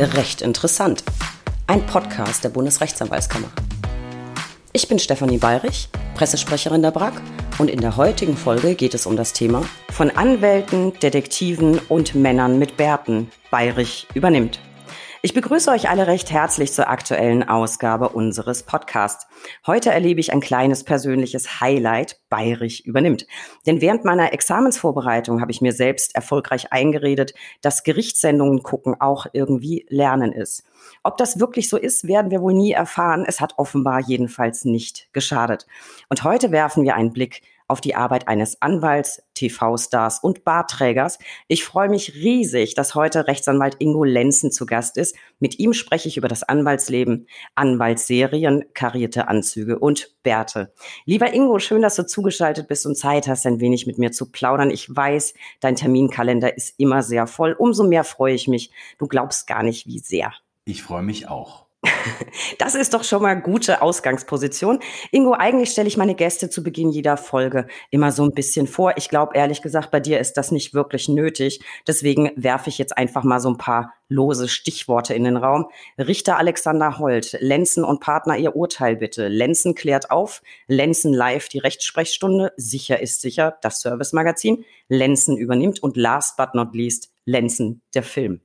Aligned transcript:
Recht 0.00 0.40
interessant. 0.40 1.04
Ein 1.66 1.84
Podcast 1.84 2.42
der 2.42 2.48
Bundesrechtsanwaltskammer. 2.48 3.48
Ich 4.72 4.88
bin 4.88 4.98
Stefanie 4.98 5.36
Bayrich, 5.36 5.90
Pressesprecherin 6.14 6.80
der 6.80 6.90
BRAG 6.90 7.20
und 7.58 7.68
in 7.68 7.82
der 7.82 7.98
heutigen 7.98 8.34
Folge 8.34 8.76
geht 8.76 8.94
es 8.94 9.04
um 9.04 9.18
das 9.18 9.34
Thema 9.34 9.62
von 9.90 10.10
Anwälten, 10.10 10.98
Detektiven 11.00 11.78
und 11.90 12.14
Männern 12.14 12.58
mit 12.58 12.78
Bärten. 12.78 13.30
Bayrich 13.50 14.06
übernimmt. 14.14 14.58
Ich 15.22 15.34
begrüße 15.34 15.70
euch 15.70 15.90
alle 15.90 16.06
recht 16.06 16.30
herzlich 16.30 16.72
zur 16.72 16.88
aktuellen 16.88 17.46
Ausgabe 17.46 18.08
unseres 18.08 18.62
Podcasts. 18.62 19.26
Heute 19.66 19.90
erlebe 19.90 20.18
ich 20.18 20.32
ein 20.32 20.40
kleines 20.40 20.82
persönliches 20.82 21.60
Highlight. 21.60 22.18
Bayrich 22.30 22.86
übernimmt. 22.86 23.26
Denn 23.66 23.82
während 23.82 24.06
meiner 24.06 24.32
Examensvorbereitung 24.32 25.42
habe 25.42 25.50
ich 25.50 25.60
mir 25.60 25.74
selbst 25.74 26.14
erfolgreich 26.14 26.72
eingeredet, 26.72 27.34
dass 27.60 27.82
Gerichtssendungen 27.82 28.62
gucken 28.62 28.98
auch 28.98 29.26
irgendwie 29.34 29.84
Lernen 29.90 30.32
ist. 30.32 30.64
Ob 31.02 31.18
das 31.18 31.38
wirklich 31.38 31.68
so 31.68 31.76
ist, 31.76 32.08
werden 32.08 32.30
wir 32.30 32.40
wohl 32.40 32.54
nie 32.54 32.72
erfahren. 32.72 33.26
Es 33.26 33.42
hat 33.42 33.58
offenbar 33.58 34.00
jedenfalls 34.00 34.64
nicht 34.64 35.12
geschadet. 35.12 35.66
Und 36.08 36.24
heute 36.24 36.50
werfen 36.50 36.82
wir 36.82 36.94
einen 36.94 37.12
Blick 37.12 37.42
auf 37.70 37.80
die 37.80 37.94
Arbeit 37.94 38.28
eines 38.28 38.60
Anwalts, 38.60 39.22
TV-Stars 39.34 40.18
und 40.20 40.44
Barträgers. 40.44 41.18
Ich 41.48 41.64
freue 41.64 41.88
mich 41.88 42.14
riesig, 42.14 42.74
dass 42.74 42.94
heute 42.94 43.26
Rechtsanwalt 43.26 43.76
Ingo 43.78 44.04
Lenzen 44.04 44.50
zu 44.50 44.66
Gast 44.66 44.96
ist. 44.96 45.16
Mit 45.38 45.58
ihm 45.58 45.72
spreche 45.72 46.08
ich 46.08 46.16
über 46.16 46.28
das 46.28 46.42
Anwaltsleben, 46.42 47.26
Anwaltsserien, 47.54 48.64
karierte 48.74 49.28
Anzüge 49.28 49.78
und 49.78 50.14
Bärte. 50.22 50.74
Lieber 51.06 51.32
Ingo, 51.32 51.58
schön, 51.58 51.80
dass 51.80 51.96
du 51.96 52.04
zugeschaltet 52.04 52.68
bist 52.68 52.84
und 52.86 52.96
Zeit 52.96 53.28
hast, 53.28 53.46
ein 53.46 53.60
wenig 53.60 53.86
mit 53.86 53.98
mir 53.98 54.12
zu 54.12 54.30
plaudern. 54.30 54.70
Ich 54.70 54.94
weiß, 54.94 55.34
dein 55.60 55.76
Terminkalender 55.76 56.56
ist 56.56 56.74
immer 56.78 57.02
sehr 57.02 57.26
voll. 57.26 57.52
Umso 57.52 57.84
mehr 57.84 58.04
freue 58.04 58.34
ich 58.34 58.48
mich. 58.48 58.72
Du 58.98 59.06
glaubst 59.06 59.46
gar 59.46 59.62
nicht, 59.62 59.86
wie 59.86 60.00
sehr. 60.00 60.32
Ich 60.64 60.82
freue 60.82 61.02
mich 61.02 61.28
auch. 61.28 61.69
Das 62.58 62.74
ist 62.74 62.94
doch 62.94 63.04
schon 63.04 63.22
mal 63.22 63.40
gute 63.40 63.82
Ausgangsposition. 63.82 64.80
Ingo, 65.12 65.32
eigentlich 65.32 65.70
stelle 65.70 65.88
ich 65.88 65.96
meine 65.96 66.14
Gäste 66.14 66.50
zu 66.50 66.62
Beginn 66.62 66.90
jeder 66.90 67.16
Folge 67.16 67.66
immer 67.90 68.12
so 68.12 68.24
ein 68.24 68.32
bisschen 68.32 68.66
vor. 68.66 68.94
Ich 68.96 69.08
glaube, 69.08 69.36
ehrlich 69.36 69.62
gesagt, 69.62 69.90
bei 69.90 70.00
dir 70.00 70.20
ist 70.20 70.34
das 70.34 70.50
nicht 70.50 70.74
wirklich 70.74 71.08
nötig. 71.08 71.60
Deswegen 71.86 72.30
werfe 72.36 72.68
ich 72.68 72.78
jetzt 72.78 72.96
einfach 72.96 73.24
mal 73.24 73.40
so 73.40 73.50
ein 73.50 73.58
paar 73.58 73.94
lose 74.08 74.48
Stichworte 74.48 75.14
in 75.14 75.24
den 75.24 75.36
Raum. 75.36 75.66
Richter 75.96 76.36
Alexander 76.36 76.98
Holt, 76.98 77.36
Lenzen 77.40 77.84
und 77.84 78.00
Partner 78.00 78.36
ihr 78.36 78.56
Urteil 78.56 78.96
bitte. 78.96 79.28
Lenzen 79.28 79.74
klärt 79.74 80.10
auf, 80.10 80.42
Lenzen 80.66 81.14
live 81.14 81.48
die 81.48 81.60
Rechtssprechstunde, 81.60 82.52
sicher 82.56 83.00
ist 83.00 83.20
sicher, 83.20 83.56
das 83.62 83.80
Servicemagazin, 83.80 84.64
Lenzen 84.88 85.36
übernimmt 85.36 85.82
und 85.82 85.96
last 85.96 86.36
but 86.36 86.54
not 86.54 86.74
least 86.74 87.10
Lenzen, 87.30 87.80
der 87.94 88.02
Film. 88.02 88.40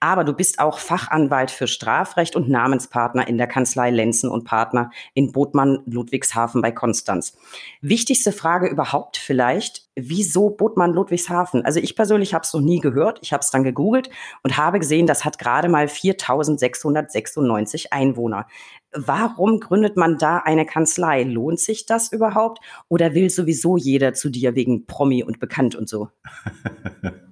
Aber 0.00 0.24
du 0.24 0.32
bist 0.32 0.60
auch 0.60 0.78
Fachanwalt 0.78 1.50
für 1.50 1.66
Strafrecht 1.66 2.36
und 2.36 2.48
Namenspartner 2.48 3.28
in 3.28 3.36
der 3.36 3.46
Kanzlei 3.46 3.90
Lenzen 3.90 4.30
und 4.30 4.44
Partner 4.44 4.90
in 5.12 5.32
Botmann 5.32 5.80
Ludwigshafen 5.86 6.62
bei 6.62 6.72
Konstanz. 6.72 7.36
Wichtigste 7.82 8.32
Frage 8.32 8.68
überhaupt 8.68 9.18
vielleicht, 9.18 9.88
wieso 9.94 10.50
Botmann 10.50 10.92
Ludwigshafen? 10.92 11.64
Also 11.64 11.80
ich 11.80 11.96
persönlich 11.96 12.32
habe 12.32 12.44
es 12.44 12.54
noch 12.54 12.60
nie 12.60 12.80
gehört, 12.80 13.18
ich 13.22 13.32
habe 13.32 13.40
es 13.40 13.50
dann 13.50 13.64
gegoogelt 13.64 14.08
und 14.42 14.56
habe 14.56 14.78
gesehen, 14.78 15.06
das 15.06 15.24
hat 15.24 15.38
gerade 15.38 15.68
mal 15.68 15.88
4696 15.88 17.92
Einwohner. 17.92 18.46
Warum 18.92 19.60
gründet 19.60 19.98
man 19.98 20.16
da 20.16 20.38
eine 20.38 20.64
Kanzlei? 20.64 21.24
Lohnt 21.24 21.60
sich 21.60 21.84
das 21.84 22.10
überhaupt? 22.10 22.60
Oder 22.88 23.14
will 23.14 23.28
sowieso 23.28 23.76
jeder 23.76 24.14
zu 24.14 24.30
dir 24.30 24.54
wegen 24.54 24.86
Promi 24.86 25.22
und 25.22 25.40
bekannt 25.40 25.74
und 25.74 25.90
so? 25.90 26.08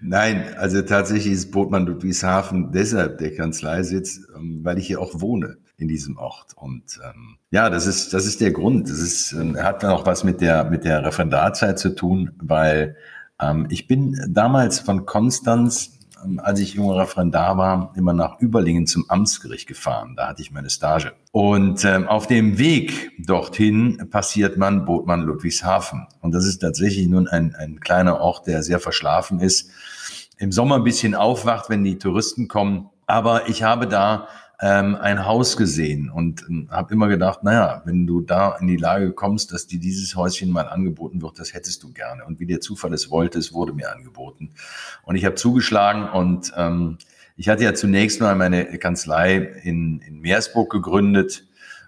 Nein, 0.00 0.54
also 0.56 0.82
tatsächlich 0.82 1.32
ist 1.32 1.50
Botmann 1.50 1.86
Ludwigshafen 1.86 2.72
deshalb 2.72 3.18
der 3.18 3.34
Kanzleisitz, 3.34 4.20
ähm, 4.36 4.60
weil 4.62 4.78
ich 4.78 4.86
hier 4.86 5.00
auch 5.00 5.20
wohne 5.20 5.58
in 5.76 5.88
diesem 5.88 6.16
Ort. 6.18 6.52
Und 6.56 6.98
ähm, 7.04 7.36
ja, 7.50 7.70
das 7.70 7.86
ist, 7.86 8.12
das 8.12 8.26
ist 8.26 8.40
der 8.40 8.52
Grund. 8.52 8.88
Das 8.88 8.98
ist, 8.98 9.32
äh, 9.32 9.62
hat 9.62 9.82
dann 9.82 9.90
auch 9.90 10.06
was 10.06 10.24
mit 10.24 10.40
der, 10.40 10.64
mit 10.64 10.84
der 10.84 11.04
Referendarzeit 11.04 11.78
zu 11.78 11.94
tun, 11.94 12.32
weil 12.38 12.96
ähm, 13.40 13.66
ich 13.70 13.86
bin 13.86 14.18
damals 14.28 14.80
von 14.80 15.06
Konstanz 15.06 15.92
ähm, 15.92 15.99
als 16.38 16.60
ich 16.60 16.74
junger 16.74 16.98
Referendar 16.98 17.56
war, 17.56 17.92
immer 17.96 18.12
nach 18.12 18.40
Überlingen 18.40 18.86
zum 18.86 19.04
Amtsgericht 19.08 19.66
gefahren. 19.66 20.14
Da 20.16 20.28
hatte 20.28 20.42
ich 20.42 20.50
meine 20.50 20.70
Stage. 20.70 21.12
Und 21.32 21.84
ähm, 21.84 22.08
auf 22.08 22.26
dem 22.26 22.58
Weg 22.58 23.12
dorthin 23.18 24.08
passiert 24.10 24.56
man 24.56 24.84
Botmann 24.84 25.22
Ludwigshafen. 25.22 26.06
Und 26.20 26.32
das 26.32 26.46
ist 26.46 26.58
tatsächlich 26.58 27.08
nun 27.08 27.28
ein, 27.28 27.54
ein 27.54 27.80
kleiner 27.80 28.20
Ort, 28.20 28.46
der 28.46 28.62
sehr 28.62 28.80
verschlafen 28.80 29.40
ist. 29.40 29.70
Im 30.38 30.52
Sommer 30.52 30.76
ein 30.76 30.84
bisschen 30.84 31.14
aufwacht, 31.14 31.70
wenn 31.70 31.84
die 31.84 31.98
Touristen 31.98 32.48
kommen. 32.48 32.90
Aber 33.06 33.48
ich 33.48 33.62
habe 33.62 33.86
da 33.86 34.28
ähm, 34.62 34.94
ein 34.96 35.24
Haus 35.24 35.56
gesehen 35.56 36.10
und 36.10 36.44
ähm, 36.48 36.68
habe 36.70 36.92
immer 36.92 37.08
gedacht, 37.08 37.42
naja, 37.42 37.82
wenn 37.86 38.06
du 38.06 38.20
da 38.20 38.56
in 38.60 38.66
die 38.66 38.76
Lage 38.76 39.12
kommst, 39.12 39.52
dass 39.52 39.66
dir 39.66 39.80
dieses 39.80 40.14
Häuschen 40.16 40.50
mal 40.50 40.68
angeboten 40.68 41.22
wird, 41.22 41.38
das 41.38 41.54
hättest 41.54 41.82
du 41.82 41.92
gerne. 41.92 42.26
Und 42.26 42.40
wie 42.40 42.46
der 42.46 42.60
Zufall 42.60 42.92
es 42.92 43.10
wollte, 43.10 43.38
es 43.38 43.54
wurde 43.54 43.72
mir 43.72 43.90
angeboten. 43.90 44.50
Und 45.02 45.16
ich 45.16 45.24
habe 45.24 45.34
zugeschlagen 45.34 46.08
und 46.10 46.52
ähm, 46.56 46.98
ich 47.36 47.48
hatte 47.48 47.64
ja 47.64 47.72
zunächst 47.72 48.20
mal 48.20 48.36
meine 48.36 48.66
Kanzlei 48.78 49.36
in, 49.62 50.00
in 50.00 50.20
Meersburg 50.20 50.70
gegründet. 50.70 51.46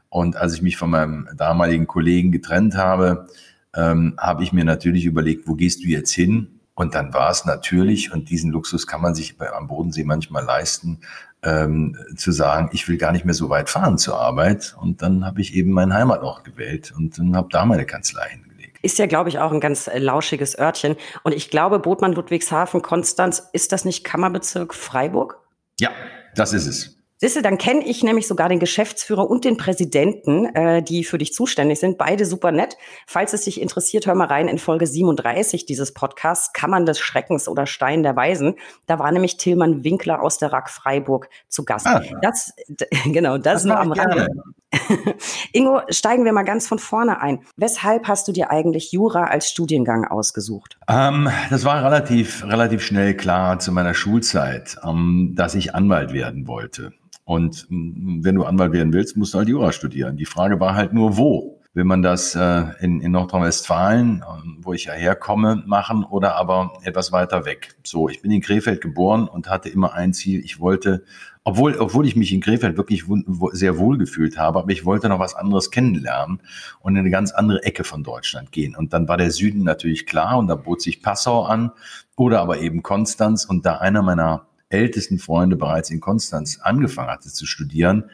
Und 0.08 0.36
als 0.36 0.54
ich 0.54 0.62
mich 0.62 0.78
von 0.78 0.88
meinem 0.88 1.28
damaligen 1.36 1.86
Kollegen 1.86 2.32
getrennt 2.32 2.74
habe, 2.74 3.26
ähm, 3.74 4.14
habe 4.18 4.44
ich 4.44 4.54
mir 4.54 4.64
natürlich 4.64 5.04
überlegt, 5.04 5.46
wo 5.46 5.54
gehst 5.54 5.84
du 5.84 5.88
jetzt 5.88 6.12
hin? 6.12 6.60
Und 6.74 6.94
dann 6.94 7.12
war 7.12 7.30
es 7.30 7.44
natürlich, 7.44 8.12
und 8.14 8.30
diesen 8.30 8.50
Luxus 8.50 8.86
kann 8.86 9.02
man 9.02 9.14
sich 9.14 9.36
bei, 9.36 9.52
am 9.52 9.68
Bodensee 9.68 10.04
manchmal 10.04 10.44
leisten, 10.44 11.00
ähm, 11.42 11.97
zu 12.16 12.32
sagen, 12.32 12.70
ich 12.72 12.88
will 12.88 12.97
gar 12.97 13.12
nicht 13.12 13.25
mehr 13.25 13.34
so 13.34 13.50
weit 13.50 13.69
fahren 13.69 13.98
zur 13.98 14.20
Arbeit. 14.20 14.76
Und 14.80 15.03
dann 15.03 15.25
habe 15.25 15.41
ich 15.41 15.54
eben 15.54 15.72
meinen 15.72 15.92
Heimatort 15.92 16.44
gewählt 16.44 16.92
und 16.97 17.19
dann 17.19 17.36
habe 17.36 17.48
da 17.50 17.64
meine 17.64 17.84
Kanzlei 17.84 18.28
hingelegt. 18.28 18.78
Ist 18.82 18.98
ja, 18.98 19.06
glaube 19.06 19.28
ich, 19.28 19.38
auch 19.38 19.52
ein 19.52 19.60
ganz 19.60 19.86
äh, 19.88 19.98
lauschiges 19.98 20.58
Örtchen. 20.58 20.97
Und 21.22 21.34
ich 21.34 21.50
glaube, 21.50 21.78
Botmann 21.78 22.12
Ludwigshafen, 22.12 22.82
Konstanz, 22.82 23.48
ist 23.52 23.72
das 23.72 23.84
nicht 23.84 24.04
Kammerbezirk 24.04 24.75
Freiburg? 24.75 25.38
Ja, 25.81 25.91
das 26.34 26.52
ist 26.52 26.66
es. 26.66 27.01
Siehst 27.22 27.36
du, 27.36 27.40
dann 27.40 27.56
kenne 27.56 27.86
ich 27.86 28.02
nämlich 28.02 28.26
sogar 28.26 28.48
den 28.48 28.58
Geschäftsführer 28.58 29.30
und 29.30 29.44
den 29.44 29.56
Präsidenten, 29.56 30.46
äh, 30.56 30.82
die 30.82 31.04
für 31.04 31.18
dich 31.18 31.32
zuständig 31.32 31.78
sind. 31.78 31.96
Beide 31.96 32.26
super 32.26 32.50
nett. 32.50 32.76
Falls 33.06 33.32
es 33.32 33.44
dich 33.44 33.60
interessiert, 33.60 34.08
hör 34.08 34.16
mal 34.16 34.26
rein 34.26 34.48
in 34.48 34.58
Folge 34.58 34.88
37 34.88 35.64
dieses 35.64 35.94
Podcasts, 35.94 36.52
Kammern 36.52 36.84
des 36.84 36.98
Schreckens 36.98 37.46
oder 37.46 37.66
Stein 37.66 38.02
der 38.02 38.16
Weisen. 38.16 38.56
Da 38.88 38.98
war 38.98 39.12
nämlich 39.12 39.36
Tillmann 39.36 39.84
Winkler 39.84 40.20
aus 40.20 40.38
der 40.38 40.52
RAK 40.52 40.68
Freiburg 40.68 41.28
zu 41.46 41.64
Gast. 41.64 41.86
Ah, 41.86 42.02
das, 42.22 42.54
genau, 43.04 43.38
das, 43.38 43.62
das 43.62 43.64
nur 43.66 43.78
am 43.78 43.92
Rande. 43.92 44.26
Ingo, 45.52 45.82
steigen 45.90 46.24
wir 46.24 46.32
mal 46.32 46.44
ganz 46.44 46.66
von 46.66 46.78
vorne 46.78 47.20
ein. 47.20 47.40
Weshalb 47.56 48.08
hast 48.08 48.28
du 48.28 48.32
dir 48.32 48.50
eigentlich 48.50 48.92
Jura 48.92 49.24
als 49.24 49.48
Studiengang 49.50 50.04
ausgesucht? 50.06 50.78
Ähm, 50.88 51.28
das 51.50 51.64
war 51.64 51.84
relativ, 51.84 52.44
relativ 52.44 52.82
schnell 52.82 53.14
klar 53.14 53.58
zu 53.58 53.72
meiner 53.72 53.94
Schulzeit, 53.94 54.76
ähm, 54.84 55.32
dass 55.34 55.54
ich 55.54 55.74
Anwalt 55.74 56.12
werden 56.12 56.46
wollte. 56.46 56.92
Und 57.24 57.66
mm, 57.68 58.24
wenn 58.24 58.34
du 58.34 58.44
Anwalt 58.44 58.72
werden 58.72 58.92
willst, 58.92 59.16
musst 59.16 59.34
du 59.34 59.38
halt 59.38 59.48
Jura 59.48 59.72
studieren. 59.72 60.16
Die 60.16 60.26
Frage 60.26 60.60
war 60.60 60.74
halt 60.74 60.92
nur, 60.92 61.16
wo? 61.16 61.58
Will 61.74 61.84
man 61.84 62.02
das 62.02 62.34
äh, 62.34 62.64
in, 62.80 63.00
in 63.00 63.12
Nordrhein-Westfalen, 63.12 64.22
ähm, 64.28 64.58
wo 64.60 64.74
ich 64.74 64.84
ja 64.84 64.92
herkomme, 64.92 65.62
machen 65.66 66.04
oder 66.04 66.36
aber 66.36 66.74
etwas 66.82 67.12
weiter 67.12 67.46
weg? 67.46 67.74
So, 67.82 68.10
ich 68.10 68.20
bin 68.20 68.30
in 68.30 68.42
Krefeld 68.42 68.82
geboren 68.82 69.26
und 69.26 69.48
hatte 69.48 69.70
immer 69.70 69.94
ein 69.94 70.12
Ziel. 70.12 70.44
Ich 70.44 70.60
wollte, 70.60 71.04
obwohl, 71.44 71.76
obwohl 71.78 72.06
ich 72.06 72.14
mich 72.14 72.32
in 72.32 72.41
Krefeld 72.41 72.76
wirklich 72.76 73.04
sehr 73.53 73.78
wohl 73.78 73.98
gefühlt 73.98 74.38
habe, 74.38 74.60
aber 74.60 74.70
ich 74.70 74.84
wollte 74.84 75.08
noch 75.08 75.19
was 75.19 75.34
anderes 75.34 75.70
kennenlernen 75.70 76.41
und 76.80 76.94
in 76.94 77.00
eine 77.00 77.10
ganz 77.10 77.32
andere 77.32 77.64
Ecke 77.64 77.84
von 77.84 78.04
Deutschland 78.04 78.53
gehen. 78.53 78.76
Und 78.76 78.92
dann 78.92 79.08
war 79.08 79.16
der 79.16 79.30
Süden 79.30 79.64
natürlich 79.64 80.06
klar 80.06 80.38
und 80.38 80.47
da 80.47 80.54
bot 80.54 80.81
sich 80.81 81.02
Passau 81.02 81.42
an 81.42 81.72
oder 82.16 82.41
aber 82.41 82.60
eben 82.60 82.82
Konstanz. 82.82 83.44
Und 83.44 83.66
da 83.66 83.78
einer 83.78 84.02
meiner 84.02 84.47
ältesten 84.69 85.19
Freunde 85.19 85.56
bereits 85.56 85.90
in 85.90 86.00
Konstanz 86.00 86.61
angefangen 86.62 87.11
hatte 87.11 87.28
zu 87.28 87.46
studieren, 87.46 88.05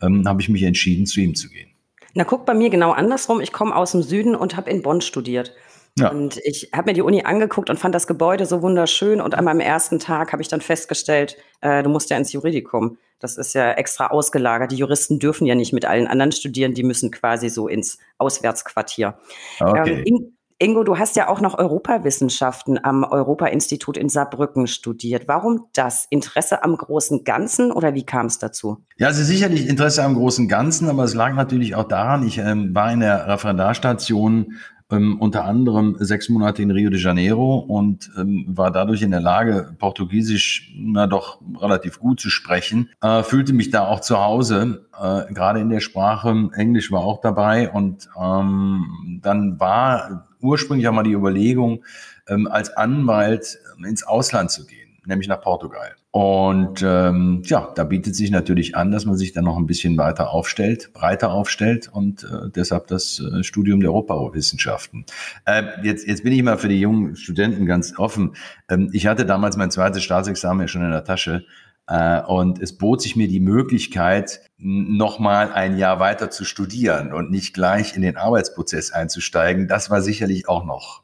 ähm, 0.00 0.26
habe 0.26 0.40
ich 0.40 0.48
mich 0.48 0.62
entschieden, 0.62 1.06
zu 1.06 1.20
ihm 1.20 1.34
zu 1.34 1.48
gehen. 1.48 1.70
Na, 2.14 2.24
guck 2.24 2.46
bei 2.46 2.54
mir 2.54 2.70
genau 2.70 2.92
andersrum. 2.92 3.40
Ich 3.40 3.52
komme 3.52 3.74
aus 3.74 3.92
dem 3.92 4.02
Süden 4.02 4.34
und 4.34 4.56
habe 4.56 4.70
in 4.70 4.82
Bonn 4.82 5.00
studiert. 5.00 5.52
Ja. 5.98 6.10
Und 6.10 6.38
ich 6.44 6.70
habe 6.74 6.90
mir 6.90 6.94
die 6.94 7.02
Uni 7.02 7.24
angeguckt 7.24 7.70
und 7.70 7.78
fand 7.78 7.94
das 7.94 8.06
Gebäude 8.06 8.44
so 8.44 8.60
wunderschön. 8.60 9.20
Und 9.20 9.34
an 9.34 9.44
meinem 9.44 9.60
ersten 9.60 9.98
Tag 9.98 10.32
habe 10.32 10.42
ich 10.42 10.48
dann 10.48 10.60
festgestellt, 10.60 11.36
äh, 11.62 11.82
du 11.82 11.88
musst 11.88 12.10
ja 12.10 12.16
ins 12.16 12.32
Juridikum. 12.32 12.98
Das 13.18 13.38
ist 13.38 13.54
ja 13.54 13.72
extra 13.72 14.08
ausgelagert. 14.08 14.72
Die 14.72 14.76
Juristen 14.76 15.18
dürfen 15.18 15.46
ja 15.46 15.54
nicht 15.54 15.72
mit 15.72 15.86
allen 15.86 16.06
anderen 16.06 16.32
studieren, 16.32 16.74
die 16.74 16.82
müssen 16.82 17.10
quasi 17.10 17.48
so 17.48 17.66
ins 17.66 17.98
Auswärtsquartier. 18.18 19.18
Okay. 19.58 20.04
Ähm, 20.06 20.36
Ingo, 20.58 20.84
du 20.84 20.98
hast 20.98 21.16
ja 21.16 21.28
auch 21.28 21.42
noch 21.42 21.58
Europawissenschaften 21.58 22.82
am 22.82 23.04
Europa-Institut 23.04 23.98
in 23.98 24.08
Saarbrücken 24.08 24.66
studiert. 24.66 25.28
Warum 25.28 25.66
das? 25.74 26.06
Interesse 26.08 26.64
am 26.64 26.78
großen 26.78 27.24
Ganzen 27.24 27.70
oder 27.70 27.92
wie 27.92 28.06
kam 28.06 28.24
es 28.24 28.38
dazu? 28.38 28.78
Ja, 28.96 29.08
also 29.08 29.22
sicherlich 29.22 29.68
Interesse 29.68 30.02
am 30.02 30.14
großen 30.14 30.48
Ganzen, 30.48 30.88
aber 30.88 31.04
es 31.04 31.12
lag 31.12 31.34
natürlich 31.34 31.74
auch 31.74 31.84
daran, 31.84 32.26
ich 32.26 32.38
ähm, 32.38 32.74
war 32.74 32.90
in 32.90 33.00
der 33.00 33.28
Referendarstation 33.28 34.54
ähm, 34.90 35.20
unter 35.20 35.44
anderem 35.44 35.96
sechs 35.98 36.28
Monate 36.28 36.62
in 36.62 36.70
Rio 36.70 36.90
de 36.90 37.00
Janeiro 37.00 37.58
und 37.58 38.10
ähm, 38.16 38.44
war 38.48 38.70
dadurch 38.70 39.02
in 39.02 39.10
der 39.10 39.20
Lage, 39.20 39.74
Portugiesisch 39.78 40.72
na 40.76 41.06
doch 41.06 41.40
relativ 41.60 41.98
gut 41.98 42.20
zu 42.20 42.30
sprechen. 42.30 42.90
Äh, 43.00 43.22
fühlte 43.22 43.52
mich 43.52 43.70
da 43.70 43.86
auch 43.86 44.00
zu 44.00 44.18
Hause, 44.18 44.86
äh, 45.00 45.32
gerade 45.32 45.60
in 45.60 45.70
der 45.70 45.80
Sprache. 45.80 46.50
Englisch 46.54 46.92
war 46.92 47.00
auch 47.00 47.20
dabei 47.20 47.70
und 47.70 48.08
ähm, 48.20 49.20
dann 49.22 49.58
war 49.58 50.28
ursprünglich 50.40 50.86
auch 50.88 50.92
mal 50.92 51.02
die 51.02 51.12
Überlegung, 51.12 51.84
ähm, 52.28 52.46
als 52.46 52.76
Anwalt 52.76 53.58
ins 53.84 54.04
Ausland 54.04 54.50
zu 54.50 54.66
gehen 54.66 54.86
nämlich 55.06 55.28
nach 55.28 55.40
Portugal. 55.40 55.94
Und 56.16 56.80
ähm, 56.82 57.42
ja, 57.44 57.68
da 57.74 57.84
bietet 57.84 58.16
sich 58.16 58.30
natürlich 58.30 58.74
an, 58.74 58.90
dass 58.90 59.04
man 59.04 59.18
sich 59.18 59.34
dann 59.34 59.44
noch 59.44 59.58
ein 59.58 59.66
bisschen 59.66 59.98
weiter 59.98 60.30
aufstellt, 60.30 60.94
breiter 60.94 61.30
aufstellt 61.30 61.90
und 61.92 62.24
äh, 62.24 62.48
deshalb 62.48 62.86
das 62.86 63.20
äh, 63.20 63.42
Studium 63.42 63.80
der 63.80 63.90
Europawissenschaften. 63.90 65.04
Äh, 65.44 65.64
jetzt, 65.82 66.06
jetzt 66.08 66.24
bin 66.24 66.32
ich 66.32 66.42
mal 66.42 66.56
für 66.56 66.68
die 66.68 66.80
jungen 66.80 67.16
Studenten 67.16 67.66
ganz 67.66 67.98
offen. 67.98 68.34
Ähm, 68.70 68.88
ich 68.94 69.06
hatte 69.06 69.26
damals 69.26 69.58
mein 69.58 69.70
zweites 69.70 70.04
Staatsexamen 70.04 70.62
ja 70.62 70.68
schon 70.68 70.84
in 70.84 70.90
der 70.90 71.04
Tasche. 71.04 71.44
Äh, 71.86 72.22
und 72.22 72.62
es 72.62 72.78
bot 72.78 73.02
sich 73.02 73.14
mir 73.16 73.28
die 73.28 73.40
Möglichkeit, 73.40 74.40
nochmal 74.56 75.52
ein 75.52 75.76
Jahr 75.76 76.00
weiter 76.00 76.30
zu 76.30 76.46
studieren 76.46 77.12
und 77.12 77.30
nicht 77.30 77.52
gleich 77.52 77.94
in 77.94 78.00
den 78.00 78.16
Arbeitsprozess 78.16 78.90
einzusteigen. 78.90 79.68
Das 79.68 79.90
war 79.90 80.00
sicherlich 80.00 80.48
auch 80.48 80.64
noch 80.64 81.02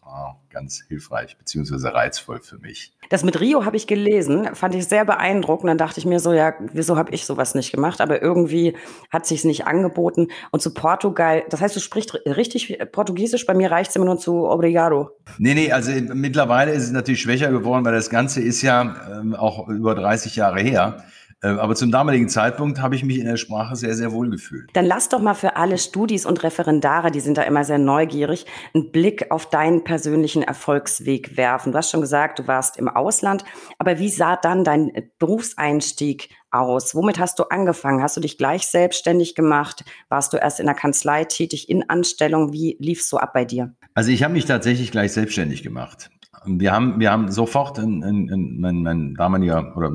ganz 0.51 0.85
hilfreich 0.87 1.37
beziehungsweise 1.39 1.93
reizvoll 1.95 2.41
für 2.41 2.59
mich. 2.59 2.93
Das 3.09 3.25
mit 3.25 3.41
Rio 3.41 3.65
habe 3.65 3.77
ich 3.77 3.87
gelesen, 3.87 4.55
fand 4.55 4.75
ich 4.75 4.87
sehr 4.87 5.05
beeindruckend. 5.05 5.69
Dann 5.69 5.79
dachte 5.79 5.99
ich 5.99 6.07
mir 6.07 6.21
so, 6.21 6.33
ja, 6.33 6.55
wieso 6.73 6.97
habe 6.97 7.13
ich 7.13 7.27
sowas 7.27 7.55
nicht 7.55 7.73
gemacht? 7.73 8.01
Aber 8.01 8.23
irgendwie 8.23 8.77
hat 9.11 9.27
sich 9.27 9.45
nicht 9.45 9.67
angeboten. 9.67 10.29
Und 10.51 10.61
zu 10.61 10.73
Portugal, 10.73 11.45
das 11.49 11.61
heißt, 11.61 11.77
du 11.77 11.81
sprichst 11.81 12.15
richtig 12.27 12.79
Portugiesisch. 12.93 13.47
Bei 13.47 13.55
mir 13.55 13.71
reicht 13.71 13.91
es 13.91 13.97
immer 13.97 14.07
nur 14.07 14.19
zu 14.19 14.49
Obrigado. 14.49 15.11
Nee, 15.39 15.55
nee, 15.55 15.73
also 15.73 15.93
mittlerweile 16.15 16.73
ist 16.73 16.85
es 16.85 16.91
natürlich 16.91 17.23
schwächer 17.23 17.51
geworden, 17.51 17.85
weil 17.85 17.95
das 17.95 18.11
Ganze 18.11 18.41
ist 18.41 18.63
ja 18.63 19.21
ähm, 19.21 19.35
auch 19.35 19.69
über 19.69 19.95
30 19.95 20.37
Jahre 20.37 20.61
her. 20.61 21.05
Äh, 21.43 21.49
aber 21.49 21.75
zum 21.75 21.91
damaligen 21.91 22.29
Zeitpunkt 22.29 22.81
habe 22.81 22.95
ich 22.95 23.05
mich 23.05 23.19
in 23.19 23.27
der 23.27 23.37
Sprache 23.37 23.77
sehr, 23.77 23.95
sehr 23.95 24.13
wohl 24.13 24.31
gefühlt. 24.31 24.71
Dann 24.75 24.87
lass 24.87 25.09
doch 25.09 25.21
mal 25.21 25.35
für 25.35 25.57
alle 25.57 25.77
Studis 25.77 26.25
und 26.25 26.43
Referendare, 26.43 27.11
die 27.11 27.21
sind 27.21 27.37
da 27.37 27.43
immer 27.43 27.65
sehr 27.65 27.79
neugierig, 27.79 28.47
einen 28.75 28.93
Blick 28.93 29.31
auf 29.31 29.51
deinen 29.51 29.85
persönlichen 29.85 30.43
Erfolgsweg 30.43 31.37
werfen. 31.37 31.73
Du 31.73 31.79
hast 31.79 31.91
schon 31.91 32.01
gesagt, 32.01 32.39
du 32.39 32.47
warst 32.47 32.77
im 32.77 32.89
Ausland, 32.89 33.45
aber 33.79 33.99
wie 33.99 34.09
sah 34.09 34.37
dann 34.37 34.65
dein 34.65 34.93
Berufseinstieg 35.19 36.31
aus? 36.51 36.95
Womit 36.95 37.19
hast 37.19 37.39
du 37.39 37.45
angefangen? 37.45 38.03
Hast 38.03 38.17
du 38.17 38.21
dich 38.21 38.39
gleich 38.39 38.67
selbstständig 38.67 39.35
gemacht? 39.35 39.85
Warst 40.09 40.33
du 40.33 40.37
erst 40.37 40.61
in 40.61 40.67
der 40.67 40.75
Kanzlei 40.75 41.25
tätig, 41.25 41.69
in 41.69 41.89
Anstellung? 41.89 42.53
Wie 42.53 42.77
lief 42.79 43.01
es 43.01 43.09
so 43.09 43.19
ab 43.19 43.33
bei 43.33 43.45
dir? 43.45 43.75
Also 43.95 44.11
ich 44.11 44.23
habe 44.23 44.35
mich 44.35 44.45
tatsächlich 44.45 44.91
gleich 44.91 45.13
selbstständig 45.13 45.63
gemacht. 45.63 46.11
Wir 46.45 46.73
haben, 46.73 46.99
wir 46.99 47.11
haben 47.11 47.31
sofort, 47.31 47.79
in, 47.79 48.03
in, 48.03 48.29
in 48.29 48.61
mein, 48.61 48.83
mein 48.83 49.15
damaliger 49.15 49.77
oder 49.77 49.93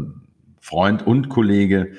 Freund 0.67 1.07
und 1.07 1.29
Kollege. 1.29 1.93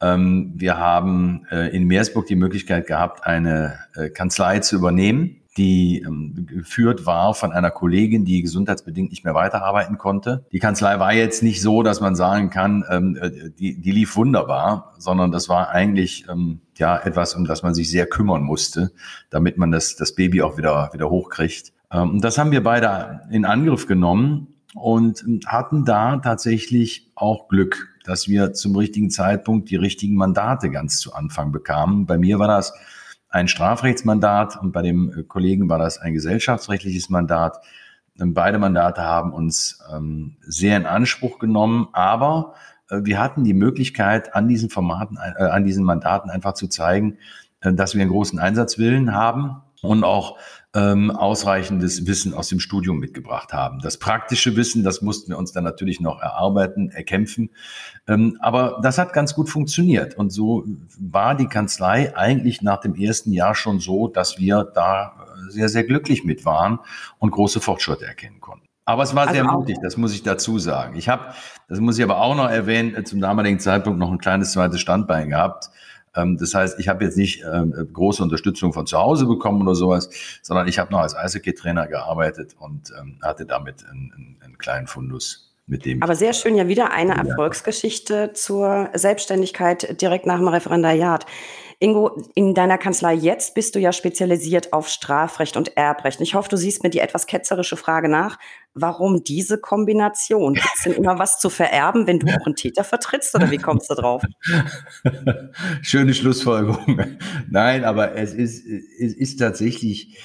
Ähm, 0.00 0.52
wir 0.56 0.76
haben 0.76 1.46
äh, 1.52 1.74
in 1.74 1.84
Meersburg 1.84 2.26
die 2.26 2.34
Möglichkeit 2.34 2.88
gehabt, 2.88 3.24
eine 3.24 3.78
äh, 3.94 4.10
Kanzlei 4.10 4.58
zu 4.58 4.74
übernehmen, 4.74 5.36
die 5.56 6.02
ähm, 6.04 6.46
geführt 6.48 7.06
war 7.06 7.34
von 7.34 7.52
einer 7.52 7.70
Kollegin, 7.70 8.24
die 8.24 8.42
gesundheitsbedingt 8.42 9.10
nicht 9.10 9.24
mehr 9.24 9.34
weiterarbeiten 9.34 9.98
konnte. 9.98 10.44
Die 10.50 10.58
Kanzlei 10.58 10.98
war 10.98 11.12
jetzt 11.12 11.44
nicht 11.44 11.62
so, 11.62 11.84
dass 11.84 12.00
man 12.00 12.16
sagen 12.16 12.50
kann, 12.50 12.84
ähm, 12.90 13.16
äh, 13.20 13.50
die, 13.50 13.80
die 13.80 13.92
lief 13.92 14.16
wunderbar, 14.16 14.94
sondern 14.98 15.30
das 15.30 15.48
war 15.48 15.68
eigentlich 15.68 16.26
ähm, 16.28 16.60
ja 16.76 16.98
etwas, 16.98 17.36
um 17.36 17.44
das 17.44 17.62
man 17.62 17.72
sich 17.72 17.88
sehr 17.88 18.06
kümmern 18.06 18.42
musste, 18.42 18.90
damit 19.30 19.58
man 19.58 19.70
das, 19.70 19.94
das 19.94 20.16
Baby 20.16 20.42
auch 20.42 20.58
wieder, 20.58 20.90
wieder 20.92 21.08
hochkriegt. 21.08 21.72
Ähm, 21.92 22.20
das 22.20 22.36
haben 22.36 22.50
wir 22.50 22.64
beide 22.64 23.20
in 23.30 23.44
Angriff 23.44 23.86
genommen 23.86 24.57
und 24.74 25.24
hatten 25.46 25.84
da 25.84 26.16
tatsächlich 26.18 27.10
auch 27.14 27.48
Glück 27.48 27.88
dass 28.08 28.26
wir 28.26 28.54
zum 28.54 28.74
richtigen 28.74 29.10
Zeitpunkt 29.10 29.68
die 29.70 29.76
richtigen 29.76 30.16
Mandate 30.16 30.70
ganz 30.70 30.98
zu 30.98 31.12
Anfang 31.12 31.52
bekamen. 31.52 32.06
Bei 32.06 32.16
mir 32.16 32.38
war 32.38 32.48
das 32.48 32.72
ein 33.28 33.48
Strafrechtsmandat 33.48 34.56
und 34.56 34.72
bei 34.72 34.80
dem 34.80 35.26
Kollegen 35.28 35.68
war 35.68 35.78
das 35.78 35.98
ein 35.98 36.14
gesellschaftsrechtliches 36.14 37.10
Mandat. 37.10 37.58
Ähm, 38.18 38.32
beide 38.32 38.58
Mandate 38.58 39.02
haben 39.02 39.34
uns 39.34 39.84
ähm, 39.94 40.38
sehr 40.40 40.78
in 40.78 40.86
Anspruch 40.86 41.38
genommen, 41.38 41.88
aber 41.92 42.54
äh, 42.88 43.00
wir 43.02 43.20
hatten 43.20 43.44
die 43.44 43.52
Möglichkeit, 43.52 44.34
an 44.34 44.48
diesen 44.48 44.70
Formaten, 44.70 45.18
äh, 45.18 45.42
an 45.42 45.64
diesen 45.64 45.84
Mandaten 45.84 46.30
einfach 46.30 46.54
zu 46.54 46.66
zeigen, 46.66 47.18
äh, 47.60 47.74
dass 47.74 47.94
wir 47.94 48.00
einen 48.00 48.10
großen 48.10 48.38
Einsatzwillen 48.38 49.12
haben 49.12 49.60
und 49.82 50.04
auch 50.04 50.38
ähm, 50.74 51.10
ausreichendes 51.10 52.06
Wissen 52.06 52.34
aus 52.34 52.48
dem 52.48 52.60
Studium 52.60 52.98
mitgebracht 52.98 53.52
haben. 53.52 53.80
Das 53.80 53.96
praktische 53.96 54.54
Wissen, 54.56 54.84
das 54.84 55.02
mussten 55.02 55.30
wir 55.30 55.38
uns 55.38 55.52
dann 55.52 55.64
natürlich 55.64 56.00
noch 56.00 56.20
erarbeiten, 56.20 56.90
erkämpfen. 56.90 57.50
Ähm, 58.06 58.36
aber 58.40 58.80
das 58.82 58.98
hat 58.98 59.12
ganz 59.12 59.34
gut 59.34 59.48
funktioniert. 59.48 60.14
Und 60.16 60.30
so 60.30 60.64
war 60.98 61.34
die 61.34 61.46
Kanzlei 61.46 62.16
eigentlich 62.16 62.60
nach 62.62 62.80
dem 62.80 62.94
ersten 62.94 63.32
Jahr 63.32 63.54
schon 63.54 63.80
so, 63.80 64.08
dass 64.08 64.38
wir 64.38 64.64
da 64.64 65.26
sehr, 65.48 65.68
sehr 65.68 65.84
glücklich 65.84 66.24
mit 66.24 66.44
waren 66.44 66.80
und 67.18 67.30
große 67.30 67.60
Fortschritte 67.60 68.06
erkennen 68.06 68.40
konnten. 68.40 68.66
Aber 68.84 69.02
es 69.02 69.14
war 69.14 69.28
also 69.28 69.34
sehr 69.34 69.44
mutig, 69.44 69.76
das 69.82 69.98
muss 69.98 70.14
ich 70.14 70.22
dazu 70.22 70.58
sagen. 70.58 70.96
Ich 70.96 71.10
habe, 71.10 71.34
das 71.68 71.78
muss 71.78 71.98
ich 71.98 72.04
aber 72.04 72.22
auch 72.22 72.34
noch 72.34 72.48
erwähnen, 72.48 73.04
zum 73.04 73.20
damaligen 73.20 73.60
Zeitpunkt 73.60 73.98
noch 73.98 74.10
ein 74.10 74.16
kleines 74.16 74.52
zweites 74.52 74.80
Standbein 74.80 75.28
gehabt. 75.28 75.70
Ähm, 76.14 76.36
das 76.36 76.54
heißt, 76.54 76.78
ich 76.78 76.88
habe 76.88 77.04
jetzt 77.04 77.16
nicht 77.16 77.44
ähm, 77.50 77.74
große 77.92 78.22
Unterstützung 78.22 78.72
von 78.72 78.86
zu 78.86 78.98
Hause 78.98 79.26
bekommen 79.26 79.62
oder 79.62 79.74
sowas, 79.74 80.10
sondern 80.42 80.68
ich 80.68 80.78
habe 80.78 80.92
noch 80.92 81.00
als 81.00 81.14
Eishockey-Trainer 81.14 81.86
gearbeitet 81.86 82.56
und 82.58 82.92
ähm, 82.98 83.18
hatte 83.22 83.46
damit 83.46 83.84
einen, 83.88 84.38
einen 84.42 84.58
kleinen 84.58 84.86
Fundus. 84.86 85.44
Mit 85.70 85.84
dem 85.84 86.02
Aber 86.02 86.14
sehr 86.14 86.32
schön, 86.32 86.56
ja 86.56 86.66
wieder 86.66 86.92
eine 86.92 87.14
Erfolgsgeschichte 87.14 88.32
zur 88.32 88.88
Selbstständigkeit 88.94 90.00
direkt 90.00 90.24
nach 90.24 90.38
dem 90.38 90.48
Referendariat. 90.48 91.26
Ingo, 91.80 92.20
in 92.34 92.54
deiner 92.54 92.76
Kanzlei 92.76 93.14
jetzt 93.14 93.54
bist 93.54 93.76
du 93.76 93.78
ja 93.78 93.92
spezialisiert 93.92 94.72
auf 94.72 94.88
Strafrecht 94.88 95.56
und 95.56 95.76
Erbrecht. 95.76 96.20
Ich 96.20 96.34
hoffe, 96.34 96.48
du 96.48 96.56
siehst 96.56 96.82
mir 96.82 96.90
die 96.90 96.98
etwas 96.98 97.28
ketzerische 97.28 97.76
Frage 97.76 98.08
nach. 98.08 98.38
Warum 98.74 99.22
diese 99.22 99.58
Kombination? 99.58 100.54
Gibt 100.54 100.84
denn 100.84 100.92
immer 100.94 101.20
was 101.20 101.38
zu 101.38 101.50
vererben, 101.50 102.08
wenn 102.08 102.18
du 102.18 102.26
auch 102.26 102.46
einen 102.46 102.56
Täter 102.56 102.82
vertrittst 102.82 103.34
oder 103.36 103.52
wie 103.52 103.58
kommst 103.58 103.88
du 103.90 103.94
drauf? 103.94 104.24
Schöne 105.82 106.14
Schlussfolgerung. 106.14 107.00
Nein, 107.48 107.84
aber 107.84 108.16
es 108.16 108.34
ist, 108.34 108.66
es 108.66 109.14
ist 109.14 109.36
tatsächlich, 109.36 110.18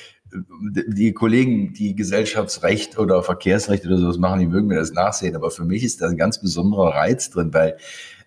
die 0.66 1.14
Kollegen, 1.14 1.74
die 1.74 1.96
Gesellschaftsrecht 1.96 2.98
oder 2.98 3.22
Verkehrsrecht 3.22 3.86
oder 3.86 3.98
sowas 3.98 4.18
machen, 4.18 4.40
die 4.40 4.48
mögen 4.48 4.68
mir 4.68 4.80
das 4.80 4.92
nachsehen. 4.92 5.36
Aber 5.36 5.52
für 5.52 5.66
mich 5.66 5.84
ist 5.84 6.02
da 6.02 6.08
ein 6.08 6.18
ganz 6.18 6.42
besonderer 6.42 6.96
Reiz 6.96 7.30
drin, 7.30 7.54
weil 7.54 7.78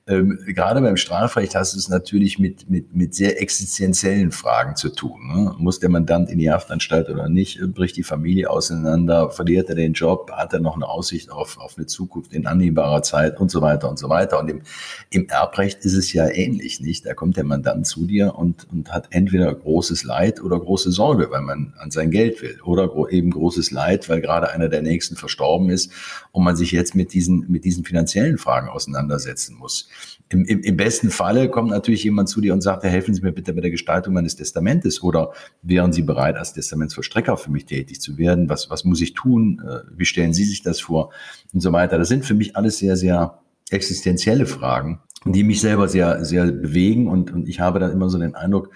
ähm, 0.08 0.38
gerade 0.46 0.80
beim 0.80 0.96
Strafrecht 0.96 1.56
hast 1.56 1.74
du 1.74 1.78
es 1.78 1.88
natürlich 1.88 2.38
mit, 2.38 2.70
mit, 2.70 2.94
mit 2.94 3.12
sehr 3.16 3.42
existenziellen 3.42 4.30
Fragen 4.30 4.76
zu 4.76 4.90
tun. 4.90 5.26
Ne? 5.26 5.52
Muss 5.58 5.80
der 5.80 5.88
Mandant 5.88 6.30
in 6.30 6.38
die 6.38 6.48
Haftanstalt 6.48 7.08
oder 7.08 7.28
nicht? 7.28 7.60
Bricht 7.74 7.96
die 7.96 8.04
Familie 8.04 8.48
auseinander? 8.48 9.30
Verliert 9.30 9.68
er 9.68 9.74
den 9.74 9.94
Job? 9.94 10.30
Hat 10.30 10.52
er 10.52 10.60
noch 10.60 10.76
eine 10.76 10.86
Aussicht 10.86 11.32
auf, 11.32 11.58
auf 11.58 11.76
eine 11.76 11.86
Zukunft 11.86 12.32
in 12.32 12.46
annehmbarer 12.46 13.02
Zeit 13.02 13.40
und 13.40 13.50
so 13.50 13.62
weiter 13.62 13.90
und 13.90 13.98
so 13.98 14.08
weiter? 14.08 14.38
Und 14.38 14.48
im, 14.48 14.62
im 15.10 15.26
Erbrecht 15.28 15.84
ist 15.84 15.94
es 15.94 16.12
ja 16.12 16.28
ähnlich, 16.28 16.80
nicht? 16.80 17.04
Da 17.04 17.14
kommt 17.14 17.36
der 17.36 17.44
Mandant 17.44 17.88
zu 17.88 18.06
dir 18.06 18.36
und, 18.36 18.68
und 18.70 18.92
hat 18.92 19.08
entweder 19.10 19.52
großes 19.52 20.04
Leid 20.04 20.40
oder 20.40 20.60
große 20.60 20.92
Sorge, 20.92 21.32
weil 21.32 21.42
man 21.42 21.74
an 21.78 21.90
sein 21.90 22.12
Geld 22.12 22.40
will 22.42 22.60
oder 22.62 22.92
eben 23.10 23.30
großes 23.30 23.72
Leid, 23.72 24.08
weil 24.08 24.20
gerade 24.20 24.50
einer 24.50 24.68
der 24.68 24.82
Nächsten 24.82 25.16
verstorben 25.16 25.68
ist 25.68 25.90
und 26.30 26.44
man 26.44 26.54
sich 26.54 26.70
jetzt 26.70 26.94
mit 26.94 27.12
diesen, 27.12 27.50
mit 27.50 27.64
diesen 27.64 27.84
finanziellen 27.84 28.38
Fragen 28.38 28.68
auseinandersetzen 28.68 29.56
muss. 29.56 29.88
Im, 30.28 30.44
im, 30.44 30.60
Im 30.62 30.76
besten 30.76 31.10
Falle 31.10 31.48
kommt 31.48 31.70
natürlich 31.70 32.02
jemand 32.02 32.28
zu 32.28 32.40
dir 32.40 32.52
und 32.52 32.60
sagt, 32.60 32.82
helfen 32.82 33.14
Sie 33.14 33.22
mir 33.22 33.32
bitte 33.32 33.52
bei 33.52 33.60
der 33.60 33.70
Gestaltung 33.70 34.14
meines 34.14 34.34
Testamentes 34.34 35.02
oder 35.02 35.32
wären 35.62 35.92
Sie 35.92 36.02
bereit, 36.02 36.36
als 36.36 36.52
Testamentsvollstrecker 36.52 37.36
für 37.36 37.52
mich 37.52 37.64
tätig 37.64 38.00
zu 38.00 38.18
werden? 38.18 38.48
Was, 38.48 38.68
was 38.68 38.84
muss 38.84 39.00
ich 39.00 39.14
tun? 39.14 39.62
Äh, 39.64 39.80
wie 39.96 40.04
stellen 40.04 40.32
Sie 40.32 40.44
sich 40.44 40.62
das 40.62 40.80
vor? 40.80 41.12
Und 41.54 41.60
so 41.60 41.72
weiter. 41.72 41.96
Das 41.96 42.08
sind 42.08 42.24
für 42.24 42.34
mich 42.34 42.56
alles 42.56 42.78
sehr, 42.78 42.96
sehr 42.96 43.38
existenzielle 43.70 44.46
Fragen, 44.46 45.00
die 45.24 45.44
mich 45.44 45.60
selber 45.60 45.88
sehr, 45.88 46.24
sehr 46.24 46.46
bewegen 46.46 47.08
und, 47.08 47.32
und 47.32 47.48
ich 47.48 47.60
habe 47.60 47.78
dann 47.78 47.92
immer 47.92 48.08
so 48.08 48.18
den 48.18 48.34
Eindruck, 48.34 48.70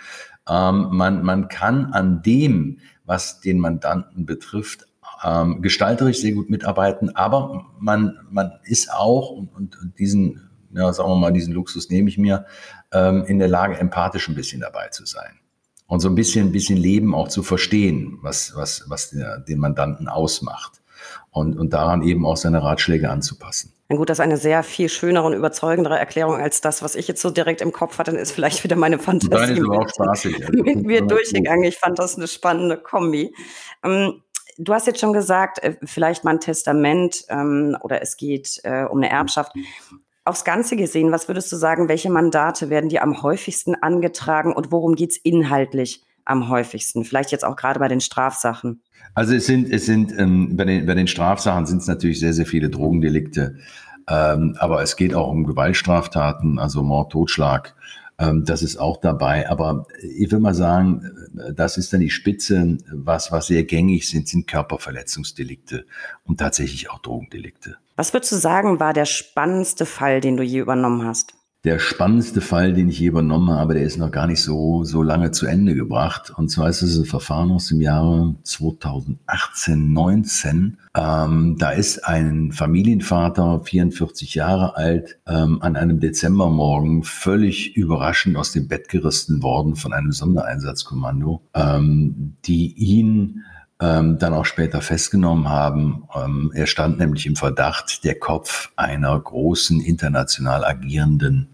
ähm, 0.49 0.89
man, 0.93 1.23
man 1.23 1.49
kann 1.49 1.93
an 1.93 2.23
dem, 2.23 2.79
was 3.05 3.41
den 3.41 3.59
Mandanten 3.59 4.27
betrifft, 4.27 4.87
ähm, 5.25 5.62
gestalterisch 5.62 6.21
sehr 6.21 6.33
gut 6.33 6.50
mitarbeiten, 6.50 7.15
aber 7.15 7.67
man, 7.79 8.19
man 8.31 8.53
ist 8.65 8.93
auch, 8.93 9.31
und, 9.31 9.55
und 9.55 9.99
diesen 9.99 10.50
ja, 10.73 10.93
sagen 10.93 11.11
wir 11.11 11.17
mal, 11.17 11.33
diesen 11.33 11.55
Luxus 11.55 11.91
nehme 11.91 12.09
ich 12.09 12.19
mir, 12.19 12.47
ähm, 12.93 13.25
in 13.25 13.39
der 13.39 13.49
Lage, 13.49 13.79
empathisch 13.79 14.29
ein 14.29 14.35
bisschen 14.35 14.61
dabei 14.61 14.89
zu 14.89 15.07
sein. 15.07 15.39
Und 15.87 16.00
so 16.00 16.09
ein 16.09 16.15
bisschen, 16.15 16.49
ein 16.49 16.53
bisschen 16.53 16.79
Leben 16.79 17.15
auch 17.15 17.29
zu 17.29 17.43
verstehen, 17.43 18.19
was, 18.23 18.55
was, 18.55 18.85
was 18.89 19.11
der, 19.11 19.39
den 19.39 19.59
Mandanten 19.59 20.09
ausmacht. 20.09 20.81
und, 21.31 21.59
und 21.59 21.73
daran 21.73 22.03
eben 22.03 22.27
auch 22.27 22.37
seine 22.37 22.62
Ratschläge 22.62 23.11
anzupassen. 23.11 23.73
Na 23.89 23.97
gut, 23.97 24.09
das 24.09 24.19
ist 24.19 24.23
eine 24.23 24.37
sehr 24.37 24.62
viel 24.62 24.89
schönere 24.89 25.27
und 25.27 25.33
überzeugendere 25.33 25.99
Erklärung 25.99 26.37
als 26.37 26.61
das, 26.61 26.83
was 26.83 26.95
ich 26.95 27.09
jetzt 27.09 27.21
so 27.21 27.31
direkt 27.31 27.61
im 27.61 27.73
Kopf 27.73 27.99
hatte. 27.99 28.12
Dann 28.12 28.21
ist 28.21 28.31
vielleicht 28.31 28.62
wieder 28.62 28.77
meine 28.77 28.99
Fantasie 28.99 29.35
Nein, 29.35 29.57
ist 29.57 29.69
auch 29.69 29.89
spaßig, 29.89 30.39
mit, 30.39 30.65
mit 30.65 30.87
mir 30.87 31.03
durchgegangen. 31.03 31.65
Ich 31.65 31.79
fand 31.79 31.99
das 31.99 32.17
eine 32.17 32.29
spannende 32.29 32.77
Kombi. 32.77 33.35
Ähm, 33.85 34.23
du 34.59 34.73
hast 34.73 34.87
jetzt 34.87 35.00
schon 35.00 35.12
gesagt, 35.12 35.61
äh, 35.62 35.77
vielleicht 35.85 36.23
mal 36.23 36.33
ein 36.33 36.41
Testament 36.41 37.25
ähm, 37.29 37.77
oder 37.83 38.00
es 38.00 38.17
geht 38.17 38.61
äh, 38.62 38.85
um 38.85 38.99
eine 38.99 39.11
Erbschaft. 39.11 39.53
Aufs 40.25 40.45
Ganze 40.45 40.77
gesehen, 40.77 41.12
was 41.12 41.29
würdest 41.29 41.50
du 41.50 41.57
sagen, 41.57 41.89
welche 41.89 42.11
Mandate 42.11 42.69
werden 42.69 42.91
dir 42.91 43.03
am 43.03 43.23
häufigsten 43.23 43.75
angetragen 43.75 44.53
und 44.53 44.71
worum 44.71 44.95
geht 44.95 45.12
es 45.12 45.17
inhaltlich 45.17 46.05
am 46.25 46.49
häufigsten? 46.49 47.05
Vielleicht 47.05 47.33
jetzt 47.33 47.45
auch 47.45 47.57
gerade 47.57 47.81
bei 47.81 47.89
den 47.89 48.00
Strafsachen. 48.00 48.83
Also 49.15 49.35
es 49.35 49.47
sind, 49.47 49.73
es 49.73 49.87
sind 49.87 50.12
ähm, 50.19 50.57
bei, 50.57 50.65
den, 50.65 50.87
bei 50.87 50.95
den 50.95 51.07
Strafsachen 51.07 51.67
sind 51.67 51.79
es 51.79 51.87
natürlich 51.87 52.21
sehr, 52.21 52.35
sehr 52.35 52.47
viele 52.47 52.69
Drogendelikte. 52.69 53.57
Ähm, 54.09 54.57
aber 54.59 54.83
es 54.83 54.97
geht 54.97 55.15
auch 55.15 55.31
um 55.31 55.45
Gewaltstraftaten, 55.45 56.59
also 56.59 56.83
Mord, 56.83 57.12
Totschlag. 57.12 57.75
Ähm, 58.19 58.45
das 58.45 58.62
ist 58.62 58.77
auch 58.77 58.99
dabei. 58.99 59.49
Aber 59.49 59.87
ich 60.03 60.31
will 60.31 60.41
mal 60.41 60.55
sagen, 60.55 61.11
das 61.55 61.79
ist 61.79 61.93
dann 61.93 62.00
die 62.00 62.11
Spitze. 62.11 62.79
Was, 62.93 63.33
was 63.33 63.47
sehr 63.47 63.65
gängig 63.65 64.09
sind, 64.09 64.29
sind 64.29 64.47
Körperverletzungsdelikte 64.47 65.87
und 66.25 66.39
tatsächlich 66.39 66.91
auch 66.91 66.99
Drogendelikte. 66.99 67.79
Was 68.00 68.14
würdest 68.14 68.33
du 68.33 68.37
sagen, 68.37 68.80
war 68.80 68.95
der 68.95 69.04
spannendste 69.04 69.85
Fall, 69.85 70.23
den 70.23 70.38
du 70.38 70.42
je 70.42 70.61
übernommen 70.61 71.04
hast? 71.04 71.35
der 71.64 71.78
spannendste 71.78 72.40
Fall, 72.40 72.73
den 72.73 72.88
ich 72.88 73.00
je 73.00 73.09
übernommen 73.09 73.50
habe, 73.50 73.75
der 73.75 73.83
ist 73.83 73.99
noch 73.99 74.11
gar 74.11 74.26
nicht 74.26 74.40
so, 74.40 74.83
so 74.85 75.02
lange 75.02 75.30
zu 75.30 75.45
Ende 75.45 75.75
gebracht. 75.75 76.33
Und 76.35 76.49
zwar 76.49 76.71
ist 76.71 76.80
es 76.80 76.99
ein 76.99 77.04
Verfahren 77.04 77.50
aus 77.50 77.69
dem 77.69 77.83
Jahre 77.83 78.35
2018, 78.45 79.92
19. 79.92 80.78
Ähm, 80.97 81.57
da 81.59 81.71
ist 81.73 82.07
ein 82.07 82.52
Familienvater, 82.52 83.61
44 83.62 84.35
Jahre 84.35 84.75
alt, 84.76 85.19
ähm, 85.28 85.61
an 85.61 85.76
einem 85.76 86.00
Dezembermorgen 86.00 87.02
völlig 87.02 87.76
überraschend 87.76 88.38
aus 88.38 88.52
dem 88.52 88.66
Bett 88.66 88.88
gerissen 88.88 89.42
worden 89.42 89.76
von 89.76 89.92
einem 89.92 90.12
Sondereinsatzkommando, 90.12 91.42
ähm, 91.52 92.38
die 92.47 92.73
ihn 92.73 93.45
ähm, 93.81 94.19
dann 94.19 94.35
auch 94.35 94.45
später 94.45 94.81
festgenommen 94.83 95.49
haben. 95.49 96.05
Ähm, 96.15 96.53
er 96.55 96.67
stand 96.67 96.99
nämlich 96.99 97.27
im 97.27 97.37
Verdacht, 97.37 98.05
der 98.05 98.19
Kopf 98.19 98.71
einer 98.77 99.19
großen 99.19 99.81
international 99.81 100.65
agierenden 100.65 101.49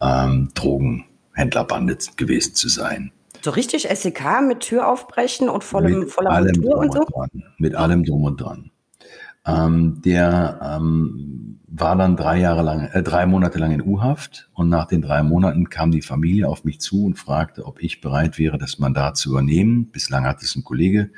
ähm, 0.00 0.48
Drogenhändlerbande 0.54 1.96
gewesen 2.16 2.54
zu 2.54 2.68
sein. 2.68 3.12
So 3.42 3.50
richtig 3.50 3.88
SEK 3.88 4.42
mit 4.46 4.60
Tür 4.60 4.88
aufbrechen 4.88 5.48
und 5.48 5.64
vollem, 5.64 6.00
mit 6.00 6.10
voller 6.10 6.30
allem 6.30 6.60
Motor 6.60 6.78
und 6.78 6.92
so? 6.92 7.04
Dran, 7.04 7.30
mit 7.58 7.74
allem 7.74 8.04
drum 8.04 8.24
und 8.24 8.40
dran. 8.40 8.70
Ähm, 9.46 10.02
der 10.04 10.60
ähm, 10.62 11.60
war 11.66 11.96
dann 11.96 12.16
drei 12.16 12.38
Jahre 12.38 12.62
lang, 12.62 12.88
äh, 12.92 13.02
drei 13.02 13.24
Monate 13.24 13.58
lang 13.58 13.72
in 13.72 13.80
U-Haft 13.80 14.50
und 14.52 14.68
nach 14.68 14.86
den 14.86 15.00
drei 15.00 15.22
Monaten 15.22 15.70
kam 15.70 15.90
die 15.90 16.02
Familie 16.02 16.46
auf 16.46 16.64
mich 16.64 16.80
zu 16.80 17.06
und 17.06 17.18
fragte, 17.18 17.64
ob 17.64 17.80
ich 17.80 18.02
bereit 18.02 18.38
wäre, 18.38 18.58
das 18.58 18.78
Mandat 18.78 19.16
zu 19.16 19.30
übernehmen. 19.30 19.86
Bislang 19.90 20.24
hat 20.24 20.42
es 20.42 20.54
ein 20.56 20.64
Kollege 20.64 21.10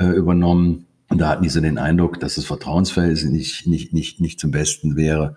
äh, 0.00 0.06
übernommen. 0.06 0.86
Und 1.08 1.20
da 1.20 1.28
hatten 1.28 1.42
die 1.42 1.48
so 1.48 1.60
den 1.60 1.78
Eindruck, 1.78 2.18
dass 2.20 2.36
das 2.36 2.44
Vertrauensverhältnis 2.44 3.24
nicht, 3.24 3.66
nicht, 3.66 3.92
nicht, 3.92 4.20
nicht 4.20 4.40
zum 4.40 4.50
Besten 4.50 4.96
wäre 4.96 5.36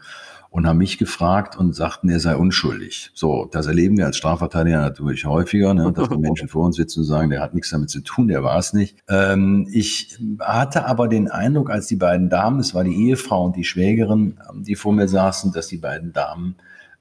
und 0.54 0.68
haben 0.68 0.78
mich 0.78 1.00
gefragt 1.00 1.58
und 1.58 1.74
sagten, 1.74 2.10
er 2.10 2.20
sei 2.20 2.36
unschuldig. 2.36 3.10
So, 3.16 3.50
das 3.52 3.66
erleben 3.66 3.98
wir 3.98 4.06
als 4.06 4.18
Strafverteidiger 4.18 4.82
natürlich 4.82 5.26
häufiger, 5.26 5.74
ne, 5.74 5.92
dass 5.92 6.12
wir 6.12 6.20
Menschen 6.20 6.48
vor 6.50 6.68
uns 6.68 6.76
sitzen 6.76 7.00
und 7.00 7.06
sagen, 7.08 7.32
der 7.32 7.42
hat 7.42 7.56
nichts 7.56 7.72
damit 7.72 7.90
zu 7.90 8.02
tun, 8.02 8.28
der 8.28 8.44
war 8.44 8.60
es 8.60 8.72
nicht. 8.72 9.00
Ähm, 9.10 9.68
ich 9.72 10.16
hatte 10.40 10.86
aber 10.86 11.08
den 11.08 11.28
Eindruck, 11.28 11.72
als 11.72 11.88
die 11.88 11.96
beiden 11.96 12.30
Damen, 12.30 12.60
es 12.60 12.76
war 12.76 12.84
die 12.84 13.08
Ehefrau 13.08 13.46
und 13.46 13.56
die 13.56 13.64
Schwägerin, 13.64 14.38
die 14.62 14.76
vor 14.76 14.94
mir 14.94 15.08
saßen, 15.08 15.54
dass 15.54 15.70
die 15.70 15.78
beiden 15.78 16.14
Damen 16.14 16.56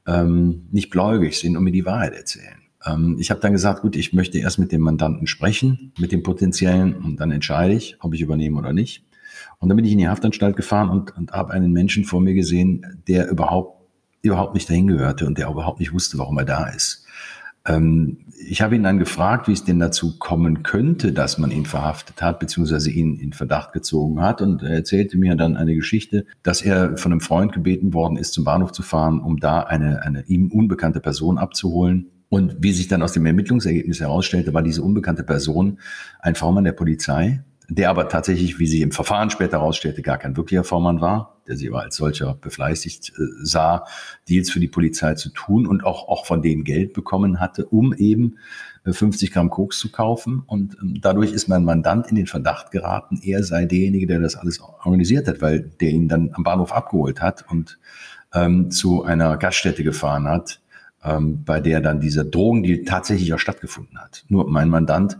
ähm, 0.07 0.67
nicht 0.73 0.91
gläubig 0.91 1.39
sind 1.39 1.55
und 1.55 1.65
mir 1.65 1.73
die 1.73 1.85
Wahrheit 1.85 2.15
erzählen. 2.15 2.62
Ähm, 2.87 3.17
ich 3.19 3.31
habe 3.31 3.41
dann 3.41 3.53
gesagt, 3.53 3.83
gut, 3.83 3.97
ich 3.97 4.13
möchte 4.13 4.39
erst 4.39 4.59
mit 4.59 4.73
dem 4.73 4.81
Mandanten 4.81 5.27
sprechen, 5.27 5.93
mit 5.99 6.13
dem 6.13 6.23
potenziellen, 6.23 6.95
und 6.97 7.21
dann 7.21 7.31
entscheide 7.31 7.75
ich, 7.75 7.97
ob 8.01 8.15
ich 8.15 8.21
übernehme 8.21 8.59
oder 8.59 8.73
nicht. 8.73 9.05
Und 9.59 9.69
dann 9.69 9.77
bin 9.77 9.85
ich 9.85 9.93
in 9.93 9.99
die 9.99 10.09
Haftanstalt 10.09 10.57
gefahren 10.57 10.91
und, 10.91 11.17
und 11.17 11.33
habe 11.33 11.53
einen 11.53 11.73
Menschen 11.73 12.05
vor 12.05 12.21
mir 12.21 12.35
gesehen, 12.35 13.03
der 13.09 13.31
überhaupt, 13.31 13.81
überhaupt 14.23 14.55
nicht 14.55 14.69
dahin 14.69 14.89
gehörte 14.89 15.27
und 15.27 15.39
der 15.39 15.49
überhaupt 15.49 15.81
nicht 15.81 15.93
wusste, 15.93 16.19
warum 16.19 16.39
er 16.39 16.45
da 16.45 16.67
ist. 16.67 17.07
Ähm, 17.65 18.19
ich 18.45 18.61
habe 18.61 18.75
ihn 18.75 18.83
dann 18.83 18.99
gefragt, 18.99 19.47
wie 19.47 19.53
es 19.53 19.65
denn 19.65 19.79
dazu 19.79 20.19
kommen 20.19 20.65
könnte, 20.65 21.13
dass 21.13 21.39
man 21.39 21.53
ihn 21.53 21.65
verhaftet 21.65 22.21
hat, 22.21 22.41
beziehungsweise 22.41 22.91
ihn 22.91 23.17
in 23.21 23.33
Verdacht 23.33 23.73
gezogen 23.73 24.21
hat. 24.21 24.43
Und 24.43 24.63
er 24.63 24.71
erzählte 24.71 25.17
mir 25.17 25.37
dann 25.37 25.57
eine 25.57 25.75
Geschichte, 25.77 26.27
dass 26.43 26.63
er 26.63 26.97
von 26.97 27.13
einem 27.13 27.21
Freund 27.21 27.53
gebeten 27.53 27.95
worden 27.95 28.17
ist, 28.17 28.33
zum 28.33 28.45
Bahnhof 28.45 28.73
zu 28.73 28.83
fahren, 28.83 29.21
um 29.21 29.39
da 29.39 29.61
eine, 29.61 30.03
eine 30.03 30.25
ihm 30.27 30.51
unbekannte 30.51 31.01
Person 31.01 31.39
abzuholen 31.39 32.12
und 32.33 32.57
wie 32.61 32.73
sich 32.73 32.89
dann 32.89 33.03
aus 33.03 33.13
dem 33.13 33.27
Ermittlungsergebnis 33.27 34.01
herausstellte, 34.01 34.55
war 34.55 34.63
diese 34.63 34.83
unbekannte 34.83 35.23
Person 35.23 35.81
ein 36.19 36.35
V-Mann 36.35 36.65
der 36.65 36.73
Polizei, 36.73 37.45
der 37.69 37.91
aber 37.91 38.09
tatsächlich, 38.09 38.59
wie 38.59 38.67
sich 38.67 38.81
im 38.81 38.91
Verfahren 38.91 39.29
später 39.29 39.59
herausstellte, 39.59 40.01
gar 40.01 40.17
kein 40.17 40.35
wirklicher 40.35 40.65
V-Mann 40.65 41.03
war, 41.03 41.43
der 41.47 41.59
sie 41.59 41.69
aber 41.69 41.83
als 41.83 41.97
solcher 41.97 42.33
befleißigt 42.33 43.11
äh, 43.11 43.23
sah, 43.43 43.85
Deals 44.31 44.51
für 44.51 44.61
die 44.61 44.69
Polizei 44.69 45.13
zu 45.13 45.29
tun 45.29 45.67
und 45.67 45.85
auch, 45.85 46.09
auch 46.09 46.25
von 46.25 46.41
denen 46.41 46.65
Geld 46.65 46.95
bekommen 46.95 47.39
hatte, 47.39 47.67
um 47.67 47.93
eben 47.93 48.39
50 48.87 49.29
äh, 49.29 49.33
Gramm 49.35 49.51
Koks 49.51 49.79
zu 49.79 49.93
kaufen. 49.93 50.43
Und 50.47 50.79
ähm, 50.81 51.03
dadurch 51.03 51.33
ist 51.33 51.49
mein 51.49 51.67
Mandant 51.67 52.07
in 52.07 52.17
den 52.17 52.27
Verdacht 52.27 52.71
geraten, 52.71 53.21
er 53.23 53.45
sei 53.45 53.67
derjenige, 53.67 54.07
der 54.07 54.21
das 54.21 54.37
alles 54.37 54.59
organisiert 54.59 55.29
hat, 55.29 55.43
weil 55.43 55.71
der 55.83 55.91
ihn 55.91 56.09
dann 56.09 56.31
am 56.33 56.45
Bahnhof 56.45 56.73
abgeholt 56.73 57.21
hat 57.21 57.45
und 57.51 57.79
ähm, 58.33 58.71
zu 58.71 59.03
einer 59.03 59.37
Gaststätte 59.37 59.85
gefahren 59.85 60.27
hat, 60.27 60.63
ähm, 61.05 61.45
bei 61.45 61.61
der 61.61 61.81
dann 61.81 62.01
dieser 62.01 62.25
Drogendeal 62.25 62.85
tatsächlich 62.85 63.33
auch 63.35 63.39
stattgefunden 63.39 63.99
hat. 63.99 64.25
Nur 64.29 64.49
mein 64.49 64.69
Mandant 64.69 65.19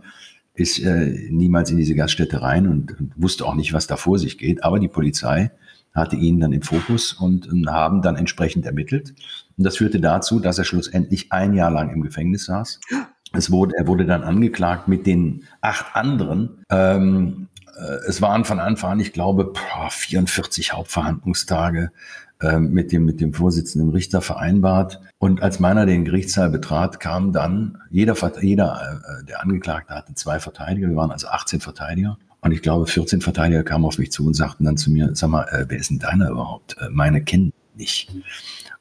ist 0.53 0.79
äh, 0.79 1.29
niemals 1.29 1.71
in 1.71 1.77
diese 1.77 1.95
Gaststätte 1.95 2.41
rein 2.41 2.67
und, 2.67 2.99
und, 2.99 3.13
wusste 3.15 3.45
auch 3.45 3.55
nicht, 3.55 3.73
was 3.73 3.87
da 3.87 3.97
vor 3.97 4.19
sich 4.19 4.37
geht. 4.37 4.63
Aber 4.63 4.79
die 4.79 4.87
Polizei 4.87 5.51
hatte 5.93 6.15
ihn 6.15 6.39
dann 6.39 6.53
im 6.53 6.61
Fokus 6.61 7.13
und, 7.13 7.51
und 7.51 7.67
haben 7.67 8.01
dann 8.01 8.15
entsprechend 8.15 8.65
ermittelt. 8.65 9.13
Und 9.57 9.63
das 9.63 9.77
führte 9.77 9.99
dazu, 9.99 10.39
dass 10.39 10.57
er 10.57 10.63
schlussendlich 10.63 11.31
ein 11.31 11.53
Jahr 11.53 11.71
lang 11.71 11.91
im 11.91 12.01
Gefängnis 12.01 12.45
saß. 12.45 12.79
Es 13.33 13.51
wurde, 13.51 13.75
er 13.77 13.87
wurde 13.87 14.05
dann 14.05 14.23
angeklagt 14.23 14.87
mit 14.87 15.07
den 15.07 15.43
acht 15.61 15.95
anderen. 15.95 16.63
Ähm, 16.69 17.47
äh, 17.75 18.07
es 18.07 18.21
waren 18.21 18.45
von 18.45 18.59
Anfang 18.59 18.91
an, 18.91 18.99
ich 18.99 19.13
glaube, 19.13 19.53
44 19.89 20.73
Hauptverhandlungstage, 20.73 21.79
ähm, 21.81 21.91
mit 22.59 22.91
dem, 22.91 23.05
mit 23.05 23.21
dem 23.21 23.33
Vorsitzenden 23.33 23.89
Richter 23.91 24.21
vereinbart. 24.21 25.01
Und 25.17 25.41
als 25.41 25.59
meiner 25.59 25.85
den 25.85 26.05
Gerichtssaal 26.05 26.49
betrat, 26.49 26.99
kam 26.99 27.31
dann 27.31 27.77
jeder, 27.89 28.15
jeder 28.41 29.01
äh, 29.21 29.25
der 29.25 29.41
Angeklagte 29.41 29.93
hatte 29.93 30.13
zwei 30.15 30.39
Verteidiger. 30.39 30.89
Wir 30.89 30.95
waren 30.95 31.11
also 31.11 31.27
18 31.27 31.59
Verteidiger. 31.61 32.17
Und 32.41 32.51
ich 32.51 32.61
glaube, 32.61 32.87
14 32.87 33.21
Verteidiger 33.21 33.63
kamen 33.63 33.85
auf 33.85 33.97
mich 33.97 34.11
zu 34.11 34.27
und 34.27 34.33
sagten 34.33 34.65
dann 34.65 34.75
zu 34.75 34.91
mir, 34.91 35.11
sag 35.13 35.29
mal, 35.29 35.43
äh, 35.45 35.65
wer 35.69 35.77
ist 35.77 35.89
denn 35.89 35.99
deiner 35.99 36.29
überhaupt? 36.29 36.75
Äh, 36.79 36.89
meine 36.89 37.23
kennen 37.23 37.53
nicht. 37.75 38.11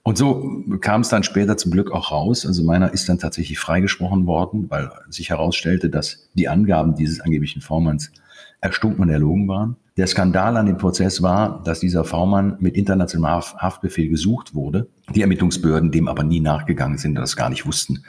Und 0.03 0.19
so 0.19 0.65
kam 0.81 1.03
es 1.03 1.09
dann 1.09 1.23
später 1.23 1.57
zum 1.57 1.71
Glück 1.71 1.93
auch 1.93 2.11
raus. 2.11 2.45
Also 2.45 2.65
meiner 2.65 2.93
ist 2.93 3.09
dann 3.09 3.19
tatsächlich 3.19 3.61
freigesprochen 3.61 4.27
worden, 4.27 4.69
weil 4.69 4.91
sich 5.09 5.31
herausstellte, 5.31 5.91
dass 5.91 6.29
die 6.35 6.49
Angaben 6.49 6.97
dieses 6.97 7.21
angeblichen 7.21 7.63
Vormanns 7.63 8.11
erstunken 8.61 9.03
und 9.03 9.11
erlogen 9.11 9.47
waren. 9.47 9.77
Der 9.99 10.07
Skandal 10.07 10.57
an 10.57 10.67
dem 10.67 10.79
Prozess 10.79 11.21
war, 11.21 11.63
dass 11.65 11.81
dieser 11.81 12.05
V-Mann 12.05 12.57
mit 12.61 12.77
internationalem 12.77 13.43
Haftbefehl 13.59 14.09
gesucht 14.09 14.55
wurde, 14.55 14.89
die 15.15 15.21
Ermittlungsbehörden 15.21 15.91
dem 15.91 16.09
aber 16.09 16.25
nie 16.25 16.41
nachgegangen 16.41 16.97
sind 16.97 17.13
und 17.13 17.21
das 17.21 17.37
gar 17.37 17.51
nicht 17.51 17.67
wussten. 17.67 18.05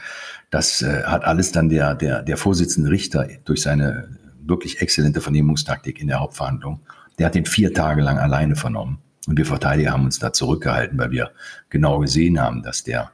Das 0.50 0.82
äh, 0.82 1.04
hat 1.04 1.26
alles 1.26 1.52
dann 1.52 1.68
der, 1.68 1.96
der, 1.96 2.22
der 2.22 2.38
Vorsitzende 2.38 2.90
Richter 2.90 3.28
durch 3.44 3.62
seine 3.62 4.18
wirklich 4.46 4.82
exzellente 4.82 5.22
Vernehmungstaktik 5.22 6.00
in 6.00 6.08
der 6.08 6.20
Hauptverhandlung, 6.20 6.82
der 7.20 7.28
hat 7.28 7.36
ihn 7.36 7.46
vier 7.46 7.74
Tage 7.74 8.02
lang 8.02 8.18
alleine 8.18 8.56
vernommen. 8.56 9.00
Und 9.28 9.38
wir 9.38 9.46
Verteidiger 9.46 9.92
haben 9.92 10.06
uns 10.06 10.20
da 10.20 10.34
zurückgehalten, 10.34 10.98
weil 10.98 11.12
wir 11.12 11.32
genau 11.70 12.00
gesehen 12.00 12.40
haben, 12.40 12.62
dass 12.62 12.84
der 12.84 13.12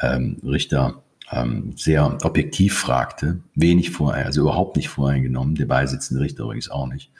ähm, 0.00 0.38
Richter 0.42 1.02
ähm, 1.30 1.72
sehr 1.76 2.18
objektiv 2.24 2.78
fragte, 2.78 3.40
wenig 3.54 3.90
vorher, 3.90 4.26
also 4.26 4.40
überhaupt 4.42 4.76
nicht 4.76 4.88
voreingenommen, 4.88 5.54
der 5.54 5.66
beisitzende 5.66 6.22
Richter 6.22 6.44
übrigens 6.44 6.70
auch 6.70 6.86
nicht. 6.86 7.12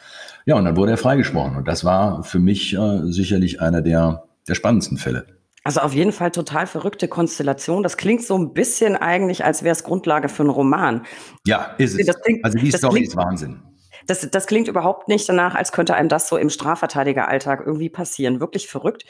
Ja, 0.46 0.56
und 0.56 0.64
dann 0.64 0.76
wurde 0.76 0.92
er 0.92 0.96
freigesprochen. 0.96 1.56
Und 1.56 1.68
das 1.68 1.84
war 1.84 2.24
für 2.24 2.38
mich 2.38 2.74
äh, 2.74 3.00
sicherlich 3.04 3.60
einer 3.60 3.82
der, 3.82 4.24
der 4.48 4.54
spannendsten 4.54 4.98
Fälle. 4.98 5.26
Also 5.62 5.80
auf 5.80 5.92
jeden 5.92 6.12
Fall 6.12 6.30
total 6.30 6.66
verrückte 6.66 7.06
Konstellation. 7.06 7.82
Das 7.82 7.96
klingt 7.96 8.22
so 8.22 8.36
ein 8.36 8.54
bisschen 8.54 8.96
eigentlich, 8.96 9.44
als 9.44 9.62
wäre 9.62 9.72
es 9.72 9.84
Grundlage 9.84 10.28
für 10.28 10.42
einen 10.42 10.50
Roman. 10.50 11.04
Ja, 11.46 11.74
ist 11.76 11.98
es. 11.98 12.20
Klingt, 12.22 12.44
also 12.44 12.58
die 12.58 12.70
Story 12.70 12.94
klingt, 12.94 13.08
ist 13.08 13.16
Wahnsinn. 13.16 13.62
Das, 14.06 14.28
das 14.30 14.46
klingt 14.46 14.68
überhaupt 14.68 15.08
nicht 15.08 15.28
danach, 15.28 15.54
als 15.54 15.72
könnte 15.72 15.94
einem 15.94 16.08
das 16.08 16.28
so 16.28 16.38
im 16.38 16.48
Strafverteidigeralltag 16.48 17.62
irgendwie 17.66 17.90
passieren. 17.90 18.40
Wirklich 18.40 18.68
verrückt. 18.68 19.04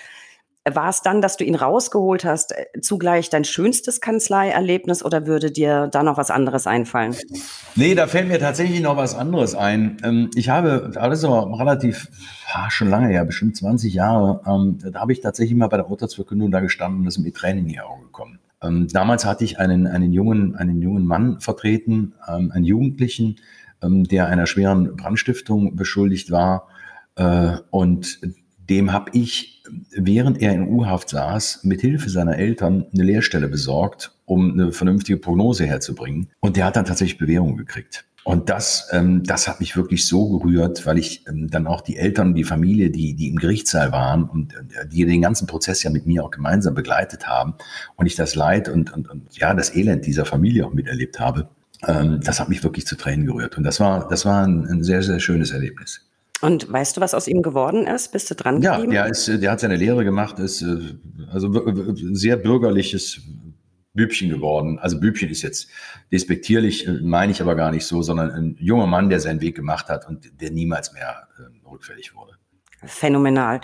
War 0.69 0.90
es 0.90 1.00
dann, 1.02 1.23
dass 1.23 1.37
du 1.37 1.45
ihn 1.45 1.55
rausgeholt 1.55 2.25
hast, 2.25 2.52
äh, 2.52 2.81
zugleich 2.81 3.31
dein 3.31 3.45
schönstes 3.45 4.00
Kanzleierlebnis 4.00 5.02
oder 5.05 5.26
würde 5.26 5.50
dir 5.50 5.88
da 5.88 6.02
noch 6.02 6.19
was 6.19 6.31
anderes 6.31 6.67
einfallen? 6.67 7.17
Nee, 7.76 7.95
da 7.95 8.07
fällt 8.07 8.29
mir 8.29 8.38
tatsächlich 8.38 8.81
noch 8.81 8.97
was 8.97 9.14
anderes 9.14 9.55
ein. 9.55 9.97
Ähm, 10.05 10.31
ich 10.35 10.49
habe, 10.50 10.90
das 10.93 11.19
ist 11.19 11.25
aber 11.25 11.59
relativ, 11.59 12.09
schon 12.69 12.90
lange 12.90 13.09
her, 13.09 13.25
bestimmt 13.25 13.57
20 13.57 13.95
Jahre, 13.95 14.43
ähm, 14.47 14.79
da 14.93 15.00
habe 15.00 15.12
ich 15.12 15.21
tatsächlich 15.21 15.57
mal 15.57 15.69
bei 15.69 15.79
der 15.79 15.90
Urteilsverkündung 15.90 16.50
da 16.50 16.61
gestanden 16.61 17.00
und 17.00 17.07
ist 17.07 17.19
mir 17.19 17.33
Tränen 17.33 17.61
in 17.61 17.69
die 17.69 17.81
Augen 17.81 18.02
gekommen. 18.02 18.38
Ähm, 18.62 18.88
damals 18.88 19.25
hatte 19.25 19.45
ich 19.45 19.59
einen, 19.59 19.87
einen, 19.87 20.12
jungen, 20.12 20.57
einen 20.57 20.83
jungen 20.83 21.07
Mann 21.07 21.40
vertreten, 21.40 22.12
einen 22.26 22.64
Jugendlichen, 22.64 23.37
der 23.83 24.26
einer 24.26 24.47
schweren 24.47 24.95
Brandstiftung 24.95 25.75
beschuldigt 25.75 26.31
war. 26.31 26.69
Äh, 27.17 27.57
und 27.71 28.21
dem 28.71 28.93
habe 28.93 29.11
ich, 29.12 29.62
während 29.91 30.41
er 30.41 30.53
in 30.53 30.69
U-Haft 30.69 31.11
saß, 31.11 31.65
mit 31.65 31.81
Hilfe 31.81 32.09
seiner 32.09 32.39
Eltern 32.39 32.87
eine 32.95 33.03
Lehrstelle 33.03 33.49
besorgt, 33.49 34.12
um 34.25 34.53
eine 34.53 34.73
vernünftige 34.73 35.19
Prognose 35.19 35.67
herzubringen. 35.67 36.29
Und 36.41 36.57
der 36.57 36.67
hat 36.67 36.77
dann 36.77 36.85
tatsächlich 36.85 37.19
Bewährung 37.19 37.57
gekriegt. 37.57 38.05
Und 38.23 38.50
das, 38.50 38.89
ähm, 38.93 39.23
das 39.25 39.49
hat 39.49 39.61
mich 39.61 39.77
wirklich 39.77 40.07
so 40.07 40.39
gerührt, 40.39 40.85
weil 40.87 40.99
ich 40.99 41.27
ähm, 41.27 41.50
dann 41.50 41.67
auch 41.67 41.81
die 41.81 41.97
Eltern, 41.97 42.35
die 42.35 42.45
Familie, 42.45 42.91
die, 42.91 43.15
die 43.15 43.29
im 43.29 43.37
Gerichtssaal 43.37 43.93
waren 43.93 44.25
und 44.25 44.55
äh, 44.55 44.87
die 44.87 45.05
den 45.07 45.23
ganzen 45.23 45.47
Prozess 45.47 45.83
ja 45.83 45.91
mit 45.91 46.07
mir 46.07 46.23
auch 46.23 46.31
gemeinsam 46.31 46.75
begleitet 46.75 47.27
haben 47.27 47.55
und 47.97 48.07
ich 48.07 48.17
das 48.17 48.35
Leid 48.35 48.69
und, 48.69 48.93
und, 48.93 49.09
und 49.09 49.37
ja, 49.37 49.55
das 49.55 49.75
Elend 49.75 50.07
dieser 50.07 50.27
Familie 50.27 50.67
auch 50.67 50.75
miterlebt 50.75 51.19
habe, 51.19 51.49
ähm, 51.89 52.21
das 52.23 52.41
hat 52.41 52.50
mich 52.50 52.62
wirklich 52.62 52.87
zu 52.87 52.97
Tränen 52.97 53.27
gerührt. 53.27 53.57
Und 53.57 53.65
das 53.65 53.81
war, 53.81 54.07
das 54.09 54.27
war 54.27 54.47
ein, 54.47 54.67
ein 54.67 54.83
sehr, 54.83 55.03
sehr 55.03 55.19
schönes 55.19 55.53
Erlebnis. 55.53 56.07
Und 56.40 56.73
weißt 56.73 56.97
du, 56.97 57.00
was 57.00 57.14
aus 57.14 57.28
ihm 57.28 57.42
geworden 57.42 57.87
ist? 57.87 58.12
Bist 58.12 58.30
du 58.30 58.35
dran 58.35 58.61
geblieben? 58.61 58.92
Ja, 58.92 59.02
der, 59.02 59.11
ist, 59.11 59.28
der 59.28 59.50
hat 59.50 59.61
seine 59.61 59.76
Lehre 59.76 60.04
gemacht, 60.04 60.38
ist 60.38 60.62
äh, 60.62 60.94
also 61.30 61.52
sehr 62.12 62.37
bürgerliches 62.37 63.20
Bübchen 63.92 64.30
geworden. 64.30 64.78
Also 64.78 65.00
Bübchen 65.00 65.28
ist 65.28 65.42
jetzt 65.42 65.68
despektierlich, 66.12 66.87
äh, 66.87 67.00
meine 67.02 67.32
ich 67.32 67.42
aber 67.42 67.54
gar 67.56 67.70
nicht 67.70 67.87
so, 67.87 68.02
sondern 68.02 68.30
ein 68.30 68.56
junger 68.59 68.87
Mann, 68.87 69.11
der 69.11 69.20
seinen 69.20 69.40
Weg 69.40 69.56
gemacht 69.56 69.88
hat 69.88 70.09
und 70.09 70.40
der 70.40 70.50
niemals 70.50 70.92
mehr 70.92 71.28
äh, 71.38 71.68
rückfällig 71.68 72.14
wurde. 72.14 72.35
Phänomenal. 72.85 73.61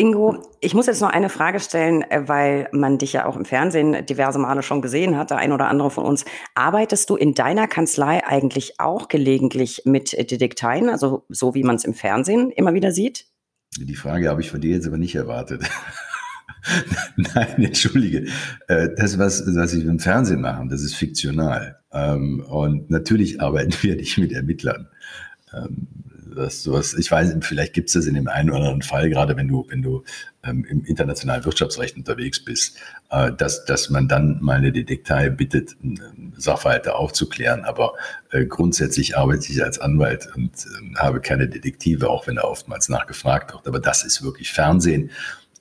Ingo, 0.00 0.42
ich 0.60 0.72
muss 0.72 0.86
jetzt 0.86 1.02
noch 1.02 1.10
eine 1.10 1.28
Frage 1.28 1.60
stellen, 1.60 2.02
äh, 2.10 2.26
weil 2.26 2.68
man 2.72 2.96
dich 2.96 3.12
ja 3.12 3.26
auch 3.26 3.36
im 3.36 3.44
Fernsehen 3.44 4.06
diverse 4.06 4.38
Male 4.38 4.62
schon 4.62 4.80
gesehen 4.80 5.18
hat, 5.18 5.30
der 5.30 5.36
ein 5.36 5.52
oder 5.52 5.68
andere 5.68 5.90
von 5.90 6.04
uns. 6.04 6.24
Arbeitest 6.54 7.10
du 7.10 7.16
in 7.16 7.34
deiner 7.34 7.68
Kanzlei 7.68 8.24
eigentlich 8.26 8.80
auch 8.80 9.08
gelegentlich 9.08 9.82
mit 9.84 10.12
Detekteien, 10.12 10.88
also 10.88 11.26
so 11.28 11.54
wie 11.54 11.64
man 11.64 11.76
es 11.76 11.84
im 11.84 11.92
Fernsehen 11.92 12.50
immer 12.50 12.72
wieder 12.72 12.92
sieht? 12.92 13.26
Die 13.76 13.94
Frage 13.94 14.30
habe 14.30 14.40
ich 14.40 14.50
von 14.50 14.62
dir 14.62 14.74
jetzt 14.74 14.86
aber 14.86 14.96
nicht 14.96 15.14
erwartet. 15.14 15.68
Nein, 17.16 17.62
entschuldige. 17.62 18.26
Äh, 18.68 18.88
das, 18.96 19.18
was, 19.18 19.44
was 19.54 19.74
ich 19.74 19.84
im 19.84 19.98
Fernsehen 19.98 20.40
mache, 20.40 20.66
das 20.68 20.80
ist 20.80 20.94
fiktional. 20.94 21.78
Ähm, 21.92 22.42
und 22.48 22.90
natürlich 22.90 23.42
arbeiten 23.42 23.74
wir 23.82 23.96
nicht 23.96 24.16
mit 24.16 24.32
Ermittlern. 24.32 24.88
Dass 26.34 26.62
sowas, 26.62 26.94
ich 26.94 27.10
weiß, 27.10 27.36
vielleicht 27.40 27.72
gibt 27.72 27.88
es 27.88 27.94
das 27.94 28.06
in 28.06 28.14
dem 28.14 28.28
einen 28.28 28.50
oder 28.50 28.58
anderen 28.58 28.82
Fall, 28.82 29.08
gerade 29.10 29.36
wenn 29.36 29.48
du, 29.48 29.66
wenn 29.68 29.82
du 29.82 30.04
ähm, 30.42 30.64
im 30.64 30.84
internationalen 30.84 31.44
Wirtschaftsrecht 31.44 31.96
unterwegs 31.96 32.44
bist, 32.44 32.78
äh, 33.10 33.32
dass, 33.32 33.64
dass 33.64 33.90
man 33.90 34.08
dann 34.08 34.38
mal 34.40 34.58
eine 34.58 34.72
Detektei 34.72 35.28
bittet, 35.28 35.76
Sachverhalte 36.36 36.94
aufzuklären. 36.94 37.64
Aber 37.64 37.94
äh, 38.30 38.46
grundsätzlich 38.46 39.16
arbeite 39.16 39.52
ich 39.52 39.62
als 39.62 39.78
Anwalt 39.78 40.28
und 40.34 40.50
äh, 40.50 40.96
habe 40.96 41.20
keine 41.20 41.48
Detektive, 41.48 42.08
auch 42.08 42.26
wenn 42.26 42.36
da 42.36 42.42
oftmals 42.42 42.88
nachgefragt 42.88 43.52
wird. 43.52 43.66
Aber 43.66 43.80
das 43.80 44.04
ist 44.04 44.22
wirklich 44.22 44.52
Fernsehen 44.52 45.10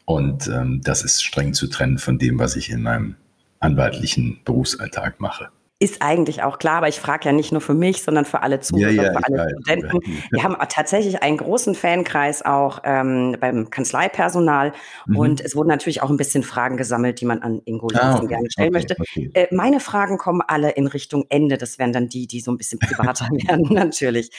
und 0.06 0.48
ähm, 0.48 0.82
das 0.84 1.04
ist 1.04 1.24
streng 1.24 1.54
zu 1.54 1.68
trennen 1.68 1.98
von 1.98 2.18
dem, 2.18 2.40
was 2.40 2.56
ich 2.56 2.70
in 2.70 2.82
meinem 2.82 3.16
anwaltlichen 3.60 4.40
Berufsalltag 4.46 5.20
mache 5.20 5.50
ist 5.82 6.02
eigentlich 6.02 6.44
auch 6.44 6.60
klar, 6.60 6.78
aber 6.78 6.90
ich 6.90 7.00
frage 7.00 7.26
ja 7.26 7.32
nicht 7.32 7.54
nur 7.54 7.62
für 7.62 7.74
mich, 7.74 8.04
sondern 8.04 8.26
für 8.26 8.42
alle 8.42 8.60
Zuhörer, 8.60 8.92
ja, 8.92 9.04
ja, 9.04 9.14
für 9.14 9.24
alle 9.26 9.56
Studenten. 9.62 10.00
Wir 10.30 10.44
haben 10.44 10.58
tatsächlich 10.68 11.24
einen 11.24 11.38
großen 11.38 11.74
Fankreis 11.74 12.44
auch 12.44 12.82
ähm, 12.84 13.38
beim 13.40 13.70
Kanzleipersonal 13.70 14.74
mhm. 15.08 15.18
und 15.18 15.42
es 15.42 15.56
wurden 15.56 15.70
natürlich 15.70 16.02
auch 16.02 16.10
ein 16.10 16.18
bisschen 16.18 16.44
Fragen 16.44 16.76
gesammelt, 16.76 17.22
die 17.22 17.26
man 17.26 17.42
an 17.42 17.62
Ingo 17.64 17.88
ah, 17.94 18.20
gerne 18.20 18.52
stellen 18.52 18.70
okay, 18.70 18.70
möchte. 18.72 18.96
Okay. 19.00 19.32
Äh, 19.34 19.48
meine 19.56 19.80
Fragen 19.80 20.18
kommen 20.18 20.42
alle 20.46 20.72
in 20.72 20.86
Richtung 20.86 21.26
Ende. 21.30 21.58
Das 21.58 21.80
wären 21.80 21.94
dann 21.94 22.10
die, 22.10 22.28
die 22.28 22.42
so 22.42 22.52
ein 22.52 22.58
bisschen 22.58 22.80
privater 22.80 23.30
werden, 23.48 23.74
natürlich. 23.74 24.32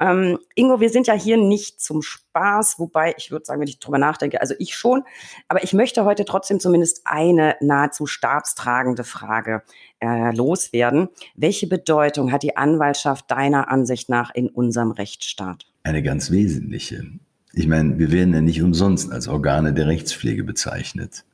Ähm, 0.00 0.38
Ingo, 0.54 0.80
wir 0.80 0.88
sind 0.88 1.06
ja 1.08 1.14
hier 1.14 1.36
nicht 1.36 1.78
zum 1.78 2.00
Spaß, 2.00 2.78
wobei 2.78 3.14
ich 3.18 3.30
würde 3.30 3.44
sagen, 3.44 3.60
wenn 3.60 3.68
ich 3.68 3.80
drüber 3.80 3.98
nachdenke, 3.98 4.40
also 4.40 4.54
ich 4.58 4.74
schon, 4.74 5.02
aber 5.48 5.62
ich 5.62 5.74
möchte 5.74 6.06
heute 6.06 6.24
trotzdem 6.24 6.58
zumindest 6.58 7.02
eine 7.04 7.56
nahezu 7.60 8.06
stabstragende 8.06 9.04
Frage 9.04 9.62
äh, 10.00 10.34
loswerden. 10.34 11.08
Welche 11.34 11.66
Bedeutung 11.66 12.32
hat 12.32 12.42
die 12.42 12.56
Anwaltschaft 12.56 13.30
deiner 13.30 13.70
Ansicht 13.70 14.08
nach 14.08 14.34
in 14.34 14.48
unserem 14.48 14.90
Rechtsstaat? 14.90 15.66
Eine 15.82 16.02
ganz 16.02 16.30
wesentliche. 16.30 17.04
Ich 17.52 17.66
meine, 17.66 17.98
wir 17.98 18.12
werden 18.12 18.34
ja 18.34 18.40
nicht 18.40 18.62
umsonst 18.62 19.10
als 19.10 19.28
Organe 19.28 19.72
der 19.72 19.86
Rechtspflege 19.86 20.44
bezeichnet. 20.44 21.24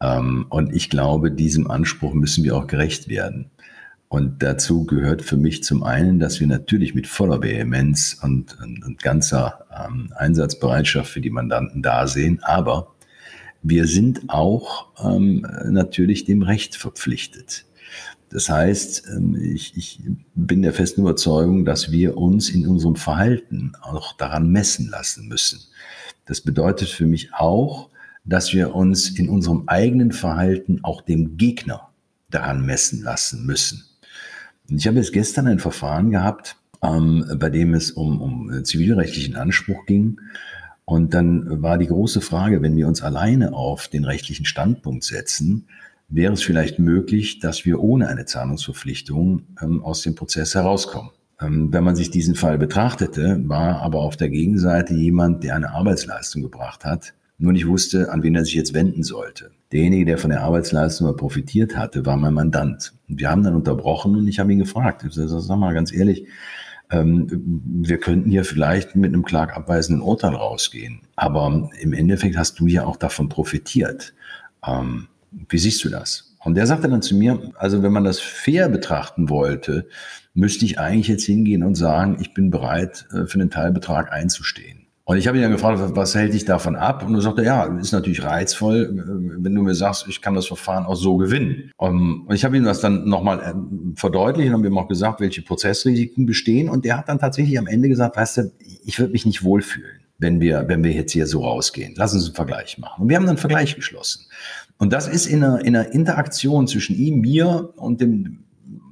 Ähm, 0.00 0.46
und 0.48 0.74
ich 0.74 0.90
glaube, 0.90 1.32
diesem 1.32 1.70
Anspruch 1.70 2.14
müssen 2.14 2.44
wir 2.44 2.56
auch 2.56 2.66
gerecht 2.66 3.08
werden. 3.08 3.50
Und 4.08 4.42
dazu 4.42 4.84
gehört 4.86 5.22
für 5.22 5.36
mich 5.36 5.62
zum 5.62 5.82
einen, 5.82 6.18
dass 6.18 6.40
wir 6.40 6.46
natürlich 6.46 6.94
mit 6.94 7.06
voller 7.06 7.42
Vehemenz 7.42 8.18
und, 8.22 8.58
und, 8.62 8.84
und 8.84 9.02
ganzer 9.02 9.66
ähm, 9.86 10.12
Einsatzbereitschaft 10.16 11.10
für 11.10 11.20
die 11.20 11.30
Mandanten 11.30 11.82
da 11.82 12.06
sehen, 12.06 12.40
aber 12.42 12.94
wir 13.62 13.86
sind 13.86 14.22
auch 14.28 14.88
ähm, 15.04 15.46
natürlich 15.68 16.24
dem 16.24 16.42
Recht 16.42 16.76
verpflichtet. 16.76 17.66
Das 18.30 18.48
heißt, 18.48 19.04
ähm, 19.16 19.36
ich, 19.40 19.76
ich 19.76 20.00
bin 20.34 20.62
der 20.62 20.72
festen 20.72 21.00
Überzeugung, 21.00 21.64
dass 21.64 21.90
wir 21.90 22.16
uns 22.16 22.50
in 22.50 22.66
unserem 22.66 22.96
Verhalten 22.96 23.72
auch 23.80 24.16
daran 24.16 24.50
messen 24.50 24.88
lassen 24.88 25.28
müssen. 25.28 25.60
Das 26.26 26.40
bedeutet 26.40 26.88
für 26.88 27.06
mich 27.06 27.32
auch, 27.32 27.88
dass 28.24 28.52
wir 28.52 28.74
uns 28.74 29.08
in 29.18 29.28
unserem 29.28 29.64
eigenen 29.66 30.12
Verhalten 30.12 30.80
auch 30.82 31.00
dem 31.00 31.38
Gegner 31.38 31.88
daran 32.30 32.66
messen 32.66 33.02
lassen 33.02 33.46
müssen. 33.46 33.84
Ich 34.68 34.86
habe 34.86 34.98
jetzt 34.98 35.14
gestern 35.14 35.46
ein 35.46 35.58
Verfahren 35.58 36.10
gehabt, 36.10 36.56
ähm, 36.82 37.24
bei 37.38 37.48
dem 37.48 37.72
es 37.72 37.90
um, 37.90 38.20
um 38.20 38.64
zivilrechtlichen 38.64 39.36
Anspruch 39.36 39.86
ging. 39.86 40.20
Und 40.84 41.14
dann 41.14 41.62
war 41.62 41.78
die 41.78 41.86
große 41.86 42.20
Frage, 42.20 42.60
wenn 42.60 42.76
wir 42.76 42.86
uns 42.86 43.02
alleine 43.02 43.54
auf 43.54 43.88
den 43.88 44.04
rechtlichen 44.04 44.44
Standpunkt 44.44 45.04
setzen, 45.04 45.66
wäre 46.08 46.32
es 46.32 46.42
vielleicht 46.42 46.78
möglich, 46.78 47.38
dass 47.38 47.64
wir 47.64 47.80
ohne 47.80 48.08
eine 48.08 48.24
Zahlungsverpflichtung 48.24 49.42
ähm, 49.62 49.82
aus 49.84 50.02
dem 50.02 50.14
Prozess 50.14 50.54
herauskommen. 50.54 51.10
Ähm, 51.40 51.72
wenn 51.72 51.84
man 51.84 51.96
sich 51.96 52.10
diesen 52.10 52.34
Fall 52.34 52.58
betrachtete, 52.58 53.40
war 53.44 53.80
aber 53.82 54.00
auf 54.00 54.16
der 54.16 54.30
Gegenseite 54.30 54.94
jemand, 54.94 55.44
der 55.44 55.54
eine 55.54 55.70
Arbeitsleistung 55.70 56.42
gebracht 56.42 56.84
hat, 56.84 57.14
nur 57.36 57.52
nicht 57.52 57.68
wusste, 57.68 58.10
an 58.10 58.22
wen 58.22 58.34
er 58.34 58.44
sich 58.44 58.54
jetzt 58.54 58.74
wenden 58.74 59.04
sollte. 59.04 59.52
Derjenige, 59.70 60.06
der 60.06 60.18
von 60.18 60.30
der 60.30 60.42
Arbeitsleistung 60.42 61.14
profitiert 61.16 61.76
hatte, 61.76 62.04
war 62.04 62.16
mein 62.16 62.34
Mandant. 62.34 62.94
Und 63.08 63.20
wir 63.20 63.30
haben 63.30 63.44
dann 63.44 63.54
unterbrochen 63.54 64.16
und 64.16 64.26
ich 64.26 64.40
habe 64.40 64.52
ihn 64.52 64.58
gefragt. 64.58 65.04
Ich 65.06 65.14
sage, 65.14 65.28
sag 65.28 65.56
mal 65.58 65.74
ganz 65.74 65.92
ehrlich, 65.92 66.26
ähm, 66.90 67.26
wir 67.82 67.98
könnten 67.98 68.30
hier 68.30 68.44
vielleicht 68.44 68.96
mit 68.96 69.12
einem 69.12 69.24
klagabweisenden 69.24 70.02
Urteil 70.02 70.34
rausgehen. 70.34 71.02
Aber 71.14 71.70
im 71.80 71.92
Endeffekt 71.92 72.36
hast 72.36 72.58
du 72.58 72.66
ja 72.66 72.84
auch 72.84 72.96
davon 72.96 73.28
profitiert. 73.28 74.14
Ähm, 74.66 75.06
wie 75.30 75.58
siehst 75.58 75.84
du 75.84 75.88
das? 75.88 76.36
Und 76.44 76.54
der 76.54 76.66
sagte 76.66 76.88
dann 76.88 77.02
zu 77.02 77.14
mir, 77.16 77.52
also 77.56 77.82
wenn 77.82 77.92
man 77.92 78.04
das 78.04 78.20
fair 78.20 78.68
betrachten 78.68 79.28
wollte, 79.28 79.88
müsste 80.34 80.64
ich 80.64 80.78
eigentlich 80.78 81.08
jetzt 81.08 81.24
hingehen 81.24 81.62
und 81.62 81.74
sagen, 81.74 82.18
ich 82.20 82.32
bin 82.32 82.50
bereit, 82.50 83.06
äh, 83.12 83.26
für 83.26 83.40
einen 83.40 83.50
Teilbetrag 83.50 84.12
einzustehen. 84.12 84.86
Und 85.08 85.16
ich 85.16 85.26
habe 85.26 85.38
ihn 85.38 85.42
dann 85.42 85.52
gefragt, 85.52 85.80
was 85.96 86.14
hält 86.14 86.34
dich 86.34 86.44
davon 86.44 86.76
ab? 86.76 87.02
Und 87.02 87.14
er 87.14 87.22
sagte, 87.22 87.42
ja, 87.42 87.64
ist 87.78 87.92
natürlich 87.92 88.22
reizvoll, 88.22 88.94
äh, 88.94 89.42
wenn 89.42 89.54
du 89.54 89.62
mir 89.62 89.74
sagst, 89.74 90.06
ich 90.06 90.20
kann 90.20 90.34
das 90.34 90.46
Verfahren 90.46 90.84
auch 90.84 90.96
so 90.96 91.16
gewinnen. 91.16 91.72
Und 91.78 92.26
ich 92.30 92.44
habe 92.44 92.58
ihm 92.58 92.64
das 92.64 92.80
dann 92.80 93.08
nochmal 93.08 93.40
äh, 93.40 93.54
verdeutlicht 93.96 94.48
und 94.48 94.58
habe 94.58 94.66
ihm 94.66 94.76
auch 94.76 94.86
gesagt, 94.86 95.20
welche 95.20 95.40
Prozessrisiken 95.40 96.26
bestehen. 96.26 96.68
Und 96.68 96.84
der 96.84 96.98
hat 96.98 97.08
dann 97.08 97.18
tatsächlich 97.18 97.58
am 97.58 97.66
Ende 97.66 97.88
gesagt, 97.88 98.16
weißt 98.16 98.36
du, 98.36 98.52
ich 98.84 98.98
würde 98.98 99.12
mich 99.12 99.24
nicht 99.24 99.42
wohlfühlen, 99.42 100.00
wenn 100.18 100.42
wir, 100.42 100.68
wenn 100.68 100.84
wir 100.84 100.92
jetzt 100.92 101.12
hier 101.12 101.26
so 101.26 101.42
rausgehen. 101.42 101.94
Lass 101.96 102.12
uns 102.12 102.26
einen 102.26 102.34
Vergleich 102.34 102.76
machen. 102.76 103.02
Und 103.02 103.08
wir 103.08 103.16
haben 103.16 103.24
dann 103.24 103.30
einen 103.30 103.38
Vergleich 103.38 103.76
geschlossen. 103.76 104.26
Und 104.78 104.92
das 104.92 105.08
ist 105.08 105.26
in 105.26 105.42
einer, 105.42 105.64
in 105.64 105.76
einer 105.76 105.92
Interaktion 105.92 106.66
zwischen 106.66 106.96
ihm, 106.96 107.20
mir 107.20 107.72
und 107.76 108.00
dem, 108.00 108.44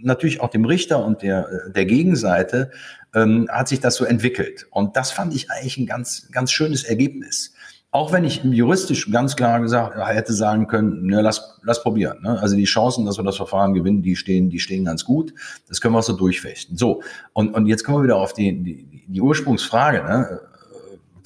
natürlich 0.03 0.40
auch 0.40 0.51
dem 0.51 0.64
Richter 0.64 1.05
und 1.05 1.22
der, 1.22 1.49
der 1.75 1.87
Gegenseite, 1.87 2.70
ähm, 3.14 3.49
hat 3.51 3.68
sich 3.68 3.81
das 3.81 3.94
so 3.94 4.05
entwickelt. 4.05 4.66
Und 4.70 4.96
das 4.96 5.12
fand 5.12 5.35
ich 5.35 5.51
eigentlich 5.51 5.79
ein 5.79 5.87
ganz, 5.87 6.29
ganz 6.33 6.53
schönes 6.53 6.85
Ergebnis. 6.85 7.55
Auch 7.92 8.12
wenn 8.12 8.25
ich 8.25 8.42
juristisch 8.44 9.11
ganz 9.11 9.37
klar 9.37 9.61
gesagt 9.61 9.96
hätte 9.96 10.33
sagen 10.35 10.66
können, 10.66 11.07
ne, 11.07 11.22
lass, 11.22 11.59
lass 11.62 11.83
probieren. 11.83 12.20
Ne? 12.20 12.38
Also 12.38 12.55
die 12.57 12.64
Chancen, 12.64 13.07
dass 13.07 13.16
wir 13.16 13.25
das 13.25 13.37
Verfahren 13.37 13.72
gewinnen, 13.72 14.03
die 14.03 14.16
stehen, 14.16 14.51
die 14.51 14.59
stehen 14.59 14.85
ganz 14.85 15.05
gut. 15.05 15.33
Das 15.68 15.81
können 15.81 15.94
wir 15.94 16.03
so 16.03 16.12
durchfechten. 16.12 16.77
So, 16.77 17.03
und, 17.33 17.55
und 17.55 17.66
jetzt 17.66 17.85
kommen 17.85 17.99
wir 17.99 18.05
wieder 18.05 18.16
auf 18.16 18.35
die, 18.35 18.62
die, 18.62 19.07
die 19.07 19.20
Ursprungsfrage. 19.20 20.05
Ne? 20.05 20.40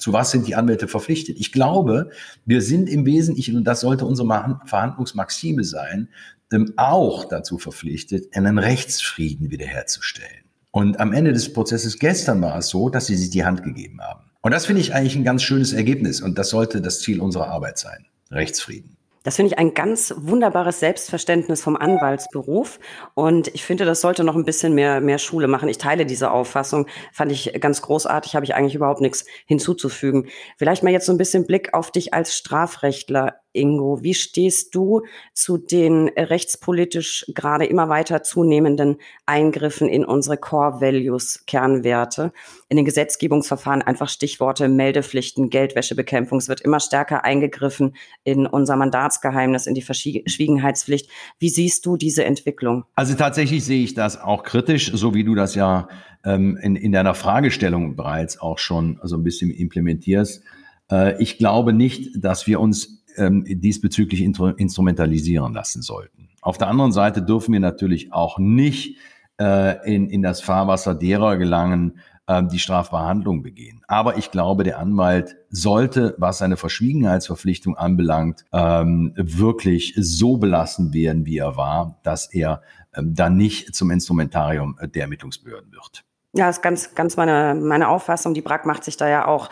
Zu 0.01 0.13
was 0.13 0.31
sind 0.31 0.47
die 0.47 0.55
Anwälte 0.55 0.87
verpflichtet? 0.87 1.37
Ich 1.39 1.51
glaube, 1.51 2.09
wir 2.45 2.63
sind 2.63 2.89
im 2.89 3.05
Wesentlichen, 3.05 3.55
und 3.55 3.65
das 3.65 3.81
sollte 3.81 4.05
unsere 4.05 4.27
Verhandlungsmaxime 4.65 5.63
sein, 5.63 6.09
ähm, 6.51 6.73
auch 6.75 7.25
dazu 7.25 7.59
verpflichtet, 7.59 8.35
einen 8.35 8.57
Rechtsfrieden 8.57 9.51
wiederherzustellen. 9.51 10.43
Und 10.71 10.99
am 10.99 11.13
Ende 11.13 11.33
des 11.33 11.53
Prozesses 11.53 11.99
gestern 11.99 12.41
war 12.41 12.57
es 12.57 12.69
so, 12.69 12.89
dass 12.89 13.05
sie 13.05 13.15
sich 13.15 13.29
die 13.29 13.45
Hand 13.45 13.61
gegeben 13.61 14.01
haben. 14.01 14.31
Und 14.41 14.51
das 14.51 14.65
finde 14.65 14.81
ich 14.81 14.95
eigentlich 14.95 15.15
ein 15.15 15.23
ganz 15.23 15.43
schönes 15.43 15.71
Ergebnis. 15.71 16.19
Und 16.19 16.39
das 16.39 16.49
sollte 16.49 16.81
das 16.81 17.01
Ziel 17.01 17.21
unserer 17.21 17.49
Arbeit 17.49 17.77
sein. 17.77 18.07
Rechtsfrieden. 18.31 18.97
Das 19.23 19.35
finde 19.35 19.53
ich 19.53 19.59
ein 19.59 19.73
ganz 19.75 20.13
wunderbares 20.17 20.79
Selbstverständnis 20.79 21.61
vom 21.61 21.75
Anwaltsberuf. 21.75 22.79
Und 23.13 23.49
ich 23.49 23.63
finde, 23.63 23.85
das 23.85 24.01
sollte 24.01 24.23
noch 24.23 24.35
ein 24.35 24.45
bisschen 24.45 24.73
mehr, 24.73 24.99
mehr 24.99 25.19
Schule 25.19 25.47
machen. 25.47 25.69
Ich 25.69 25.77
teile 25.77 26.05
diese 26.07 26.31
Auffassung. 26.31 26.87
Fand 27.13 27.31
ich 27.31 27.53
ganz 27.59 27.83
großartig, 27.83 28.35
habe 28.35 28.45
ich 28.45 28.55
eigentlich 28.55 28.75
überhaupt 28.75 29.01
nichts 29.01 29.25
hinzuzufügen. 29.45 30.27
Vielleicht 30.57 30.81
mal 30.81 30.91
jetzt 30.91 31.05
so 31.05 31.11
ein 31.11 31.19
bisschen 31.19 31.45
Blick 31.45 31.73
auf 31.73 31.91
dich 31.91 32.13
als 32.13 32.35
Strafrechtler. 32.35 33.35
Ingo, 33.53 33.99
wie 34.01 34.13
stehst 34.13 34.75
du 34.75 35.01
zu 35.33 35.57
den 35.57 36.09
rechtspolitisch 36.09 37.25
gerade 37.33 37.65
immer 37.65 37.89
weiter 37.89 38.23
zunehmenden 38.23 38.97
Eingriffen 39.25 39.89
in 39.89 40.05
unsere 40.05 40.37
Core 40.37 40.81
Values, 40.81 41.43
Kernwerte, 41.47 42.31
in 42.69 42.77
den 42.77 42.85
Gesetzgebungsverfahren, 42.85 43.81
einfach 43.81 44.09
Stichworte 44.09 44.67
Meldepflichten, 44.67 45.49
Geldwäschebekämpfung. 45.49 46.37
Es 46.37 46.49
wird 46.49 46.61
immer 46.61 46.79
stärker 46.79 47.23
eingegriffen 47.23 47.95
in 48.23 48.47
unser 48.47 48.75
Mandatsgeheimnis, 48.75 49.67
in 49.67 49.75
die 49.75 49.81
Verschwiegenheitspflicht. 49.81 51.09
Wie 51.39 51.49
siehst 51.49 51.85
du 51.85 51.97
diese 51.97 52.23
Entwicklung? 52.23 52.85
Also 52.95 53.15
tatsächlich 53.15 53.65
sehe 53.65 53.83
ich 53.83 53.93
das 53.93 54.19
auch 54.19 54.43
kritisch, 54.43 54.91
so 54.93 55.13
wie 55.13 55.23
du 55.23 55.35
das 55.35 55.55
ja 55.55 55.87
ähm, 56.23 56.57
in, 56.61 56.75
in 56.75 56.91
deiner 56.91 57.13
Fragestellung 57.13 57.95
bereits 57.95 58.39
auch 58.39 58.57
schon 58.57 58.99
so 59.03 59.17
ein 59.17 59.23
bisschen 59.23 59.51
implementierst. 59.51 60.43
Äh, 60.91 61.21
ich 61.21 61.37
glaube 61.37 61.73
nicht, 61.73 62.23
dass 62.23 62.47
wir 62.47 62.59
uns 62.59 63.00
ähm, 63.17 63.43
diesbezüglich 63.47 64.21
instrumentalisieren 64.21 65.53
lassen 65.53 65.81
sollten. 65.81 66.29
Auf 66.41 66.57
der 66.57 66.67
anderen 66.67 66.91
Seite 66.91 67.21
dürfen 67.21 67.53
wir 67.53 67.59
natürlich 67.59 68.13
auch 68.13 68.39
nicht 68.39 68.97
äh, 69.39 69.93
in, 69.93 70.09
in 70.09 70.21
das 70.21 70.41
Fahrwasser 70.41 70.95
derer 70.95 71.37
gelangen, 71.37 71.99
äh, 72.27 72.43
die 72.43 72.59
Strafbehandlung 72.59 73.43
begehen. 73.43 73.81
Aber 73.87 74.17
ich 74.17 74.31
glaube, 74.31 74.63
der 74.63 74.79
Anwalt 74.79 75.35
sollte, 75.49 76.15
was 76.17 76.39
seine 76.39 76.57
Verschwiegenheitsverpflichtung 76.57 77.77
anbelangt, 77.77 78.45
ähm, 78.53 79.13
wirklich 79.15 79.93
so 79.97 80.37
belassen 80.37 80.93
werden, 80.93 81.25
wie 81.25 81.37
er 81.37 81.57
war, 81.57 81.99
dass 82.03 82.31
er 82.33 82.61
ähm, 82.95 83.13
dann 83.13 83.37
nicht 83.37 83.75
zum 83.75 83.91
Instrumentarium 83.91 84.77
der 84.81 85.03
Ermittlungsbehörden 85.03 85.71
wird. 85.71 86.03
Ja, 86.33 86.49
ist 86.49 86.61
ganz, 86.61 86.95
ganz 86.95 87.17
meine, 87.17 87.59
meine 87.59 87.89
Auffassung. 87.89 88.33
Die 88.33 88.41
BRAC 88.41 88.65
macht 88.65 88.85
sich 88.85 88.95
da 88.95 89.09
ja 89.09 89.27
auch 89.27 89.49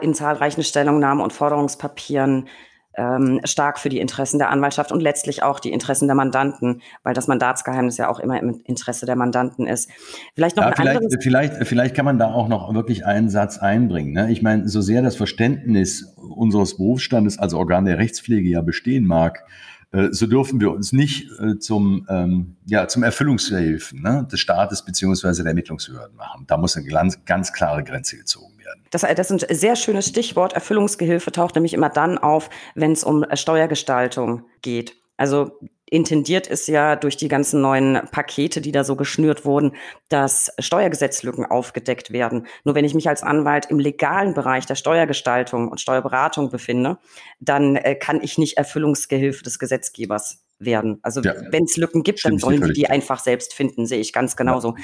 in 0.00 0.14
zahlreichen 0.14 0.62
Stellungnahmen 0.62 1.22
und 1.22 1.32
Forderungspapieren 1.32 2.46
ähm, 2.96 3.40
stark 3.44 3.78
für 3.78 3.88
die 3.88 3.98
Interessen 3.98 4.38
der 4.38 4.50
Anwaltschaft 4.50 4.92
und 4.92 5.00
letztlich 5.00 5.42
auch 5.42 5.60
die 5.60 5.72
Interessen 5.72 6.08
der 6.08 6.14
Mandanten, 6.14 6.82
weil 7.02 7.14
das 7.14 7.28
Mandatsgeheimnis 7.28 7.96
ja 7.96 8.08
auch 8.08 8.18
immer 8.18 8.40
im 8.40 8.60
Interesse 8.64 9.06
der 9.06 9.16
Mandanten 9.16 9.66
ist. 9.66 9.90
Vielleicht 10.34 10.56
noch 10.56 10.64
ja, 10.64 10.70
ein 10.70 10.76
vielleicht, 10.76 10.96
anderes 10.98 11.16
vielleicht, 11.22 11.66
vielleicht 11.66 11.94
kann 11.94 12.04
man 12.04 12.18
da 12.18 12.32
auch 12.32 12.48
noch 12.48 12.72
wirklich 12.74 13.04
einen 13.06 13.28
Satz 13.28 13.58
einbringen. 13.58 14.12
Ne? 14.12 14.30
Ich 14.30 14.42
meine, 14.42 14.68
so 14.68 14.80
sehr 14.80 15.02
das 15.02 15.16
Verständnis 15.16 16.14
unseres 16.16 16.76
Berufsstandes 16.76 17.38
als 17.38 17.54
Organ 17.54 17.84
der 17.84 17.98
Rechtspflege 17.98 18.48
ja 18.48 18.62
bestehen 18.62 19.06
mag, 19.06 19.44
äh, 19.92 20.08
so 20.10 20.26
dürfen 20.26 20.60
wir 20.60 20.72
uns 20.72 20.92
nicht 20.92 21.30
äh, 21.40 21.58
zum, 21.58 22.06
ähm, 22.08 22.56
ja, 22.66 22.88
zum 22.88 23.02
Erfüllungshilfen 23.02 24.02
ne, 24.02 24.26
des 24.30 24.40
Staates 24.40 24.84
beziehungsweise 24.84 25.42
der 25.42 25.50
Ermittlungsbehörden 25.50 26.16
machen. 26.16 26.44
Da 26.46 26.56
muss 26.56 26.76
eine 26.76 26.86
ganz, 26.86 27.24
ganz 27.24 27.52
klare 27.52 27.84
Grenze 27.84 28.16
gezogen 28.16 28.55
werden. 28.66 28.84
Das, 28.90 29.02
das 29.02 29.30
ist 29.30 29.48
ein 29.48 29.56
sehr 29.56 29.76
schönes 29.76 30.08
Stichwort. 30.08 30.52
Erfüllungsgehilfe 30.52 31.32
taucht 31.32 31.54
nämlich 31.54 31.74
immer 31.74 31.88
dann 31.88 32.18
auf, 32.18 32.50
wenn 32.74 32.92
es 32.92 33.04
um 33.04 33.24
Steuergestaltung 33.34 34.44
geht. 34.62 34.96
Also 35.16 35.58
intendiert 35.88 36.48
ist 36.48 36.66
ja 36.66 36.96
durch 36.96 37.16
die 37.16 37.28
ganzen 37.28 37.60
neuen 37.60 38.00
Pakete, 38.10 38.60
die 38.60 38.72
da 38.72 38.82
so 38.82 38.96
geschnürt 38.96 39.44
wurden, 39.44 39.72
dass 40.08 40.52
Steuergesetzlücken 40.58 41.46
aufgedeckt 41.46 42.12
werden. 42.12 42.46
Nur 42.64 42.74
wenn 42.74 42.84
ich 42.84 42.94
mich 42.94 43.08
als 43.08 43.22
Anwalt 43.22 43.66
im 43.66 43.78
legalen 43.78 44.34
Bereich 44.34 44.66
der 44.66 44.74
Steuergestaltung 44.74 45.68
und 45.68 45.80
Steuerberatung 45.80 46.50
befinde, 46.50 46.98
dann 47.38 47.76
äh, 47.76 47.94
kann 47.94 48.20
ich 48.20 48.36
nicht 48.36 48.56
Erfüllungsgehilfe 48.56 49.44
des 49.44 49.58
Gesetzgebers 49.58 50.44
werden. 50.58 50.98
Also 51.02 51.20
ja. 51.20 51.34
wenn 51.50 51.64
es 51.64 51.76
Lücken 51.76 52.02
gibt, 52.02 52.20
Stimmt, 52.20 52.34
dann 52.34 52.38
sollen 52.40 52.62
die 52.62 52.72
die 52.72 52.90
einfach 52.90 53.20
selbst 53.20 53.54
finden, 53.54 53.86
sehe 53.86 54.00
ich 54.00 54.12
ganz 54.12 54.36
genauso. 54.36 54.74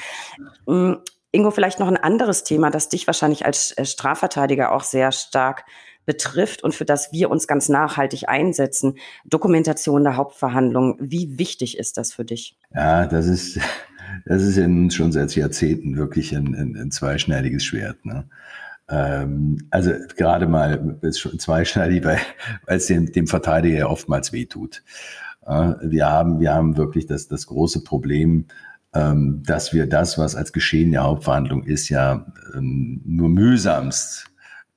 Ja. 0.67 1.01
Ingo, 1.33 1.49
vielleicht 1.49 1.79
noch 1.79 1.87
ein 1.87 1.97
anderes 1.97 2.43
Thema, 2.43 2.69
das 2.69 2.89
dich 2.89 3.07
wahrscheinlich 3.07 3.45
als 3.45 3.71
äh, 3.71 3.85
Strafverteidiger 3.85 4.71
auch 4.71 4.83
sehr 4.83 5.11
stark 5.11 5.65
betrifft 6.05 6.63
und 6.63 6.75
für 6.75 6.85
das 6.85 7.11
wir 7.11 7.31
uns 7.31 7.47
ganz 7.47 7.69
nachhaltig 7.69 8.29
einsetzen. 8.29 8.97
Dokumentation 9.25 10.03
der 10.03 10.15
Hauptverhandlung. 10.15 10.97
Wie 10.99 11.39
wichtig 11.39 11.77
ist 11.77 11.97
das 11.97 12.13
für 12.13 12.23
dich? 12.23 12.55
Ja, 12.75 13.07
das 13.07 13.25
ist, 13.25 13.59
das 14.25 14.43
ist 14.43 14.57
in, 14.57 14.91
schon 14.91 15.11
seit 15.11 15.35
Jahrzehnten 15.35 15.97
wirklich 15.97 16.35
ein, 16.35 16.53
ein, 16.53 16.75
ein 16.75 16.91
zweischneidiges 16.91 17.63
Schwert. 17.63 18.05
Ne? 18.05 18.29
Ähm, 18.87 19.57
also 19.71 19.91
gerade 20.15 20.45
mal 20.47 20.99
ist 21.01 21.19
schon 21.19 21.39
zweischneidig, 21.39 22.05
weil, 22.05 22.19
weil 22.67 22.77
es 22.77 22.85
dem, 22.85 23.11
dem 23.11 23.25
Verteidiger 23.25 23.77
ja 23.79 23.87
oftmals 23.87 24.33
wehtut. 24.33 24.83
Äh, 25.47 25.73
wir 25.81 26.11
haben, 26.11 26.39
wir 26.39 26.53
haben 26.53 26.77
wirklich 26.77 27.07
das, 27.07 27.27
das 27.27 27.47
große 27.47 27.83
Problem, 27.83 28.45
ähm, 28.93 29.41
dass 29.45 29.73
wir 29.73 29.87
das, 29.87 30.17
was 30.17 30.35
als 30.35 30.53
Geschehen 30.53 30.91
der 30.91 31.03
Hauptverhandlung 31.03 31.63
ist, 31.63 31.89
ja 31.89 32.25
ähm, 32.55 33.01
nur 33.05 33.29
mühsamst 33.29 34.25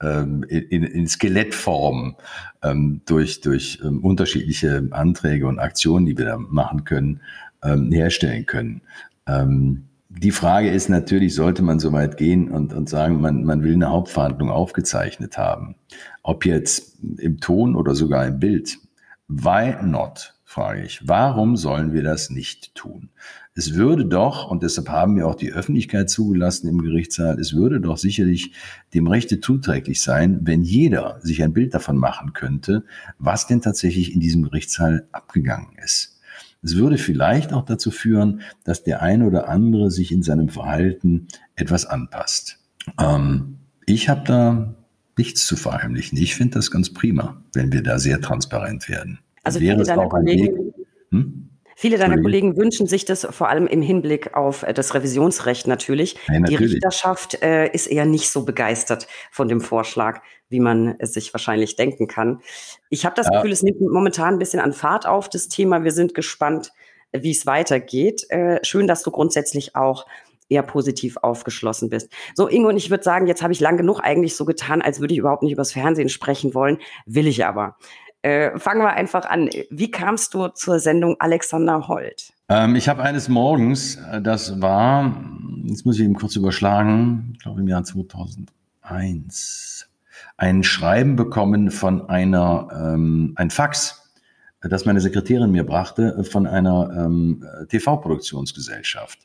ähm, 0.00 0.44
in, 0.48 0.84
in 0.84 1.06
Skelettform 1.06 2.16
ähm, 2.62 3.02
durch, 3.06 3.40
durch 3.40 3.80
ähm, 3.84 4.02
unterschiedliche 4.04 4.88
Anträge 4.90 5.46
und 5.46 5.58
Aktionen, 5.58 6.06
die 6.06 6.16
wir 6.16 6.24
da 6.24 6.38
machen 6.38 6.84
können, 6.84 7.20
ähm, 7.62 7.90
herstellen 7.92 8.46
können. 8.46 8.82
Die 10.08 10.30
Frage 10.30 10.70
ist 10.70 10.88
natürlich, 10.88 11.34
sollte 11.34 11.62
man 11.62 11.80
so 11.80 11.92
weit 11.92 12.16
gehen 12.16 12.48
und, 12.52 12.72
und 12.72 12.88
sagen, 12.88 13.20
man, 13.20 13.42
man 13.42 13.64
will 13.64 13.72
eine 13.72 13.90
Hauptverhandlung 13.90 14.50
aufgezeichnet 14.50 15.36
haben, 15.36 15.74
ob 16.22 16.46
jetzt 16.46 16.96
im 17.18 17.40
Ton 17.40 17.74
oder 17.74 17.96
sogar 17.96 18.24
im 18.24 18.38
Bild. 18.38 18.78
Why 19.26 19.74
not? 19.82 20.36
frage 20.56 20.84
ich. 20.84 21.06
Warum 21.06 21.56
sollen 21.56 21.92
wir 21.92 22.02
das 22.02 22.30
nicht 22.30 22.74
tun? 22.74 23.10
Es 23.58 23.72
würde 23.72 24.04
doch, 24.04 24.50
und 24.50 24.62
deshalb 24.62 24.90
haben 24.90 25.16
wir 25.16 25.26
auch 25.26 25.34
die 25.34 25.50
Öffentlichkeit 25.50 26.10
zugelassen 26.10 26.68
im 26.68 26.82
Gerichtssaal, 26.82 27.40
es 27.40 27.54
würde 27.54 27.80
doch 27.80 27.96
sicherlich 27.96 28.52
dem 28.92 29.06
Rechte 29.06 29.40
zuträglich 29.40 30.02
sein, 30.02 30.40
wenn 30.42 30.60
jeder 30.62 31.18
sich 31.22 31.42
ein 31.42 31.54
Bild 31.54 31.72
davon 31.72 31.96
machen 31.96 32.34
könnte, 32.34 32.84
was 33.18 33.46
denn 33.46 33.62
tatsächlich 33.62 34.12
in 34.12 34.20
diesem 34.20 34.42
Gerichtssaal 34.42 35.08
abgegangen 35.10 35.70
ist. 35.82 36.20
Es 36.62 36.76
würde 36.76 36.98
vielleicht 36.98 37.54
auch 37.54 37.64
dazu 37.64 37.90
führen, 37.90 38.42
dass 38.64 38.84
der 38.84 39.00
eine 39.00 39.26
oder 39.26 39.48
andere 39.48 39.90
sich 39.90 40.12
in 40.12 40.22
seinem 40.22 40.50
Verhalten 40.50 41.26
etwas 41.54 41.86
anpasst. 41.86 42.58
Ähm, 43.00 43.56
ich 43.86 44.10
habe 44.10 44.22
da 44.26 44.74
nichts 45.16 45.46
zu 45.46 45.56
verheimlichen. 45.56 46.18
Ich 46.18 46.34
finde 46.34 46.56
das 46.56 46.70
ganz 46.70 46.92
prima, 46.92 47.42
wenn 47.54 47.72
wir 47.72 47.82
da 47.82 47.98
sehr 47.98 48.20
transparent 48.20 48.90
werden. 48.90 49.18
Also 49.44 49.60
wäre 49.60 49.80
es 49.80 49.88
auch 49.88 50.12
ein 50.12 50.26
Weg. 50.26 50.52
Hm? 51.10 51.45
Viele 51.78 51.98
deiner 51.98 52.18
Kollegen 52.18 52.56
wünschen 52.56 52.86
sich 52.86 53.04
das 53.04 53.26
vor 53.30 53.50
allem 53.50 53.66
im 53.66 53.82
Hinblick 53.82 54.34
auf 54.34 54.62
äh, 54.62 54.72
das 54.72 54.94
Revisionsrecht 54.94 55.66
natürlich. 55.66 56.16
Ja, 56.26 56.40
natürlich. 56.40 56.58
Die 56.58 56.64
Richterschaft 56.76 57.42
äh, 57.42 57.70
ist 57.70 57.86
eher 57.86 58.06
nicht 58.06 58.30
so 58.30 58.46
begeistert 58.46 59.06
von 59.30 59.46
dem 59.46 59.60
Vorschlag, 59.60 60.22
wie 60.48 60.58
man 60.58 60.96
es 61.00 61.12
sich 61.12 61.34
wahrscheinlich 61.34 61.76
denken 61.76 62.08
kann. 62.08 62.40
Ich 62.88 63.04
habe 63.04 63.14
das 63.14 63.26
ja. 63.26 63.32
Gefühl, 63.32 63.52
es 63.52 63.62
nimmt 63.62 63.78
momentan 63.82 64.34
ein 64.34 64.38
bisschen 64.38 64.60
an 64.60 64.72
Fahrt 64.72 65.06
auf, 65.06 65.28
das 65.28 65.48
Thema. 65.48 65.84
Wir 65.84 65.92
sind 65.92 66.14
gespannt, 66.14 66.72
wie 67.12 67.32
es 67.32 67.44
weitergeht. 67.44 68.24
Äh, 68.30 68.64
schön, 68.64 68.86
dass 68.86 69.02
du 69.02 69.10
grundsätzlich 69.10 69.76
auch 69.76 70.06
eher 70.48 70.62
positiv 70.62 71.18
aufgeschlossen 71.18 71.90
bist. 71.90 72.10
So, 72.34 72.48
Ingo, 72.48 72.70
und 72.70 72.78
ich 72.78 72.88
würde 72.88 73.04
sagen, 73.04 73.26
jetzt 73.26 73.42
habe 73.42 73.52
ich 73.52 73.60
lang 73.60 73.76
genug 73.76 74.00
eigentlich 74.00 74.34
so 74.34 74.46
getan, 74.46 74.80
als 74.80 75.00
würde 75.00 75.12
ich 75.12 75.18
überhaupt 75.18 75.42
nicht 75.42 75.52
übers 75.52 75.72
Fernsehen 75.72 76.08
sprechen 76.08 76.54
wollen. 76.54 76.78
Will 77.04 77.26
ich 77.26 77.44
aber. 77.44 77.76
Äh, 78.26 78.58
fangen 78.58 78.82
wir 78.82 78.94
einfach 78.94 79.24
an. 79.24 79.48
Wie 79.70 79.92
kamst 79.92 80.34
du 80.34 80.48
zur 80.48 80.80
Sendung 80.80 81.14
Alexander 81.20 81.86
Holt? 81.86 82.32
Ähm, 82.48 82.74
ich 82.74 82.88
habe 82.88 83.04
eines 83.04 83.28
Morgens, 83.28 84.00
äh, 84.10 84.20
das 84.20 84.60
war, 84.60 85.14
jetzt 85.62 85.86
muss 85.86 85.96
ich 85.96 86.04
eben 86.04 86.14
kurz 86.14 86.34
überschlagen, 86.34 87.34
ich 87.34 87.38
glaube 87.38 87.60
im 87.60 87.68
Jahr 87.68 87.84
2001, 87.84 89.88
ein 90.38 90.64
Schreiben 90.64 91.14
bekommen 91.14 91.70
von 91.70 92.08
einer, 92.08 92.68
ähm, 92.72 93.34
ein 93.36 93.50
Fax, 93.50 94.12
das 94.60 94.86
meine 94.86 95.00
Sekretärin 95.00 95.52
mir 95.52 95.64
brachte, 95.64 96.24
von 96.24 96.48
einer 96.48 97.06
ähm, 97.06 97.46
TV-Produktionsgesellschaft. 97.68 99.20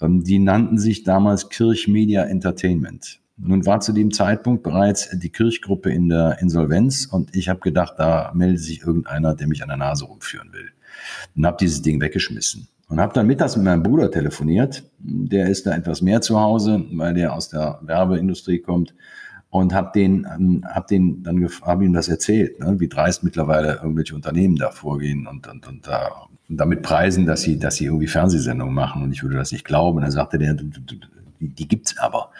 Ähm, 0.00 0.24
die 0.24 0.38
nannten 0.38 0.78
sich 0.78 1.02
damals 1.02 1.50
Kirch 1.50 1.88
Media 1.88 2.22
Entertainment. 2.22 3.20
Nun 3.42 3.64
war 3.64 3.80
zu 3.80 3.92
dem 3.92 4.10
Zeitpunkt 4.10 4.62
bereits 4.62 5.08
die 5.12 5.30
Kirchgruppe 5.30 5.90
in 5.90 6.08
der 6.08 6.38
Insolvenz 6.40 7.06
und 7.06 7.34
ich 7.34 7.48
habe 7.48 7.60
gedacht, 7.60 7.94
da 7.96 8.32
meldet 8.34 8.60
sich 8.62 8.82
irgendeiner, 8.82 9.34
der 9.34 9.46
mich 9.46 9.62
an 9.62 9.68
der 9.68 9.78
Nase 9.78 10.04
rumführen 10.04 10.52
will. 10.52 10.70
Und 11.34 11.46
habe 11.46 11.56
dieses 11.58 11.80
Ding 11.80 12.00
weggeschmissen. 12.00 12.68
Und 12.88 13.00
habe 13.00 13.14
dann 13.14 13.26
mittags 13.26 13.56
mit 13.56 13.64
meinem 13.64 13.82
Bruder 13.82 14.10
telefoniert. 14.10 14.82
Der 14.98 15.48
ist 15.48 15.64
da 15.64 15.74
etwas 15.74 16.02
mehr 16.02 16.20
zu 16.20 16.40
Hause, 16.40 16.84
weil 16.92 17.14
der 17.14 17.34
aus 17.34 17.48
der 17.48 17.78
Werbeindustrie 17.82 18.58
kommt. 18.58 18.94
und 19.48 19.74
habe 19.74 19.90
den, 19.94 20.62
hab 20.64 20.86
den 20.86 21.22
dann 21.22 21.44
hab 21.62 21.82
ihm 21.82 21.92
das 21.92 22.08
erzählt, 22.08 22.60
ne, 22.60 22.78
wie 22.78 22.88
dreist 22.88 23.24
mittlerweile 23.24 23.76
irgendwelche 23.82 24.14
Unternehmen 24.14 24.56
da 24.56 24.70
vorgehen 24.70 25.26
und, 25.26 25.48
und, 25.48 25.66
und, 25.66 25.86
da, 25.86 26.28
damit 26.48 26.82
preisen, 26.82 27.26
dass 27.26 27.42
sie, 27.42 27.58
dass 27.58 27.76
sie 27.76 27.86
irgendwie 27.86 28.06
Fernsehsendungen 28.06 28.74
machen 28.74 29.02
und 29.02 29.12
ich 29.12 29.22
würde 29.22 29.36
das 29.36 29.50
nicht 29.50 29.64
glauben. 29.64 30.02
Dann 30.02 30.10
sagte 30.10 30.38
der, 30.38 30.54
du, 30.54 30.64
du, 30.64 30.96
die, 31.40 31.48
die 31.48 31.68
gibt's 31.68 31.98
aber. 31.98 32.30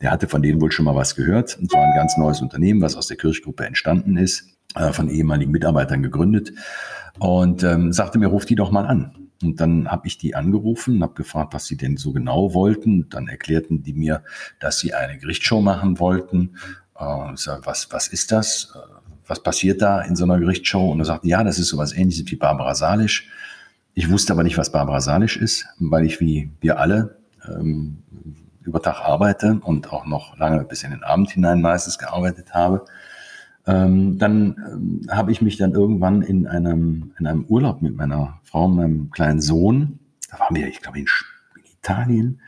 Der 0.00 0.10
hatte 0.10 0.28
von 0.28 0.42
denen 0.42 0.60
wohl 0.60 0.72
schon 0.72 0.84
mal 0.84 0.94
was 0.94 1.16
gehört. 1.16 1.56
Und 1.58 1.70
zwar 1.70 1.82
ein 1.82 1.94
ganz 1.94 2.16
neues 2.16 2.40
Unternehmen, 2.40 2.82
was 2.82 2.96
aus 2.96 3.06
der 3.06 3.16
Kirchgruppe 3.16 3.64
entstanden 3.64 4.16
ist, 4.16 4.48
äh, 4.74 4.92
von 4.92 5.08
ehemaligen 5.08 5.50
Mitarbeitern 5.50 6.02
gegründet 6.02 6.52
und 7.18 7.62
ähm, 7.62 7.92
sagte 7.92 8.18
mir, 8.18 8.28
ruf 8.28 8.46
die 8.46 8.54
doch 8.54 8.70
mal 8.70 8.86
an. 8.86 9.28
Und 9.42 9.60
dann 9.60 9.88
habe 9.90 10.06
ich 10.06 10.18
die 10.18 10.34
angerufen 10.34 10.96
und 10.96 11.02
habe 11.02 11.14
gefragt, 11.14 11.54
was 11.54 11.66
sie 11.66 11.76
denn 11.76 11.96
so 11.96 12.12
genau 12.12 12.52
wollten. 12.52 13.08
Dann 13.08 13.28
erklärten 13.28 13.82
die 13.82 13.94
mir, 13.94 14.22
dass 14.58 14.78
sie 14.78 14.92
eine 14.92 15.18
Gerichtsshow 15.18 15.60
machen 15.62 15.98
wollten. 15.98 16.56
Äh, 16.98 17.32
sag, 17.36 17.66
was, 17.66 17.90
was 17.90 18.08
ist 18.08 18.32
das? 18.32 18.74
Äh, 18.74 18.78
was 19.26 19.42
passiert 19.42 19.80
da 19.80 20.02
in 20.02 20.16
so 20.16 20.24
einer 20.24 20.38
Gerichtsshow? 20.38 20.90
Und 20.90 20.98
er 20.98 21.04
sagte, 21.04 21.28
ja, 21.28 21.44
das 21.44 21.58
ist 21.58 21.68
sowas 21.68 21.92
ähnliches 21.92 22.30
wie 22.30 22.36
Barbara 22.36 22.74
Salisch. 22.74 23.28
Ich 23.94 24.10
wusste 24.10 24.32
aber 24.32 24.42
nicht, 24.42 24.58
was 24.58 24.72
Barbara 24.72 25.00
Salisch 25.00 25.36
ist, 25.36 25.66
weil 25.78 26.04
ich 26.04 26.20
wie 26.20 26.50
wir 26.60 26.78
alle 26.78 27.18
ähm, 27.48 28.02
über 28.62 28.82
Tag 28.82 29.00
arbeite 29.00 29.60
und 29.62 29.92
auch 29.92 30.06
noch 30.06 30.36
lange 30.38 30.64
bis 30.64 30.82
in 30.82 30.90
den 30.90 31.02
Abend 31.02 31.30
hinein 31.30 31.60
meistens 31.60 31.98
gearbeitet 31.98 32.54
habe. 32.54 32.84
Ähm, 33.66 34.18
dann 34.18 34.56
ähm, 34.70 35.00
habe 35.10 35.32
ich 35.32 35.42
mich 35.42 35.56
dann 35.56 35.72
irgendwann 35.72 36.22
in 36.22 36.46
einem, 36.46 37.12
in 37.18 37.26
einem 37.26 37.44
Urlaub 37.44 37.82
mit 37.82 37.94
meiner 37.94 38.40
Frau 38.44 38.64
und 38.64 38.76
meinem 38.76 39.10
kleinen 39.10 39.40
Sohn, 39.40 39.98
da 40.30 40.38
waren 40.38 40.56
wir, 40.56 40.68
ich 40.68 40.80
glaube, 40.80 40.98
in, 40.98 41.06
in 41.56 41.72
Italien, 41.78 42.40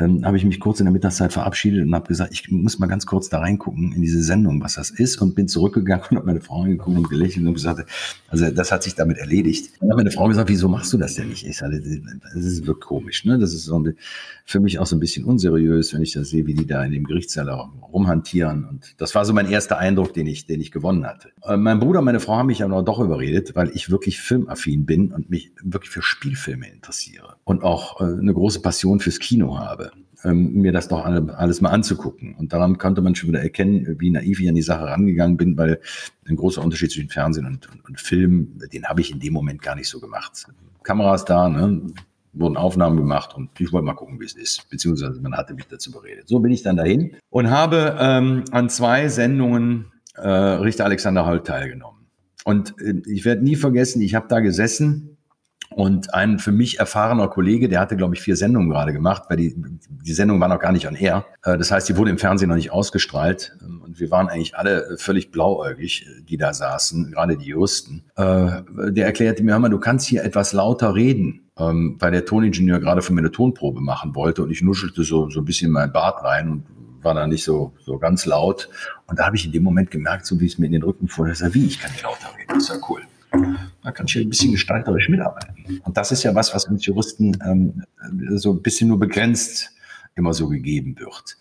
ähm, 0.00 0.24
habe 0.26 0.36
ich 0.36 0.44
mich 0.44 0.58
kurz 0.58 0.80
in 0.80 0.86
der 0.86 0.92
Mittagszeit 0.92 1.32
verabschiedet 1.32 1.86
und 1.86 1.94
habe 1.94 2.08
gesagt, 2.08 2.32
ich 2.32 2.50
muss 2.50 2.80
mal 2.80 2.88
ganz 2.88 3.06
kurz 3.06 3.28
da 3.28 3.38
reingucken 3.38 3.92
in 3.92 4.02
diese 4.02 4.22
Sendung, 4.22 4.60
was 4.60 4.74
das 4.74 4.90
ist 4.90 5.22
und 5.22 5.36
bin 5.36 5.46
zurückgegangen 5.46 6.04
und 6.10 6.16
habe 6.16 6.26
meine 6.26 6.40
Frau 6.40 6.62
angeguckt 6.62 6.96
und 6.96 7.08
gelächelt 7.08 7.46
und 7.46 7.54
gesagt, 7.54 7.88
also 8.28 8.50
das 8.50 8.72
hat 8.72 8.82
sich 8.82 8.96
damit 8.96 9.18
erledigt. 9.18 9.72
Dann 9.80 9.90
hat 9.90 9.96
meine 9.96 10.10
Frau 10.10 10.26
gesagt, 10.26 10.48
wieso 10.48 10.68
machst 10.68 10.92
du 10.92 10.98
das 10.98 11.14
denn 11.14 11.28
nicht? 11.28 11.46
Ich 11.46 11.58
sage, 11.58 11.80
das 11.80 12.44
ist 12.44 12.66
wirklich 12.66 12.84
komisch, 12.84 13.24
ne? 13.24 13.38
Das 13.38 13.54
ist 13.54 13.64
so 13.64 13.78
ein, 13.78 13.96
für 14.44 14.58
mich 14.58 14.80
auch 14.80 14.86
so 14.86 14.96
ein 14.96 15.00
bisschen 15.00 15.24
unseriös, 15.24 15.94
wenn 15.94 16.02
ich 16.02 16.12
das 16.12 16.28
sehe, 16.28 16.46
wie 16.46 16.54
die 16.54 16.66
da 16.66 16.84
in 16.84 16.90
dem 16.90 17.04
Gerichtssaal 17.04 17.48
rumhantieren 17.92 18.64
und 18.64 18.94
das 18.98 19.14
war 19.14 19.24
so 19.24 19.32
mein 19.32 19.48
erster 19.48 19.78
Eindruck, 19.78 20.12
den 20.12 20.26
ich, 20.26 20.46
den 20.46 20.60
ich 20.60 20.72
gewonnen 20.72 21.06
hatte. 21.06 21.30
Äh, 21.44 21.56
mein 21.56 21.78
Bruder 21.78 22.00
und 22.00 22.04
meine 22.06 22.20
Frau 22.20 22.36
haben 22.36 22.46
mich 22.46 22.64
aber 22.64 22.82
doch 22.82 22.98
überredet, 22.98 23.54
weil 23.54 23.70
ich 23.70 23.90
wirklich 23.90 24.20
filmaffin 24.20 24.86
bin 24.86 25.12
und 25.12 25.30
mich 25.30 25.52
wirklich 25.62 25.90
für 25.90 26.02
Spielfilme 26.02 26.68
interessiere 26.68 27.36
und 27.44 27.62
auch 27.62 28.00
äh, 28.00 28.04
eine 28.04 28.34
große 28.34 28.60
Passion 28.60 28.98
fürs 28.98 29.20
Kino 29.20 29.58
habe 29.58 29.84
ähm, 30.24 30.52
mir 30.54 30.72
das 30.72 30.88
doch 30.88 31.04
alle, 31.04 31.36
alles 31.36 31.60
mal 31.60 31.70
anzugucken. 31.70 32.34
Und 32.34 32.52
daran 32.52 32.78
konnte 32.78 33.02
man 33.02 33.14
schon 33.14 33.28
wieder 33.28 33.42
erkennen, 33.42 33.96
wie 33.98 34.10
naiv 34.10 34.40
ich 34.40 34.48
an 34.48 34.54
die 34.54 34.62
Sache 34.62 34.84
rangegangen 34.84 35.36
bin, 35.36 35.56
weil 35.56 35.80
ein 36.26 36.36
großer 36.36 36.62
Unterschied 36.62 36.90
zwischen 36.90 37.10
Fernsehen 37.10 37.46
und, 37.46 37.70
und, 37.70 37.84
und 37.84 38.00
Film, 38.00 38.58
den 38.72 38.86
habe 38.86 39.00
ich 39.00 39.10
in 39.10 39.20
dem 39.20 39.32
Moment 39.32 39.62
gar 39.62 39.74
nicht 39.74 39.88
so 39.88 40.00
gemacht. 40.00 40.46
Kameras 40.82 41.24
da, 41.24 41.48
ne, 41.48 41.82
wurden 42.34 42.56
Aufnahmen 42.56 42.96
gemacht 42.96 43.34
und 43.34 43.50
ich 43.60 43.72
wollte 43.72 43.86
mal 43.86 43.94
gucken, 43.94 44.20
wie 44.20 44.24
es 44.24 44.34
ist. 44.34 44.68
Beziehungsweise 44.68 45.20
man 45.20 45.36
hatte 45.36 45.54
mich 45.54 45.66
dazu 45.66 45.90
beredet. 45.90 46.28
So 46.28 46.40
bin 46.40 46.52
ich 46.52 46.62
dann 46.62 46.76
dahin 46.76 47.16
und 47.30 47.50
habe 47.50 47.96
ähm, 47.98 48.44
an 48.50 48.68
zwei 48.68 49.08
Sendungen 49.08 49.92
äh, 50.16 50.28
Richter 50.28 50.84
Alexander 50.84 51.26
Holt 51.26 51.46
teilgenommen. 51.46 52.06
Und 52.44 52.74
äh, 52.80 53.02
ich 53.06 53.24
werde 53.24 53.42
nie 53.42 53.56
vergessen, 53.56 54.02
ich 54.02 54.14
habe 54.14 54.26
da 54.28 54.40
gesessen 54.40 55.13
und 55.74 56.14
ein 56.14 56.38
für 56.38 56.52
mich 56.52 56.78
erfahrener 56.78 57.26
Kollege, 57.26 57.68
der 57.68 57.80
hatte, 57.80 57.96
glaube 57.96 58.14
ich, 58.14 58.20
vier 58.20 58.36
Sendungen 58.36 58.70
gerade 58.70 58.92
gemacht, 58.92 59.24
weil 59.28 59.38
die, 59.38 59.54
die 59.56 60.12
Sendung 60.12 60.38
war 60.38 60.46
noch 60.46 60.60
gar 60.60 60.70
nicht 60.70 60.86
on 60.86 60.94
air. 60.94 61.26
Äh, 61.42 61.58
das 61.58 61.72
heißt, 61.72 61.88
die 61.88 61.96
wurde 61.96 62.10
im 62.10 62.18
Fernsehen 62.18 62.48
noch 62.48 62.54
nicht 62.54 62.70
ausgestrahlt. 62.70 63.56
Ähm, 63.60 63.82
und 63.82 63.98
wir 63.98 64.08
waren 64.12 64.28
eigentlich 64.28 64.56
alle 64.56 64.96
völlig 64.98 65.32
blauäugig, 65.32 66.06
die 66.28 66.36
da 66.36 66.54
saßen, 66.54 67.10
gerade 67.10 67.36
die 67.36 67.46
Juristen. 67.46 68.04
Äh, 68.14 68.62
der 68.92 69.06
erklärte 69.06 69.42
mir, 69.42 69.50
hör 69.50 69.58
mal, 69.58 69.68
du 69.68 69.80
kannst 69.80 70.06
hier 70.06 70.22
etwas 70.22 70.52
lauter 70.52 70.94
reden, 70.94 71.50
ähm, 71.58 71.96
weil 71.98 72.12
der 72.12 72.24
Toningenieur 72.24 72.78
gerade 72.78 73.02
von 73.02 73.16
mir 73.16 73.22
eine 73.22 73.32
Tonprobe 73.32 73.80
machen 73.80 74.14
wollte. 74.14 74.44
Und 74.44 74.52
ich 74.52 74.62
nuschelte 74.62 75.02
so, 75.02 75.28
so 75.28 75.40
ein 75.40 75.44
bisschen 75.44 75.66
in 75.66 75.72
mein 75.72 75.90
Bart 75.90 76.22
rein 76.22 76.50
und 76.50 76.66
war 77.02 77.14
da 77.14 77.26
nicht 77.26 77.42
so, 77.42 77.72
so 77.80 77.98
ganz 77.98 78.26
laut. 78.26 78.68
Und 79.08 79.18
da 79.18 79.26
habe 79.26 79.34
ich 79.34 79.44
in 79.44 79.50
dem 79.50 79.64
Moment 79.64 79.90
gemerkt, 79.90 80.24
so 80.24 80.38
wie 80.38 80.46
es 80.46 80.56
mir 80.56 80.66
in 80.66 80.72
den 80.72 80.84
Rücken 80.84 81.08
fuhr, 81.08 81.26
dass 81.26 81.40
er, 81.40 81.52
wie, 81.52 81.66
ich 81.66 81.80
kann 81.80 81.90
nicht 81.90 82.04
lauter 82.04 82.28
reden, 82.38 82.54
das 82.54 82.62
ist 82.62 82.68
ja 82.68 82.76
cool 82.88 83.00
da 83.84 83.92
kann 83.92 84.06
ich 84.06 84.16
ein 84.16 84.30
bisschen 84.30 84.52
gestalterisch 84.52 85.08
mitarbeiten. 85.10 85.80
Und 85.84 85.96
das 85.96 86.10
ist 86.10 86.22
ja 86.22 86.34
was, 86.34 86.54
was 86.54 86.64
uns 86.64 86.84
Juristen 86.86 87.36
ähm, 87.44 87.84
so 88.36 88.54
ein 88.54 88.62
bisschen 88.62 88.88
nur 88.88 88.98
begrenzt 88.98 89.70
immer 90.16 90.32
so 90.32 90.48
gegeben 90.48 90.98
wird. 90.98 91.36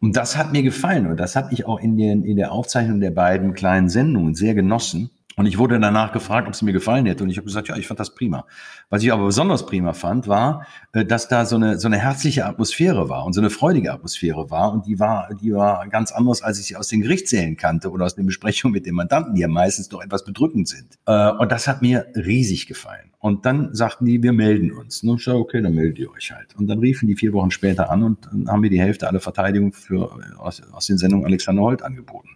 Und 0.00 0.16
das 0.16 0.36
hat 0.36 0.52
mir 0.52 0.62
gefallen 0.62 1.06
und 1.06 1.18
das 1.18 1.34
habe 1.34 1.52
ich 1.52 1.66
auch 1.66 1.80
in, 1.80 1.96
den, 1.96 2.24
in 2.24 2.36
der 2.36 2.52
Aufzeichnung 2.52 3.00
der 3.00 3.10
beiden 3.10 3.52
kleinen 3.52 3.88
Sendungen 3.88 4.36
sehr 4.36 4.54
genossen, 4.54 5.10
und 5.38 5.46
ich 5.46 5.56
wurde 5.56 5.78
danach 5.78 6.10
gefragt, 6.12 6.48
ob 6.48 6.54
es 6.54 6.62
mir 6.62 6.72
gefallen 6.72 7.06
hätte. 7.06 7.22
Und 7.22 7.30
ich 7.30 7.36
habe 7.36 7.46
gesagt, 7.46 7.68
ja, 7.68 7.76
ich 7.76 7.86
fand 7.86 8.00
das 8.00 8.12
prima. 8.12 8.44
Was 8.90 9.04
ich 9.04 9.12
aber 9.12 9.24
besonders 9.24 9.66
prima 9.66 9.92
fand, 9.92 10.26
war, 10.26 10.66
äh, 10.92 11.04
dass 11.04 11.28
da 11.28 11.46
so 11.46 11.54
eine, 11.54 11.78
so 11.78 11.86
eine 11.86 11.96
herzliche 11.96 12.44
Atmosphäre 12.44 13.08
war 13.08 13.24
und 13.24 13.34
so 13.34 13.40
eine 13.40 13.48
freudige 13.48 13.92
Atmosphäre 13.92 14.50
war. 14.50 14.72
Und 14.72 14.86
die 14.86 14.98
war, 14.98 15.28
die 15.40 15.54
war 15.54 15.86
ganz 15.86 16.10
anders, 16.10 16.42
als 16.42 16.58
ich 16.58 16.66
sie 16.66 16.74
aus 16.74 16.88
den 16.88 17.02
Gerichtssälen 17.02 17.56
kannte 17.56 17.90
oder 17.90 18.04
aus 18.04 18.16
den 18.16 18.26
Besprechungen 18.26 18.72
mit 18.72 18.84
den 18.84 18.94
Mandanten, 18.94 19.36
die 19.36 19.42
ja 19.42 19.48
meistens 19.48 19.88
doch 19.88 20.02
etwas 20.02 20.24
bedrückend 20.24 20.66
sind. 20.66 20.98
Äh, 21.06 21.30
und 21.30 21.52
das 21.52 21.68
hat 21.68 21.82
mir 21.82 22.06
riesig 22.16 22.66
gefallen. 22.66 23.12
Und 23.20 23.46
dann 23.46 23.72
sagten 23.76 24.06
die, 24.06 24.20
wir 24.20 24.32
melden 24.32 24.72
uns. 24.72 25.04
Und 25.04 25.18
ich 25.18 25.24
sage, 25.24 25.38
okay, 25.38 25.62
dann 25.62 25.74
meldet 25.74 26.00
ihr 26.00 26.10
euch 26.10 26.32
halt. 26.32 26.56
Und 26.56 26.66
dann 26.66 26.80
riefen 26.80 27.06
die 27.06 27.14
vier 27.14 27.32
Wochen 27.32 27.52
später 27.52 27.90
an 27.90 28.02
und 28.02 28.28
haben 28.48 28.64
wir 28.64 28.70
die 28.70 28.80
Hälfte 28.80 29.06
aller 29.06 29.20
Verteidigung 29.20 29.72
für, 29.72 30.10
aus, 30.36 30.62
aus 30.72 30.86
den 30.86 30.98
Sendungen 30.98 31.26
Alexander 31.26 31.62
Holt 31.62 31.82
angeboten. 31.82 32.30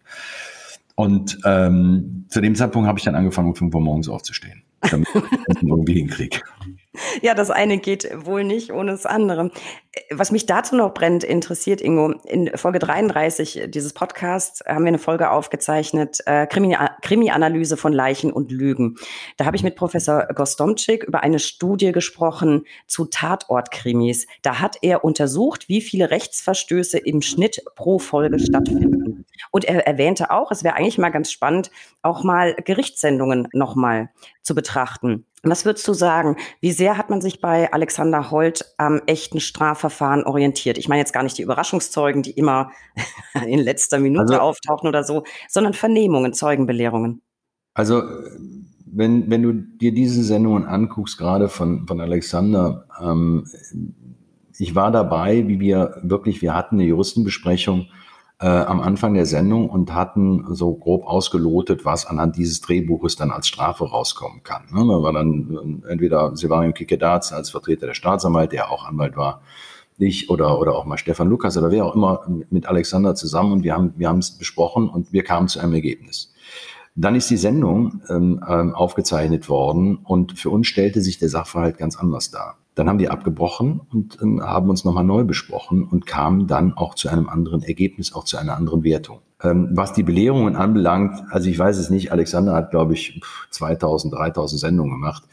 Und 0.95 1.39
ähm, 1.45 2.27
zu 2.29 2.41
dem 2.41 2.55
Zeitpunkt 2.55 2.89
habe 2.89 2.99
ich 2.99 3.05
dann 3.05 3.15
angefangen, 3.15 3.49
um 3.49 3.55
5 3.55 3.75
Uhr 3.75 3.81
morgens 3.81 4.09
aufzustehen, 4.09 4.63
damit 4.81 5.09
ich 5.15 5.63
irgendwie 5.63 5.95
hinkriege. 5.95 6.41
Ja, 7.23 7.35
das 7.35 7.51
eine 7.51 7.79
geht 7.79 8.09
wohl 8.25 8.45
nicht 8.45 8.73
ohne 8.73 8.93
das 8.93 9.07
andere. 9.07 9.51
Was 10.11 10.33
mich 10.33 10.47
dazu 10.47 10.75
noch 10.77 10.95
brennt 10.95 11.25
interessiert, 11.25 11.81
Ingo, 11.81 12.13
in 12.25 12.51
Folge 12.57 12.79
33 12.79 13.65
dieses 13.69 13.93
Podcasts 13.93 14.63
haben 14.67 14.85
wir 14.85 14.89
eine 14.89 14.99
Folge 14.99 15.31
aufgezeichnet, 15.31 16.19
äh, 16.27 16.47
Krimi-Analyse 16.47 17.77
von 17.77 17.93
Leichen 17.93 18.33
und 18.33 18.51
Lügen. 18.51 18.97
Da 19.37 19.45
habe 19.45 19.57
ich 19.57 19.63
mit 19.63 19.77
Professor 19.77 20.27
Gostomczyk 20.35 21.05
über 21.05 21.23
eine 21.23 21.39
Studie 21.39 21.93
gesprochen 21.93 22.65
zu 22.87 23.05
Tatortkrimis. 23.05 24.27
Da 24.43 24.61
hat 24.61 24.79
er 24.83 25.05
untersucht, 25.05 25.69
wie 25.69 25.83
viele 25.83 26.11
Rechtsverstöße 26.11 26.99
im 26.99 27.21
Schnitt 27.23 27.63
pro 27.75 27.99
Folge 27.99 28.39
stattfinden. 28.39 29.27
Und 29.51 29.65
er 29.65 29.87
erwähnte 29.87 30.31
auch, 30.31 30.51
es 30.51 30.65
wäre 30.65 30.75
eigentlich 30.75 30.99
mal 30.99 31.11
ganz 31.11 31.31
spannend, 31.31 31.71
auch 32.01 32.25
mal 32.25 32.55
Gerichtssendungen 32.55 33.49
nochmal 33.53 34.11
zu 34.43 34.55
betrachten. 34.55 35.27
Was 35.45 35.65
würdest 35.65 35.87
du 35.89 35.93
sagen? 35.93 36.37
Wie 36.61 36.71
sehr 36.71 36.97
hat 36.97 37.11
man 37.11 37.21
sich 37.21 37.41
bei 37.41 37.73
Alexander 37.73 38.31
Holt 38.31 38.65
am 38.79 39.01
echten 39.07 39.41
Strafverfahren 39.41 40.23
orientiert? 40.25 40.79
Ich 40.79 40.89
meine 40.89 41.01
jetzt 41.01 41.13
gar 41.13 41.25
nicht 41.25 41.37
die 41.37 41.43
Überraschungszeugen, 41.43 42.23
die 42.23 42.31
immer 42.31 42.71
in 43.47 43.59
letzter 43.59 43.99
Minute 43.99 44.35
also, 44.35 44.41
auftauchen 44.41 44.89
oder 44.89 45.03
so, 45.03 45.25
sondern 45.49 45.75
Vernehmungen, 45.75 46.33
Zeugenbelehrungen. 46.33 47.23
Also 47.75 48.03
wenn, 48.87 49.31
wenn 49.31 49.43
du 49.43 49.53
dir 49.53 49.93
diese 49.93 50.23
Sendungen 50.23 50.65
anguckst, 50.65 51.19
gerade 51.19 51.49
von, 51.49 51.87
von 51.89 52.01
Alexander, 52.01 52.87
ähm, 53.01 53.47
ich 54.59 54.75
war 54.75 54.93
dabei, 54.93 55.49
wie 55.49 55.59
wir 55.59 55.97
wirklich, 56.03 56.43
wir 56.43 56.55
hatten 56.55 56.77
eine 56.77 56.85
Juristenbesprechung 56.85 57.87
äh, 58.43 58.47
am 58.47 58.81
Anfang 58.81 59.15
der 59.15 59.25
Sendung 59.25 59.71
und 59.71 59.95
hatten 59.95 60.53
so 60.53 60.75
grob 60.75 61.07
ausgelotet, 61.07 61.85
was 61.85 62.07
anhand 62.07 62.37
dieses 62.37 62.61
Drehbuches 62.61 63.15
dann 63.15 63.31
als 63.31 63.47
Strafe 63.47 63.85
rauskommen 63.89 64.43
kann. 64.43 64.65
Ne? 64.73 64.81
Da 64.81 65.01
war 65.01 65.13
dann 65.13 65.83
äh, 65.87 65.93
entweder 65.93 66.37
Silvanio 66.37 66.73
Kikedaz 66.73 67.33
als 67.33 67.51
Vertreter 67.51 67.87
der 67.87 67.95
Staatsanwalt, 67.95 68.51
der 68.51 68.73
auch 68.73 68.85
Anwalt 68.85 69.17
war, 69.17 69.43
ich 69.97 70.29
oder, 70.29 70.59
oder 70.59 70.75
auch 70.75 70.85
mal 70.85 70.99
Stefan 70.99 71.29
Lukas 71.29 71.57
oder 71.57 71.71
wer 71.71 71.85
auch 71.85 71.95
immer 71.95 72.27
mit 72.51 72.67
Alexander 72.67 73.15
zusammen 73.15 73.53
und 73.53 73.63
wir 73.63 73.75
haben 73.75 73.95
wir 73.97 74.09
haben 74.09 74.19
es 74.19 74.33
besprochen 74.33 74.89
und 74.89 75.13
wir 75.13 75.23
kamen 75.23 75.47
zu 75.47 75.61
einem 75.61 75.75
Ergebnis. 75.75 76.33
Dann 76.97 77.15
ist 77.15 77.31
die 77.31 77.37
Sendung 77.37 78.03
ähm, 78.09 78.43
ähm 78.49 78.75
aufgezeichnet 78.75 79.49
worden 79.49 79.99
und 80.03 80.37
für 80.37 80.51
uns 80.51 80.67
stellte 80.67 81.01
sich 81.01 81.19
der 81.19 81.29
Sachverhalt 81.29 81.79
ganz 81.79 81.97
anders 81.97 82.33
dar. 82.33 82.57
Dann 82.75 82.89
haben 82.89 82.99
wir 82.99 83.13
abgebrochen 83.13 83.81
und 83.93 84.19
äh, 84.23 84.41
haben 84.41 84.71
uns 84.71 84.85
nochmal 84.85 85.05
neu 85.05 85.25
besprochen 85.25 85.85
und 85.85 86.07
kamen 86.07 86.47
dann 86.47 86.73
auch 86.73 86.95
zu 86.95 87.09
einem 87.09 87.29
anderen 87.29 87.63
Ergebnis, 87.63 88.15
auch 88.15 88.25
zu 88.25 88.39
einer 88.39 88.57
anderen 88.57 88.83
Wertung. 88.83 89.21
Ähm, 89.43 89.71
was 89.73 89.93
die 89.93 90.03
Belehrungen 90.03 90.57
anbelangt, 90.57 91.23
also 91.31 91.51
ich 91.51 91.59
weiß 91.59 91.77
es 91.79 91.91
nicht, 91.91 92.13
Alexander 92.13 92.55
hat, 92.55 92.71
glaube 92.71 92.95
ich, 92.95 93.21
2000, 93.51 94.15
3000 94.15 94.61
Sendungen 94.61 94.93
gemacht. 94.93 95.25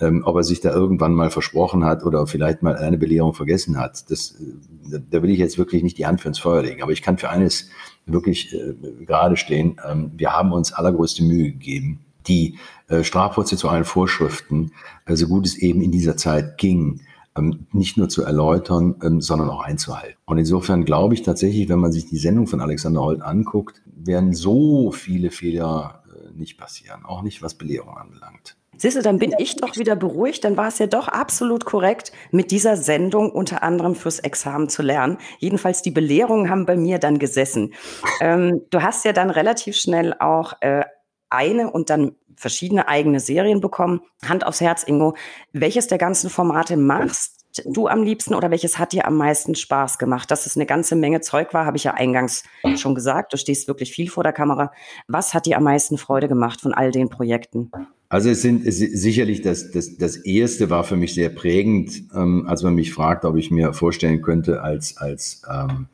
Ähm, 0.00 0.22
ob 0.24 0.34
er 0.36 0.44
sich 0.44 0.60
da 0.60 0.72
irgendwann 0.72 1.12
mal 1.12 1.28
versprochen 1.28 1.84
hat 1.84 2.04
oder 2.04 2.26
vielleicht 2.26 2.62
mal 2.62 2.74
eine 2.74 2.96
Belehrung 2.96 3.34
vergessen 3.34 3.78
hat, 3.78 4.10
das, 4.10 4.40
äh, 4.40 4.98
da 5.10 5.22
will 5.22 5.28
ich 5.28 5.38
jetzt 5.38 5.58
wirklich 5.58 5.82
nicht 5.82 5.98
die 5.98 6.06
Hand 6.06 6.22
für 6.22 6.28
ins 6.28 6.38
Feuer 6.38 6.62
legen. 6.62 6.82
Aber 6.82 6.92
ich 6.92 7.02
kann 7.02 7.18
für 7.18 7.28
eines 7.28 7.68
wirklich 8.06 8.54
äh, 8.54 9.04
gerade 9.04 9.36
stehen. 9.36 9.76
Ähm, 9.86 10.12
wir 10.16 10.32
haben 10.32 10.52
uns 10.52 10.72
allergrößte 10.72 11.22
Mühe 11.22 11.50
gegeben, 11.52 12.00
die 12.26 12.58
äh, 12.88 13.04
strafprozessualen 13.04 13.84
Vorschriften, 13.84 14.72
äh, 15.06 15.16
so 15.16 15.26
gut 15.28 15.46
es 15.46 15.56
eben 15.56 15.80
in 15.82 15.90
dieser 15.90 16.16
Zeit 16.16 16.58
ging, 16.58 17.00
ähm, 17.36 17.66
nicht 17.72 17.96
nur 17.96 18.08
zu 18.08 18.22
erläutern, 18.22 18.96
ähm, 19.02 19.20
sondern 19.20 19.50
auch 19.50 19.62
einzuhalten. 19.62 20.16
Und 20.26 20.38
insofern 20.38 20.84
glaube 20.84 21.14
ich 21.14 21.22
tatsächlich, 21.22 21.68
wenn 21.68 21.78
man 21.78 21.92
sich 21.92 22.06
die 22.06 22.18
Sendung 22.18 22.46
von 22.46 22.60
Alexander 22.60 23.00
Holt 23.02 23.22
anguckt, 23.22 23.82
werden 23.86 24.32
so 24.32 24.90
viele 24.92 25.30
Fehler 25.30 26.02
äh, 26.08 26.36
nicht 26.36 26.58
passieren, 26.58 27.04
auch 27.04 27.22
nicht 27.22 27.42
was 27.42 27.54
Belehrung 27.54 27.96
anbelangt. 27.96 28.56
Siehst 28.76 28.96
du, 28.96 29.02
dann 29.02 29.18
bin 29.18 29.34
ich 29.36 29.56
doch 29.56 29.76
wieder 29.76 29.94
beruhigt. 29.94 30.42
Dann 30.42 30.56
war 30.56 30.68
es 30.68 30.78
ja 30.78 30.86
doch 30.86 31.06
absolut 31.06 31.66
korrekt, 31.66 32.12
mit 32.30 32.50
dieser 32.50 32.78
Sendung 32.78 33.30
unter 33.30 33.62
anderem 33.62 33.94
fürs 33.94 34.20
Examen 34.20 34.70
zu 34.70 34.80
lernen. 34.80 35.18
Jedenfalls 35.38 35.82
die 35.82 35.90
Belehrungen 35.90 36.48
haben 36.48 36.64
bei 36.64 36.76
mir 36.76 36.98
dann 36.98 37.18
gesessen. 37.18 37.74
Ähm, 38.22 38.62
du 38.70 38.80
hast 38.82 39.04
ja 39.04 39.12
dann 39.12 39.28
relativ 39.28 39.76
schnell 39.76 40.14
auch 40.18 40.54
äh, 40.62 40.84
eine 41.30 41.70
und 41.70 41.90
dann 41.90 42.12
verschiedene 42.36 42.88
eigene 42.88 43.20
Serien 43.20 43.60
bekommen. 43.60 44.00
Hand 44.26 44.46
aufs 44.46 44.60
Herz, 44.60 44.82
Ingo. 44.82 45.14
Welches 45.52 45.86
der 45.86 45.98
ganzen 45.98 46.30
Formate 46.30 46.76
machst 46.76 47.40
du 47.64 47.88
am 47.88 48.02
liebsten 48.02 48.34
oder 48.34 48.50
welches 48.50 48.78
hat 48.78 48.92
dir 48.92 49.06
am 49.06 49.16
meisten 49.16 49.54
Spaß 49.54 49.98
gemacht? 49.98 50.30
Dass 50.30 50.46
es 50.46 50.56
eine 50.56 50.66
ganze 50.66 50.96
Menge 50.96 51.20
Zeug 51.20 51.52
war, 51.52 51.66
habe 51.66 51.76
ich 51.76 51.84
ja 51.84 51.94
eingangs 51.94 52.44
schon 52.76 52.94
gesagt. 52.94 53.32
Du 53.32 53.36
stehst 53.36 53.68
wirklich 53.68 53.92
viel 53.92 54.08
vor 54.08 54.22
der 54.22 54.32
Kamera. 54.32 54.72
Was 55.08 55.34
hat 55.34 55.46
dir 55.46 55.56
am 55.56 55.64
meisten 55.64 55.98
Freude 55.98 56.28
gemacht 56.28 56.60
von 56.60 56.72
all 56.72 56.90
den 56.90 57.08
Projekten? 57.08 57.70
Also 58.08 58.28
es 58.28 58.42
sind 58.42 58.66
es 58.66 58.78
sicherlich 58.78 59.40
das, 59.40 59.70
das, 59.70 59.96
das 59.96 60.16
erste 60.16 60.68
war 60.68 60.82
für 60.82 60.96
mich 60.96 61.14
sehr 61.14 61.28
prägend, 61.28 61.92
ähm, 62.14 62.44
als 62.48 62.62
man 62.64 62.74
mich 62.74 62.92
fragt, 62.92 63.24
ob 63.24 63.36
ich 63.36 63.52
mir 63.52 63.72
vorstellen 63.72 64.20
könnte, 64.20 64.62
als, 64.62 64.96
als 64.96 65.42
ähm, 65.48 65.86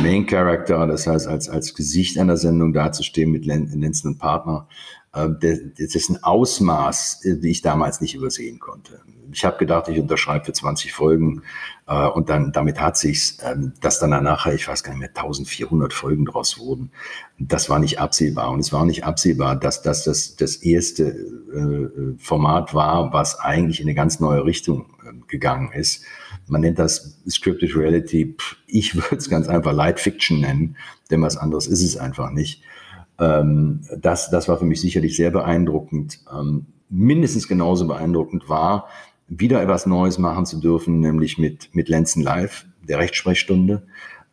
Main 0.00 0.26
Character, 0.26 0.86
das 0.86 1.06
heißt 1.06 1.26
als, 1.26 1.48
als 1.48 1.74
Gesicht 1.74 2.18
einer 2.18 2.36
Sendung 2.36 2.72
dazustehen 2.72 3.30
mit 3.30 3.46
Lenzen 3.46 4.08
und 4.08 4.18
Partner, 4.18 4.68
äh, 5.16 5.28
das 5.78 5.94
ist 5.94 6.10
ein 6.10 6.22
Ausmaß, 6.22 7.24
äh, 7.24 7.36
die 7.36 7.50
ich 7.50 7.62
damals 7.62 8.00
nicht 8.00 8.14
übersehen 8.14 8.58
konnte. 8.58 9.00
Ich 9.32 9.44
habe 9.44 9.58
gedacht, 9.58 9.88
ich 9.88 9.98
unterschreibe 9.98 10.44
für 10.44 10.52
20 10.52 10.92
Folgen 10.92 11.42
äh, 11.86 12.06
und 12.06 12.28
dann 12.28 12.52
damit 12.52 12.80
hat 12.80 12.96
sich's, 12.96 13.38
ähm, 13.42 13.72
dass 13.80 13.98
dann 13.98 14.10
nachher, 14.10 14.54
ich 14.54 14.68
weiß 14.68 14.82
gar 14.82 14.92
nicht 14.92 15.00
mehr, 15.00 15.08
1400 15.08 15.92
Folgen 15.92 16.26
draus 16.26 16.58
wurden. 16.58 16.90
Das 17.38 17.68
war 17.68 17.78
nicht 17.78 17.98
absehbar 17.98 18.50
und 18.50 18.60
es 18.60 18.72
war 18.72 18.84
nicht 18.84 19.04
absehbar, 19.04 19.56
dass 19.56 19.82
das 19.82 20.04
das, 20.04 20.36
das 20.36 20.56
erste 20.56 21.16
Format 22.18 22.74
war, 22.74 23.12
was 23.12 23.38
eigentlich 23.38 23.80
in 23.80 23.86
eine 23.86 23.94
ganz 23.94 24.20
neue 24.20 24.44
Richtung 24.44 24.86
gegangen 25.28 25.72
ist. 25.72 26.04
Man 26.48 26.60
nennt 26.60 26.78
das 26.78 27.18
Scripted 27.28 27.74
Reality. 27.74 28.36
Ich 28.66 28.94
würde 28.94 29.16
es 29.16 29.28
ganz 29.28 29.48
einfach 29.48 29.72
Light 29.72 30.00
Fiction 30.00 30.40
nennen, 30.40 30.76
denn 31.10 31.22
was 31.22 31.36
anderes 31.36 31.66
ist 31.66 31.82
es 31.82 31.96
einfach 31.96 32.30
nicht. 32.30 32.62
Ähm, 33.18 33.80
das, 33.98 34.30
das 34.30 34.48
war 34.48 34.58
für 34.58 34.64
mich 34.64 34.80
sicherlich 34.80 35.16
sehr 35.16 35.30
beeindruckend. 35.30 36.20
Ähm, 36.32 36.66
mindestens 36.88 37.48
genauso 37.48 37.86
beeindruckend 37.86 38.48
war, 38.48 38.88
wieder 39.28 39.60
etwas 39.62 39.86
Neues 39.86 40.18
machen 40.18 40.46
zu 40.46 40.60
dürfen, 40.60 41.00
nämlich 41.00 41.38
mit, 41.38 41.74
mit 41.74 41.88
Lenzen 41.88 42.22
Live, 42.22 42.66
der 42.86 42.98
Rechtssprechstunde. 42.98 43.82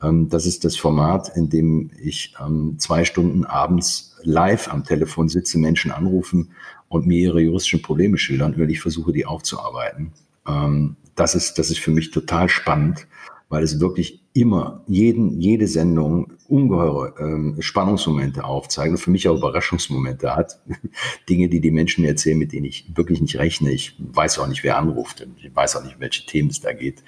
Ähm, 0.02 0.30
das 0.30 0.46
ist 0.46 0.66
das 0.66 0.76
Format, 0.76 1.36
in 1.36 1.50
dem 1.50 1.92
ich 2.02 2.36
ähm, 2.44 2.76
zwei 2.78 3.06
Stunden 3.06 3.46
abends 3.46 4.18
live 4.24 4.72
am 4.72 4.84
Telefon 4.84 5.30
sitze, 5.30 5.58
Menschen 5.58 5.92
anrufen 5.92 6.52
und 6.90 7.08
mir 7.08 7.20
ihre 7.20 7.42
juristischen 7.42 7.82
Probleme 7.82 8.18
schildern 8.18 8.54
und 8.54 8.70
ich 8.70 8.82
versuche, 8.82 9.14
die 9.14 9.26
aufzuarbeiten. 9.26 10.12
Ähm, 10.48 10.96
das 11.16 11.36
ist, 11.36 11.60
das 11.60 11.70
ist 11.70 11.80
für 11.80 11.92
mich 11.92 12.12
total 12.12 12.50
spannend 12.50 13.08
weil 13.54 13.62
es 13.62 13.80
wirklich 13.80 14.20
immer, 14.34 14.82
jeden, 14.88 15.40
jede 15.40 15.68
Sendung 15.68 16.34
ungeheure 16.48 17.14
ähm, 17.20 17.56
Spannungsmomente 17.60 18.44
aufzeigt 18.44 18.90
und 18.90 18.98
für 18.98 19.12
mich 19.12 19.30
auch 19.30 19.38
Überraschungsmomente 19.38 20.36
hat. 20.36 20.60
Dinge, 21.30 21.50
die 21.50 21.62
die 21.62 21.70
Menschen 21.70 22.04
erzählen, 22.04 22.40
mit 22.40 22.52
denen 22.52 22.66
ich 22.66 22.88
wirklich 22.96 23.22
nicht 23.22 23.38
rechne. 23.38 23.72
Ich 23.72 23.96
weiß 24.00 24.40
auch 24.40 24.48
nicht, 24.48 24.64
wer 24.64 24.80
anruft. 24.80 25.28
Ich 25.38 25.56
weiß 25.56 25.76
auch 25.76 25.84
nicht, 25.84 26.00
welche 26.00 26.26
Themen 26.26 26.50
es 26.50 26.62
da 26.62 26.74
geht. 26.74 27.04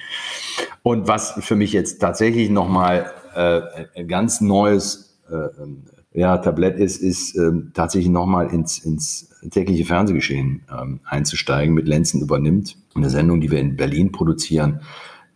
Und 0.84 1.08
was 1.08 1.34
für 1.40 1.56
mich 1.56 1.74
jetzt 1.74 1.98
tatsächlich 2.00 2.52
nochmal 2.52 3.12
äh, 3.34 4.06
ganz 4.06 4.40
neues 4.40 5.18
äh, 5.28 5.95
ja, 6.16 6.38
Tablett 6.38 6.78
ist, 6.78 7.02
ist 7.02 7.36
äh, 7.36 7.52
tatsächlich 7.74 8.10
nochmal 8.10 8.48
ins, 8.48 8.80
ins 8.80 9.30
tägliche 9.52 9.86
Fernsehgeschehen 9.86 10.64
ähm, 10.72 11.02
einzusteigen, 11.04 11.74
mit 11.76 11.88
Lenzen 11.88 12.22
übernimmt. 12.22 12.78
Eine 12.96 13.10
Sendung, 13.10 13.42
die 13.42 13.52
wir 13.52 13.60
in 13.60 13.76
Berlin 13.76 14.14
produzieren, 14.14 14.80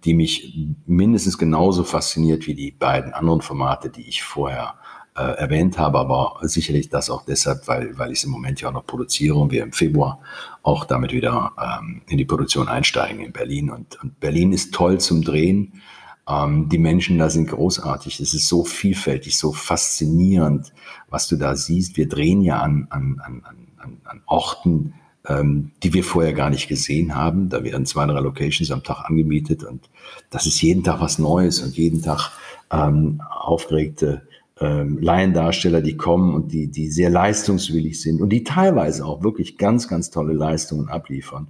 die 0.05 0.13
mich 0.13 0.57
mindestens 0.85 1.37
genauso 1.37 1.83
fasziniert 1.83 2.47
wie 2.47 2.55
die 2.55 2.71
beiden 2.71 3.13
anderen 3.13 3.41
Formate, 3.41 3.89
die 3.89 4.07
ich 4.07 4.23
vorher 4.23 4.75
äh, 5.17 5.21
erwähnt 5.21 5.77
habe, 5.77 5.99
aber 5.99 6.37
sicherlich 6.43 6.87
das 6.87 7.09
auch 7.09 7.25
deshalb, 7.25 7.67
weil, 7.67 7.97
weil 7.97 8.13
ich 8.13 8.19
es 8.19 8.23
im 8.23 8.31
Moment 8.31 8.61
ja 8.61 8.69
auch 8.69 8.73
noch 8.73 8.85
produziere 8.85 9.35
und 9.35 9.51
wir 9.51 9.63
im 9.63 9.73
Februar 9.73 10.21
auch 10.63 10.85
damit 10.85 11.11
wieder 11.11 11.51
ähm, 11.61 12.03
in 12.07 12.17
die 12.17 12.25
Produktion 12.25 12.69
einsteigen 12.69 13.19
in 13.19 13.33
Berlin. 13.33 13.69
Und, 13.69 14.01
und 14.01 14.17
Berlin 14.21 14.53
ist 14.53 14.73
toll 14.73 14.99
zum 14.99 15.23
Drehen. 15.23 15.81
Ähm, 16.29 16.69
die 16.69 16.77
Menschen 16.77 17.17
da 17.17 17.29
sind 17.29 17.49
großartig. 17.49 18.19
Es 18.19 18.33
ist 18.33 18.47
so 18.47 18.63
vielfältig, 18.63 19.37
so 19.37 19.51
faszinierend, 19.51 20.73
was 21.09 21.27
du 21.27 21.35
da 21.35 21.55
siehst. 21.55 21.97
Wir 21.97 22.07
drehen 22.07 22.41
ja 22.41 22.59
an, 22.59 22.87
an, 22.89 23.21
an, 23.25 23.43
an, 23.77 23.97
an 24.03 24.21
Orten, 24.27 24.93
ähm, 25.27 25.71
die 25.81 25.93
wir 25.93 26.03
vorher 26.03 26.33
gar 26.33 26.49
nicht 26.49 26.67
gesehen 26.67 27.15
haben. 27.15 27.49
Da 27.49 27.63
werden 27.63 27.85
zwei, 27.85 28.05
drei 28.05 28.19
Locations 28.19 28.71
am 28.71 28.83
Tag 28.83 29.09
angemietet 29.09 29.63
und 29.63 29.89
das 30.29 30.45
ist 30.45 30.61
jeden 30.61 30.83
Tag 30.83 31.01
was 31.01 31.19
Neues 31.19 31.61
und 31.61 31.75
jeden 31.75 32.01
Tag 32.01 32.31
ähm, 32.71 33.21
aufgeregte 33.29 34.21
ähm, 34.59 34.99
Laiendarsteller, 34.99 35.81
die 35.81 35.97
kommen 35.97 36.35
und 36.35 36.51
die, 36.51 36.67
die 36.67 36.89
sehr 36.89 37.09
leistungswillig 37.09 37.99
sind 38.01 38.21
und 38.21 38.29
die 38.29 38.43
teilweise 38.43 39.05
auch 39.05 39.23
wirklich 39.23 39.57
ganz, 39.57 39.87
ganz 39.87 40.09
tolle 40.11 40.33
Leistungen 40.33 40.89
abliefern. 40.89 41.47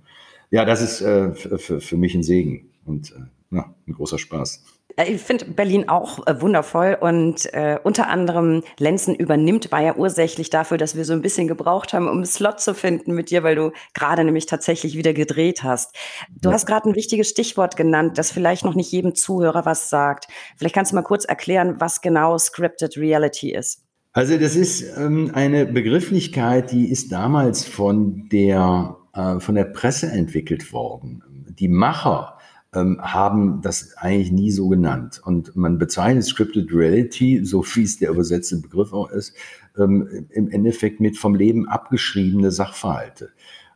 Ja, 0.52 0.64
das 0.64 0.82
ist 0.82 1.02
äh, 1.02 1.34
für, 1.34 1.82
für 1.82 1.98
mich 1.98 2.16
ein 2.16 2.24
Segen 2.24 2.70
und 2.86 3.12
äh, 3.12 3.20
ja, 3.52 3.74
ein 3.88 3.94
großer 3.94 4.18
Spaß. 4.18 4.64
Äh, 4.96 5.14
ich 5.14 5.22
finde 5.22 5.46
Berlin 5.46 5.90
auch 5.90 6.26
äh, 6.28 6.42
wundervoll 6.42 6.98
und 7.00 7.52
äh, 7.54 7.80
unter 7.84 8.08
anderem 8.08 8.64
Lenzen 8.78 9.16
übernimmt, 9.16 9.72
war 9.72 9.82
ja 9.82 9.96
ursächlich 9.96 10.50
dafür, 10.50 10.78
dass 10.78 10.96
wir 10.96 11.06
so 11.06 11.14
ein 11.14 11.22
bisschen 11.22 11.48
gebraucht 11.48 11.94
haben, 11.94 12.08
um 12.08 12.18
einen 12.18 12.26
Slot 12.26 12.60
zu 12.60 12.74
finden 12.74 13.14
mit 13.14 13.32
dir, 13.32 13.44
weil 13.44 13.56
du 13.56 13.72
gerade 13.94 14.24
nämlich 14.24 14.46
tatsächlich 14.46 14.96
wieder 14.96 15.14
gedreht 15.14 15.64
hast. 15.64 15.96
Du 16.42 16.50
ja. 16.50 16.56
hast 16.56 16.66
gerade 16.66 16.90
ein 16.90 16.96
wichtiges 16.96 17.30
Stichwort 17.30 17.76
genannt, 17.76 18.18
das 18.18 18.32
vielleicht 18.32 18.66
noch 18.66 18.76
nicht 18.76 18.92
jedem 18.92 19.16
Zuhörer 19.16 19.66
was 19.66 19.90
sagt. 19.90 20.28
Vielleicht 20.58 20.76
kannst 20.76 20.92
du 20.92 20.96
mal 20.96 21.04
kurz 21.04 21.26
erklären, 21.26 21.76
was 21.80 22.02
genau 22.02 22.38
Scripted 22.38 22.98
Reality 22.98 23.54
ist. 23.54 23.86
Also 24.12 24.38
das 24.38 24.56
ist 24.56 24.98
ähm, 24.98 25.32
eine 25.34 25.68
Begrifflichkeit, 25.68 26.72
die 26.72 26.92
ist 26.92 27.12
damals 27.12 27.64
von 27.64 28.28
der, 28.30 28.98
äh, 29.14 29.40
von 29.40 29.54
der 29.56 29.66
Presse 29.66 30.08
entwickelt 30.08 30.74
worden. 30.74 31.24
Die 31.60 31.68
Macher 31.68 32.39
ähm, 32.74 33.00
haben 33.02 33.62
das 33.62 33.98
eigentlich 33.98 34.32
nie 34.32 34.52
so 34.52 34.70
genannt. 34.70 35.22
Und 35.24 35.56
man 35.56 35.78
bezeichnet 35.78 36.26
Scripted 36.26 36.72
Reality, 36.72 37.44
so 37.44 37.64
wie 37.64 37.84
es 37.84 37.98
der 37.98 38.12
übersetzte 38.12 38.58
Begriff 38.58 38.94
auch 38.94 39.10
ist, 39.10 39.34
ähm, 39.78 40.28
im 40.30 40.50
Endeffekt 40.50 41.00
mit 41.00 41.18
vom 41.18 41.36
Leben 41.36 41.68
abgeschriebene 41.68 42.52
Sachverhalte. 42.52 43.32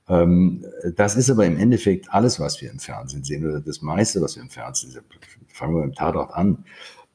Ähm, 0.08 0.66
das 0.96 1.16
ist 1.16 1.30
aber 1.30 1.46
im 1.46 1.58
Endeffekt 1.58 2.14
alles, 2.14 2.40
was 2.40 2.62
wir 2.62 2.70
im 2.70 2.80
Fernsehen 2.80 3.24
sehen 3.24 3.46
oder 3.46 3.62
das 3.62 3.82
meiste, 3.82 4.22
was 4.22 4.36
wir 4.36 4.44
im 4.44 4.50
Fernsehen 4.50 4.92
sehen. 4.92 5.04
Fangen 5.48 5.76
wir 5.76 5.82
beim 5.82 5.94
Tatort 5.94 6.34
an. 6.34 6.66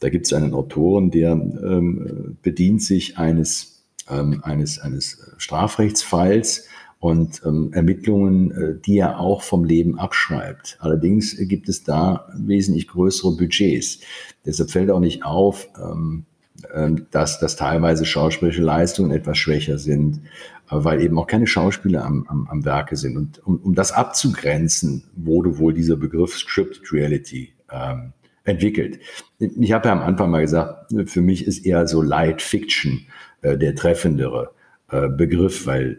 Da 0.01 0.09
gibt 0.09 0.27
es 0.27 0.33
einen 0.33 0.55
Autoren, 0.55 1.11
der 1.11 1.33
ähm, 1.33 2.39
bedient 2.43 2.83
sich 2.83 3.19
eines, 3.19 3.85
ähm, 4.09 4.41
eines, 4.43 4.79
eines 4.79 5.33
Strafrechtsfalls 5.39 6.67
und 7.01 7.43
ähm, 7.45 7.73
Ermittlungen, 7.73 8.51
äh, 8.51 8.75
die 8.85 8.99
er 8.99 9.21
auch 9.21 9.43
vom 9.43 9.65
Leben 9.65 9.99
abschreibt. 9.99 10.79
Allerdings 10.81 11.37
gibt 11.37 11.69
es 11.69 11.85
da 11.85 12.29
wesentlich 12.37 12.89
größere 12.89 13.37
Budgets. 13.37 14.01
Deshalb 14.45 14.71
fällt 14.71 14.91
auch 14.91 15.01
nicht 15.01 15.25
auf, 15.25 15.69
ähm, 15.81 16.25
äh, 16.73 16.91
dass, 17.11 17.39
dass 17.39 17.57
teilweise 17.57 18.05
schauspielerische 18.05 18.63
Leistungen 18.63 19.13
etwas 19.13 19.39
schwächer 19.39 19.79
sind, 19.79 20.23
äh, 20.71 20.71
weil 20.71 21.01
eben 21.01 21.19
auch 21.19 21.29
keine 21.29 21.47
Schauspieler 21.47 22.05
am, 22.05 22.27
am, 22.29 22.49
am 22.49 22.65
Werke 22.65 22.97
sind. 22.97 23.17
Und 23.17 23.47
um, 23.47 23.59
um 23.59 23.75
das 23.75 23.93
abzugrenzen, 23.93 25.05
wurde 25.15 25.59
wohl 25.59 25.73
dieser 25.73 25.97
Begriff 25.97 26.37
Scripted 26.37 26.93
Reality 26.93 27.53
ähm, 27.71 28.13
entwickelt. 28.43 28.99
Ich 29.39 29.73
habe 29.73 29.89
ja 29.89 29.93
am 29.93 30.01
Anfang 30.01 30.31
mal 30.31 30.41
gesagt, 30.41 30.93
für 31.05 31.21
mich 31.21 31.47
ist 31.47 31.65
eher 31.65 31.87
so 31.87 32.03
Light 32.03 32.43
Fiction 32.43 33.07
äh, 33.43 33.57
der 33.57 33.77
treffendere 33.77 34.51
äh, 34.91 35.09
Begriff, 35.09 35.67
weil 35.67 35.93
äh, 35.93 35.97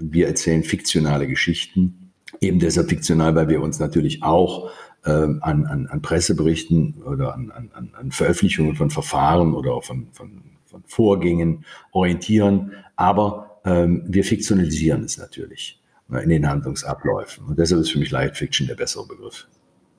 wir 0.00 0.26
erzählen 0.26 0.62
fiktionale 0.62 1.26
Geschichten. 1.26 2.12
Eben 2.40 2.58
deshalb 2.58 2.88
fiktional, 2.88 3.34
weil 3.34 3.48
wir 3.48 3.62
uns 3.62 3.78
natürlich 3.78 4.22
auch 4.22 4.70
ähm, 5.04 5.38
an, 5.42 5.66
an, 5.66 5.86
an 5.86 6.02
Presseberichten 6.02 7.02
oder 7.04 7.34
an, 7.34 7.50
an, 7.50 7.90
an 7.94 8.10
Veröffentlichungen 8.10 8.76
von 8.76 8.90
Verfahren 8.90 9.54
oder 9.54 9.72
auch 9.72 9.84
von, 9.84 10.08
von, 10.12 10.42
von 10.66 10.82
Vorgängen 10.86 11.64
orientieren. 11.92 12.72
Aber 12.96 13.60
ähm, 13.64 14.04
wir 14.06 14.24
fiktionalisieren 14.24 15.04
es 15.04 15.18
natürlich 15.18 15.80
äh, 16.12 16.22
in 16.22 16.28
den 16.28 16.48
Handlungsabläufen. 16.48 17.44
Und 17.46 17.58
deshalb 17.58 17.80
ist 17.80 17.90
für 17.90 17.98
mich 17.98 18.10
Light 18.10 18.36
Fiction 18.36 18.66
der 18.66 18.74
bessere 18.74 19.06
Begriff. 19.06 19.46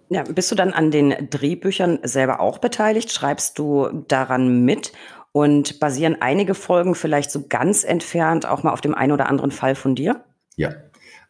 Ja, 0.10 0.24
bist 0.24 0.52
du 0.52 0.56
dann 0.56 0.74
an 0.74 0.90
den 0.90 1.30
Drehbüchern 1.30 2.00
selber 2.04 2.40
auch 2.40 2.58
beteiligt? 2.58 3.12
Schreibst 3.12 3.60
du 3.60 4.04
daran 4.08 4.66
mit? 4.66 4.92
Und 5.32 5.80
basieren 5.80 6.18
einige 6.20 6.56
Folgen 6.56 6.96
vielleicht 6.96 7.32
so 7.32 7.46
ganz 7.48 7.84
entfernt 7.84 8.48
auch 8.48 8.64
mal 8.64 8.72
auf 8.72 8.82
dem 8.82 8.96
einen 8.96 9.12
oder 9.12 9.30
anderen 9.30 9.52
Fall 9.52 9.76
von 9.76 9.96
dir? 9.96 10.24
Ja. 10.56 10.74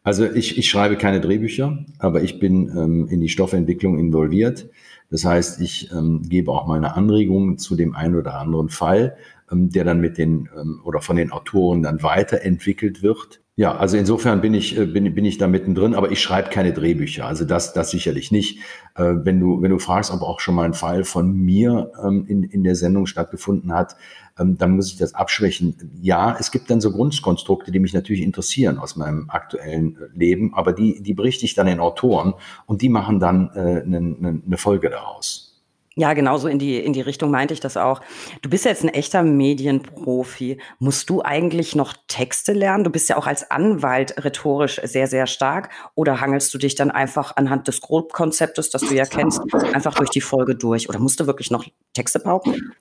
Also 0.02 0.24
ich, 0.24 0.56
ich 0.56 0.70
schreibe 0.70 0.96
keine 0.96 1.20
Drehbücher, 1.20 1.84
aber 1.98 2.22
ich 2.22 2.38
bin 2.38 2.70
ähm, 2.74 3.08
in 3.08 3.20
die 3.20 3.28
Stoffentwicklung 3.28 3.98
involviert. 3.98 4.70
Das 5.10 5.26
heißt, 5.26 5.60
ich 5.60 5.92
ähm, 5.92 6.22
gebe 6.22 6.50
auch 6.50 6.66
meine 6.66 6.96
Anregungen 6.96 7.58
zu 7.58 7.76
dem 7.76 7.94
einen 7.94 8.14
oder 8.14 8.38
anderen 8.38 8.70
Fall, 8.70 9.16
ähm, 9.52 9.70
der 9.70 9.84
dann 9.84 10.00
mit 10.00 10.16
den 10.16 10.48
ähm, 10.58 10.80
oder 10.84 11.00
von 11.02 11.16
den 11.16 11.32
Autoren 11.32 11.82
dann 11.82 12.02
weiterentwickelt 12.02 13.02
wird. 13.02 13.39
Ja, 13.60 13.76
also 13.76 13.98
insofern 13.98 14.40
bin 14.40 14.54
ich, 14.54 14.78
äh, 14.78 14.86
bin, 14.86 15.14
bin 15.14 15.26
ich 15.26 15.36
da 15.36 15.46
mittendrin, 15.46 15.94
aber 15.94 16.10
ich 16.10 16.22
schreibe 16.22 16.48
keine 16.48 16.72
Drehbücher. 16.72 17.26
Also 17.26 17.44
das, 17.44 17.74
das 17.74 17.90
sicherlich 17.90 18.32
nicht. 18.32 18.60
Äh, 18.94 19.16
wenn 19.22 19.38
du, 19.38 19.60
wenn 19.60 19.70
du 19.70 19.78
fragst, 19.78 20.10
ob 20.10 20.22
auch 20.22 20.40
schon 20.40 20.54
mal 20.54 20.64
ein 20.64 20.72
Fall 20.72 21.04
von 21.04 21.30
mir 21.30 21.92
ähm, 22.02 22.24
in, 22.26 22.42
in 22.42 22.64
der 22.64 22.74
Sendung 22.74 23.04
stattgefunden 23.04 23.74
hat, 23.74 23.96
ähm, 24.38 24.56
dann 24.56 24.76
muss 24.76 24.90
ich 24.90 24.96
das 24.96 25.12
abschwächen. 25.12 25.76
Ja, 26.00 26.38
es 26.40 26.52
gibt 26.52 26.70
dann 26.70 26.80
so 26.80 26.90
Grundkonstrukte, 26.90 27.70
die 27.70 27.80
mich 27.80 27.92
natürlich 27.92 28.22
interessieren 28.22 28.78
aus 28.78 28.96
meinem 28.96 29.28
aktuellen 29.28 29.98
äh, 29.98 30.18
Leben, 30.18 30.54
aber 30.54 30.72
die, 30.72 31.02
die 31.02 31.12
berichte 31.12 31.44
ich 31.44 31.52
dann 31.52 31.66
den 31.66 31.80
Autoren 31.80 32.32
und 32.64 32.80
die 32.80 32.88
machen 32.88 33.20
dann 33.20 33.50
äh, 33.54 33.82
eine, 33.84 34.40
eine 34.46 34.56
Folge 34.56 34.88
daraus. 34.88 35.49
Ja, 35.96 36.12
genauso 36.12 36.46
in 36.46 36.60
die, 36.60 36.78
in 36.78 36.92
die 36.92 37.00
Richtung 37.00 37.32
meinte 37.32 37.52
ich 37.52 37.58
das 37.58 37.76
auch. 37.76 38.00
Du 38.42 38.48
bist 38.48 38.64
ja 38.64 38.70
jetzt 38.70 38.84
ein 38.84 38.90
echter 38.90 39.24
Medienprofi. 39.24 40.58
Musst 40.78 41.10
du 41.10 41.20
eigentlich 41.22 41.74
noch 41.74 41.94
Texte 42.06 42.52
lernen? 42.52 42.84
Du 42.84 42.90
bist 42.90 43.08
ja 43.08 43.16
auch 43.16 43.26
als 43.26 43.50
Anwalt 43.50 44.24
rhetorisch 44.24 44.80
sehr, 44.84 45.08
sehr 45.08 45.26
stark. 45.26 45.68
Oder 45.96 46.20
hangelst 46.20 46.54
du 46.54 46.58
dich 46.58 46.76
dann 46.76 46.92
einfach 46.92 47.36
anhand 47.36 47.66
des 47.66 47.80
Grobkonzeptes, 47.80 48.70
das 48.70 48.82
du 48.82 48.94
ja 48.94 49.04
kennst, 49.04 49.42
einfach 49.74 49.94
durch 49.94 50.10
die 50.10 50.20
Folge 50.20 50.54
durch? 50.54 50.88
Oder 50.88 51.00
musst 51.00 51.18
du 51.18 51.26
wirklich 51.26 51.50
noch 51.50 51.64
Texte 51.92 52.20
pauken? 52.20 52.72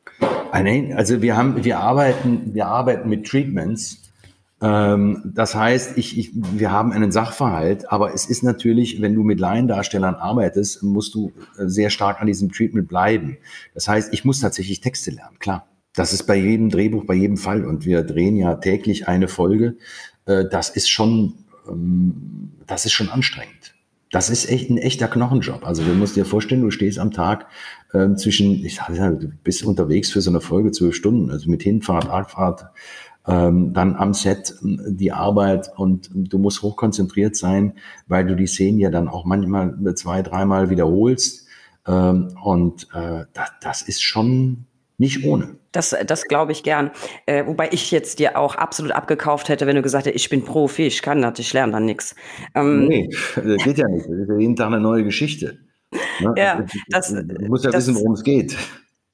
Ah, 0.52 0.64
also 0.96 1.22
wir 1.22 1.36
haben, 1.36 1.64
wir 1.64 1.80
arbeiten, 1.80 2.54
wir 2.54 2.68
arbeiten 2.68 3.10
mit 3.10 3.26
Treatments 3.28 4.09
das 4.62 5.56
heißt, 5.56 5.98
ich, 5.98 6.18
ich, 6.18 6.32
wir 6.34 6.72
haben 6.72 6.92
einen 6.92 7.14
Sachverhalt, 7.14 7.90
aber 7.92 8.14
es 8.14 8.26
ist 8.26 8.44
natürlich, 8.44 9.02
wenn 9.02 9.16
du 9.16 9.24
mit 9.24 9.40
Laiendarstellern 9.40 10.16
arbeitest, 10.16 10.84
musst 10.84 11.16
du 11.16 11.32
äh, 11.58 11.68
sehr 11.68 11.90
stark 11.90 12.20
an 12.20 12.28
diesem 12.28 12.52
Treatment 12.52 12.90
bleiben. 12.90 13.38
Das 13.74 13.88
heißt, 13.88 14.14
ich 14.14 14.26
muss 14.26 14.42
tatsächlich 14.42 14.82
Texte 14.82 15.12
lernen, 15.12 15.40
klar. 15.40 15.66
Das 15.96 16.14
ist 16.14 16.24
bei 16.24 16.36
jedem 16.36 16.70
Drehbuch, 16.70 17.06
bei 17.06 17.16
jedem 17.16 17.38
Fall. 17.38 17.66
Und 17.66 17.86
wir 17.86 18.04
drehen 18.04 18.36
ja 18.36 18.56
täglich 18.56 19.08
eine 19.08 19.28
Folge. 19.28 19.78
Äh, 20.26 20.46
das 20.52 20.70
ist 20.70 20.90
schon, 20.90 21.36
ähm, 21.68 22.52
das 22.68 22.86
ist 22.86 22.94
schon 22.94 23.10
anstrengend. 23.10 23.76
Das 24.12 24.30
ist 24.30 24.50
echt 24.50 24.70
ein 24.70 24.78
echter 24.78 25.08
Knochenjob. 25.08 25.66
Also 25.66 25.84
du 25.84 25.94
musst 25.94 26.16
dir 26.16 26.26
vorstellen, 26.26 26.62
du 26.62 26.72
stehst 26.72 26.98
am 26.98 27.12
Tag 27.12 27.46
äh, 27.94 28.16
zwischen, 28.16 28.66
ich 28.66 28.76
sag, 28.76 29.20
du 29.20 29.32
bist 29.44 29.64
unterwegs 29.64 30.12
für 30.12 30.22
so 30.22 30.32
eine 30.32 30.42
Folge 30.42 30.72
zwölf 30.72 30.96
Stunden, 30.96 31.30
also 31.30 31.50
mit 31.50 31.62
Hinfahrt, 31.62 32.10
Abfahrt, 32.10 32.66
ähm, 33.28 33.74
dann 33.74 33.96
am 33.96 34.14
Set 34.14 34.56
ähm, 34.64 34.82
die 34.88 35.12
Arbeit 35.12 35.72
und 35.76 36.10
du 36.14 36.38
musst 36.38 36.62
hochkonzentriert 36.62 37.36
sein, 37.36 37.74
weil 38.08 38.26
du 38.26 38.36
die 38.36 38.48
Szenen 38.48 38.80
ja 38.80 38.90
dann 38.90 39.08
auch 39.08 39.26
manchmal 39.26 39.76
zwei, 39.96 40.22
dreimal 40.22 40.70
wiederholst. 40.70 41.48
Ähm, 41.88 42.36
und 42.44 42.88
äh, 42.94 43.26
das, 43.34 43.52
das 43.62 43.82
ist 43.82 44.02
schon 44.02 44.66
nicht 44.98 45.24
ohne. 45.24 45.56
Das, 45.72 45.96
das 46.06 46.26
glaube 46.26 46.52
ich 46.52 46.64
gern. 46.64 46.92
Äh, 47.26 47.46
wobei 47.46 47.70
ich 47.72 47.92
jetzt 47.92 48.20
dir 48.20 48.38
auch 48.38 48.56
absolut 48.56 48.92
abgekauft 48.92 49.50
hätte, 49.50 49.66
wenn 49.68 49.76
du 49.76 49.82
gesagt 49.82 50.06
hättest, 50.06 50.26
ich 50.26 50.30
bin 50.30 50.44
Profi, 50.44 50.88
ich 50.88 51.02
kann 51.02 51.22
das, 51.22 51.40
ich 51.40 51.54
lerne 51.54 51.74
dann 51.74 51.86
nichts. 51.86 52.16
Ähm, 52.56 52.88
nee, 52.88 53.10
das 53.36 53.64
geht 53.64 53.78
ja 53.78 53.88
nicht. 53.88 54.06
Das 54.06 54.18
ist 54.18 54.30
ja 54.30 54.38
jeden 54.38 54.56
Tag 54.56 54.68
eine 54.68 54.80
neue 54.80 55.04
Geschichte. 55.04 55.60
Ne? 56.20 56.34
Ja, 56.38 56.66
das, 56.90 57.14
du 57.14 57.46
musst 57.48 57.66
ja 57.66 57.72
das, 57.72 57.88
wissen, 57.88 57.96
worum 57.96 58.14
es 58.14 58.24
geht. 58.24 58.58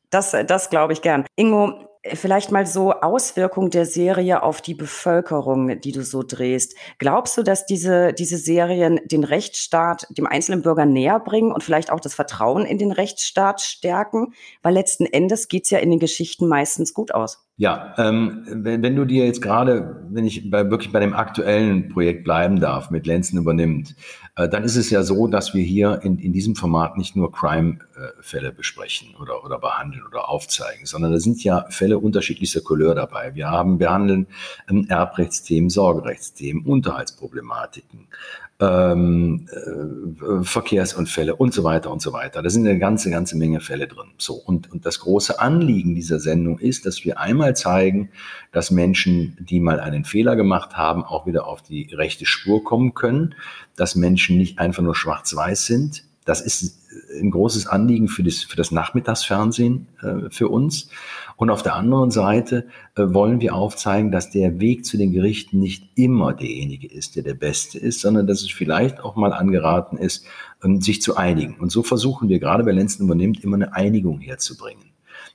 Das, 0.09 0.35
das 0.47 0.69
glaube 0.69 0.93
ich 0.93 1.01
gern. 1.01 1.25
Ingo, 1.35 1.84
Vielleicht 2.13 2.51
mal 2.51 2.67
so 2.67 2.93
Auswirkung 2.93 3.71
der 3.71 3.85
Serie 3.85 4.43
auf 4.43 4.61
die 4.61 4.75
Bevölkerung, 4.75 5.79
die 5.81 5.91
du 5.91 6.03
so 6.03 6.21
drehst. 6.21 6.75
Glaubst 6.99 7.35
du, 7.37 7.43
dass 7.43 7.65
diese, 7.65 8.13
diese 8.13 8.37
Serien 8.37 8.99
den 9.05 9.23
Rechtsstaat 9.23 10.05
dem 10.09 10.27
einzelnen 10.27 10.61
Bürger 10.61 10.85
näher 10.85 11.19
bringen 11.19 11.51
und 11.51 11.63
vielleicht 11.63 11.91
auch 11.91 11.99
das 11.99 12.13
Vertrauen 12.13 12.65
in 12.65 12.77
den 12.77 12.91
Rechtsstaat 12.91 13.61
stärken? 13.61 14.33
Weil 14.61 14.75
letzten 14.75 15.05
Endes 15.05 15.47
geht's 15.47 15.71
ja 15.71 15.79
in 15.79 15.89
den 15.89 15.99
Geschichten 15.99 16.47
meistens 16.47 16.93
gut 16.93 17.11
aus. 17.13 17.44
Ja, 17.57 17.95
ähm, 17.97 18.43
wenn, 18.49 18.83
wenn 18.83 18.97
du 18.97 19.05
dir 19.05 19.25
jetzt 19.25 19.41
gerade, 19.41 20.03
wenn 20.09 20.25
ich 20.25 20.49
bei, 20.49 20.69
wirklich 20.69 20.91
bei 20.91 20.99
dem 20.99 21.13
aktuellen 21.13 21.87
Projekt 21.87 22.25
bleiben 22.25 22.59
darf, 22.59 22.91
mit 22.91 23.07
Lenzen 23.07 23.37
übernimmt, 23.37 23.95
äh, 24.35 24.49
dann 24.49 24.65
ist 24.65 24.75
es 24.75 24.89
ja 24.89 25.03
so, 25.03 25.27
dass 25.27 25.53
wir 25.53 25.63
hier 25.63 26.01
in, 26.03 26.19
in 26.19 26.33
diesem 26.33 26.57
Format 26.57 26.97
nicht 26.97 27.15
nur 27.15 27.31
Crime-Fälle 27.31 28.51
besprechen 28.51 29.15
oder, 29.21 29.45
oder 29.45 29.57
behandeln 29.57 30.05
oder 30.05 30.27
aufzeigen, 30.27 30.85
sondern 30.85 31.13
da 31.13 31.19
sind 31.19 31.41
ja 31.45 31.65
Fälle 31.69 31.97
unterschiedlichster 31.97 32.59
Couleur 32.59 32.93
dabei. 32.93 33.35
Wir 33.35 33.49
haben, 33.49 33.77
behandeln 33.77 34.27
ähm, 34.69 34.87
Erbrechtsthemen, 34.89 35.69
Sorgerechtsthemen, 35.69 36.65
Unterhaltsproblematiken, 36.65 38.09
ähm, 38.59 39.47
äh, 39.51 40.43
Verkehrsunfälle 40.43 41.35
und 41.35 41.53
so 41.53 41.63
weiter 41.63 41.91
und 41.91 42.01
so 42.01 42.13
weiter. 42.13 42.41
Da 42.41 42.49
sind 42.49 42.65
eine 42.65 42.79
ganze, 42.79 43.09
ganze 43.09 43.37
Menge 43.37 43.59
Fälle 43.59 43.87
drin. 43.87 44.11
So 44.17 44.35
und, 44.35 44.71
und 44.71 44.85
das 44.85 44.99
große 44.99 45.39
Anliegen 45.39 45.93
dieser 45.93 46.19
Sendung 46.19 46.59
ist, 46.59 46.85
dass 46.85 47.03
wir 47.03 47.19
einmal 47.19 47.55
zeigen, 47.55 48.09
dass 48.53 48.71
Menschen, 48.71 49.37
die 49.41 49.59
mal 49.59 49.79
einen 49.79 50.05
Fehler 50.05 50.35
gemacht 50.37 50.77
haben, 50.77 51.03
auch 51.03 51.25
wieder 51.25 51.47
auf 51.47 51.61
die 51.61 51.93
rechte 51.93 52.25
Spur 52.25 52.63
kommen 52.63 52.93
können, 52.93 53.35
dass 53.75 53.95
Menschen 53.95 54.37
nicht 54.37 54.57
einfach 54.57 54.83
nur 54.83 54.95
schwarz-weiß 54.95 55.65
sind. 55.65 56.05
Das 56.23 56.41
ist 56.41 56.84
ein 57.19 57.31
großes 57.31 57.67
Anliegen 57.67 58.07
für 58.07 58.23
das, 58.23 58.43
für 58.43 58.57
das 58.57 58.71
Nachmittagsfernsehen 58.71 59.87
äh, 60.01 60.29
für 60.29 60.49
uns. 60.49 60.89
Und 61.37 61.49
auf 61.49 61.63
der 61.63 61.75
anderen 61.75 62.11
Seite 62.11 62.67
äh, 62.95 63.03
wollen 63.07 63.41
wir 63.41 63.55
aufzeigen, 63.55 64.11
dass 64.11 64.29
der 64.29 64.59
Weg 64.59 64.85
zu 64.85 64.97
den 64.97 65.11
Gerichten 65.11 65.59
nicht 65.59 65.89
immer 65.95 66.33
derjenige 66.33 66.87
ist, 66.87 67.15
der 67.15 67.23
der 67.23 67.33
Beste 67.33 67.77
ist, 67.77 68.01
sondern 68.01 68.27
dass 68.27 68.41
es 68.41 68.51
vielleicht 68.51 69.01
auch 69.01 69.15
mal 69.15 69.33
angeraten 69.33 69.97
ist, 69.97 70.25
ähm, 70.63 70.81
sich 70.81 71.01
zu 71.01 71.17
einigen. 71.17 71.55
Und 71.59 71.71
so 71.71 71.83
versuchen 71.83 72.29
wir 72.29 72.39
gerade 72.39 72.63
bei 72.63 72.71
Lenzen 72.71 73.03
übernimmt 73.05 73.43
immer 73.43 73.55
eine 73.55 73.73
Einigung 73.73 74.19
herzubringen. 74.19 74.83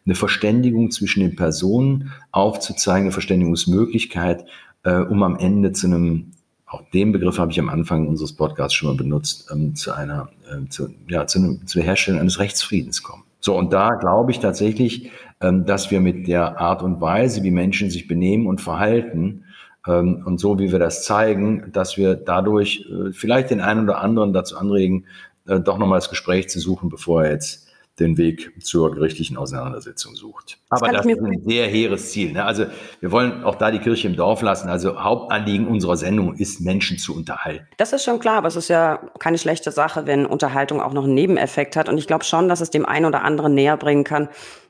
Eine 0.07 0.14
Verständigung 0.14 0.91
zwischen 0.91 1.20
den 1.20 1.37
Personen 1.37 2.12
aufzuzeigen, 2.33 3.05
eine 3.05 3.12
Verständigungsmöglichkeit, 3.12 4.47
äh, 4.85 4.95
um 4.95 5.22
am 5.22 5.37
Ende 5.37 5.72
zu 5.72 5.87
einem 5.87 6.33
auch 6.71 6.83
den 6.93 7.11
Begriff 7.11 7.39
habe 7.39 7.51
ich 7.51 7.59
am 7.59 7.68
Anfang 7.68 8.07
unseres 8.07 8.33
Podcasts 8.33 8.75
schon 8.75 8.91
mal 8.91 8.97
benutzt, 8.97 9.51
ähm, 9.53 9.75
zu 9.75 9.93
einer, 9.93 10.29
äh, 10.49 10.68
zu, 10.68 10.89
ja, 11.09 11.27
zu, 11.27 11.41
einem, 11.41 11.66
zu 11.66 11.79
der 11.79 11.87
Herstellung 11.87 12.21
eines 12.21 12.39
Rechtsfriedens 12.39 13.03
kommen. 13.03 13.25
So, 13.41 13.57
und 13.57 13.73
da 13.73 13.95
glaube 13.95 14.31
ich 14.31 14.39
tatsächlich, 14.39 15.11
ähm, 15.41 15.66
dass 15.66 15.91
wir 15.91 16.01
mit 16.01 16.29
der 16.29 16.61
Art 16.61 16.83
und 16.83 17.01
Weise, 17.01 17.43
wie 17.43 17.51
Menschen 17.51 17.91
sich 17.91 18.07
benehmen 18.07 18.47
und 18.47 18.61
verhalten, 18.61 19.45
ähm, 19.87 20.23
und 20.25 20.39
so 20.39 20.59
wie 20.59 20.71
wir 20.71 20.79
das 20.79 21.05
zeigen, 21.05 21.73
dass 21.73 21.97
wir 21.97 22.14
dadurch 22.14 22.87
äh, 22.89 23.12
vielleicht 23.12 23.51
den 23.51 23.61
einen 23.61 23.85
oder 23.85 23.99
anderen 24.01 24.33
dazu 24.33 24.57
anregen, 24.57 25.07
äh, 25.49 25.59
doch 25.59 25.79
nochmal 25.79 25.99
das 25.99 26.11
Gespräch 26.11 26.49
zu 26.49 26.61
suchen, 26.61 26.89
bevor 26.89 27.25
er 27.25 27.33
jetzt 27.33 27.66
den 28.01 28.16
Weg 28.16 28.53
zur 28.62 28.92
gerichtlichen 28.92 29.36
Auseinandersetzung 29.36 30.14
sucht. 30.16 30.59
Aber 30.70 30.88
das, 30.88 31.05
das 31.05 31.12
ist 31.12 31.22
ein 31.22 31.42
sehr 31.44 31.66
hehres 31.68 32.11
Ziel. 32.11 32.32
Ne? 32.32 32.44
Also 32.44 32.66
wir 33.01 33.12
wollen 33.12 33.44
auch 33.44 33.55
da 33.55 33.70
die 33.70 33.78
Kirche 33.78 34.09
im 34.09 34.16
Dorf 34.16 34.42
lassen. 34.42 34.68
Also 34.68 35.01
Hauptanliegen 35.03 35.68
unserer 35.68 35.96
Sendung 35.96 36.34
ist, 36.34 36.61
Menschen 36.61 36.98
zu 36.98 37.14
unterhalten. 37.14 37.66
Das 37.76 37.92
ist 37.92 38.05
schon 38.05 38.18
klar, 38.18 38.38
aber 38.38 38.48
es 38.48 38.57
ist 38.57 38.68
ja 38.68 39.01
keine 39.18 39.38
schlechte 39.38 39.70
Sache, 39.70 40.07
wenn 40.07 40.26
Unterhaltung 40.26 40.80
auch 40.80 40.92
noch 40.92 41.05
einen 41.05 41.14
Nebeneffekt 41.14 41.76
hat. 41.76 41.88
Und 41.88 41.98
ich 41.98 42.07
glaube 42.07 42.24
schon, 42.24 42.48
dass 42.48 42.61
es 42.61 42.70
dem 42.70 42.86
einen 42.86 43.07
oder 43.07 43.22
anderen 43.22 43.55
näher 43.55 43.76
bringen 43.76 44.05
kann. 44.05 44.28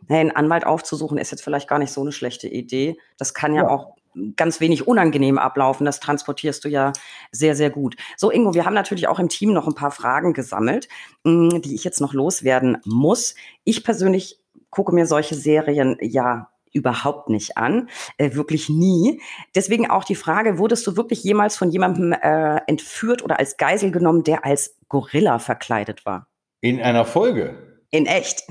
Hey, 0.09 0.21
einen 0.21 0.33
Anwalt 0.33 0.67
aufzusuchen 0.67 1.19
ist 1.19 1.31
jetzt 1.31 1.43
vielleicht 1.43 1.69
gar 1.69 1.79
nicht 1.79 1.93
so 1.93 2.01
eine 2.01 2.13
schlechte 2.13 2.49
Idee. 2.49 2.97
Das 3.17 3.33
kann 3.33 3.55
ja, 3.55 3.63
ja. 3.63 3.69
auch 3.69 3.95
ganz 4.37 4.61
wenig 4.61 4.87
unangenehm 4.87 5.39
ablaufen. 5.39 5.85
Das 5.85 6.01
transportierst 6.01 6.65
du 6.65 6.69
ja 6.69 6.93
sehr, 7.33 7.55
sehr 7.55 7.71
gut. 7.71 7.97
So, 8.17 8.31
Ingo, 8.31 8.55
wir 8.55 8.65
haben 8.65 8.75
natürlich 8.75 9.09
auch 9.09 9.19
im 9.19 9.29
Team 9.29 9.53
noch 9.53 9.67
ein 9.67 9.75
paar 9.75 9.91
Fragen 9.91 10.33
gesammelt, 10.33 10.89
mm, 11.25 11.61
die 11.61 11.75
ich 11.75 11.85
jetzt 11.85 12.01
noch 12.01 12.13
loswerden 12.13 12.79
muss. 12.85 13.35
Ich 13.65 13.85
persönlich 13.85 14.41
gucke 14.71 14.95
mir 14.95 15.07
solche 15.07 15.35
Serien 15.35 15.97
ja 16.01 16.51
überhaupt 16.73 17.29
nicht 17.29 17.57
an, 17.57 17.89
äh, 18.17 18.35
wirklich 18.35 18.69
nie. 18.69 19.21
Deswegen 19.55 19.91
auch 19.91 20.05
die 20.05 20.15
Frage, 20.15 20.59
wurdest 20.59 20.87
du 20.87 20.97
wirklich 20.97 21.25
jemals 21.25 21.57
von 21.57 21.71
jemandem 21.71 22.13
äh, 22.13 22.61
entführt 22.67 23.23
oder 23.23 23.39
als 23.39 23.57
Geisel 23.57 23.91
genommen, 23.91 24.23
der 24.23 24.45
als 24.45 24.77
Gorilla 24.89 25.39
verkleidet 25.39 26.07
war? 26.07 26.29
In 26.61 26.81
einer 26.81 27.05
Folge? 27.05 27.83
In 27.91 28.07
echt. 28.07 28.45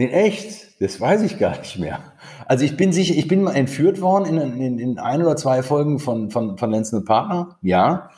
In 0.00 0.08
echt? 0.08 0.80
Das 0.80 0.98
weiß 0.98 1.20
ich 1.22 1.38
gar 1.38 1.58
nicht 1.58 1.78
mehr. 1.78 2.00
Also 2.46 2.64
ich 2.64 2.74
bin 2.78 2.90
sicher, 2.90 3.14
ich 3.14 3.28
bin 3.28 3.42
mal 3.42 3.52
entführt 3.52 4.00
worden 4.00 4.24
in, 4.24 4.58
in, 4.58 4.78
in 4.78 4.98
ein 4.98 5.20
oder 5.20 5.36
zwei 5.36 5.62
Folgen 5.62 5.98
von, 5.98 6.30
von, 6.30 6.56
von 6.56 6.70
Lenzen 6.70 7.04
Partner, 7.04 7.58
ja. 7.60 8.08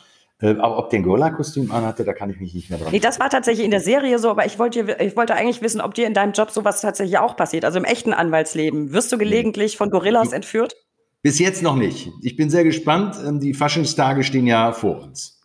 Äh, 0.40 0.50
aber 0.60 0.78
ob 0.78 0.90
der 0.90 1.00
ein 1.00 1.02
Gorilla-Kostüm 1.02 1.72
anhatte, 1.72 2.04
da 2.04 2.12
kann 2.12 2.30
ich 2.30 2.38
mich 2.38 2.54
nicht 2.54 2.70
mehr 2.70 2.78
dran. 2.78 2.92
Nee, 2.92 3.00
das 3.00 3.18
war 3.18 3.30
tatsächlich 3.30 3.64
in 3.64 3.72
der 3.72 3.80
Serie 3.80 4.20
so, 4.20 4.30
aber 4.30 4.46
ich 4.46 4.60
wollte, 4.60 4.96
ich 5.00 5.16
wollte 5.16 5.34
eigentlich 5.34 5.60
wissen, 5.60 5.80
ob 5.80 5.94
dir 5.94 6.06
in 6.06 6.14
deinem 6.14 6.34
Job 6.34 6.52
sowas 6.52 6.80
tatsächlich 6.82 7.18
auch 7.18 7.36
passiert. 7.36 7.64
Also 7.64 7.80
im 7.80 7.84
echten 7.84 8.12
Anwaltsleben. 8.12 8.92
Wirst 8.92 9.10
du 9.10 9.18
gelegentlich 9.18 9.76
von 9.76 9.90
Gorillas 9.90 10.32
entführt? 10.32 10.76
Bis 11.22 11.40
jetzt 11.40 11.64
noch 11.64 11.74
nicht. 11.74 12.12
Ich 12.22 12.36
bin 12.36 12.48
sehr 12.48 12.62
gespannt. 12.62 13.16
Ähm, 13.26 13.40
die 13.40 13.54
Faschingstage 13.54 14.22
stehen 14.22 14.46
ja 14.46 14.70
vor 14.70 15.02
uns. 15.02 15.40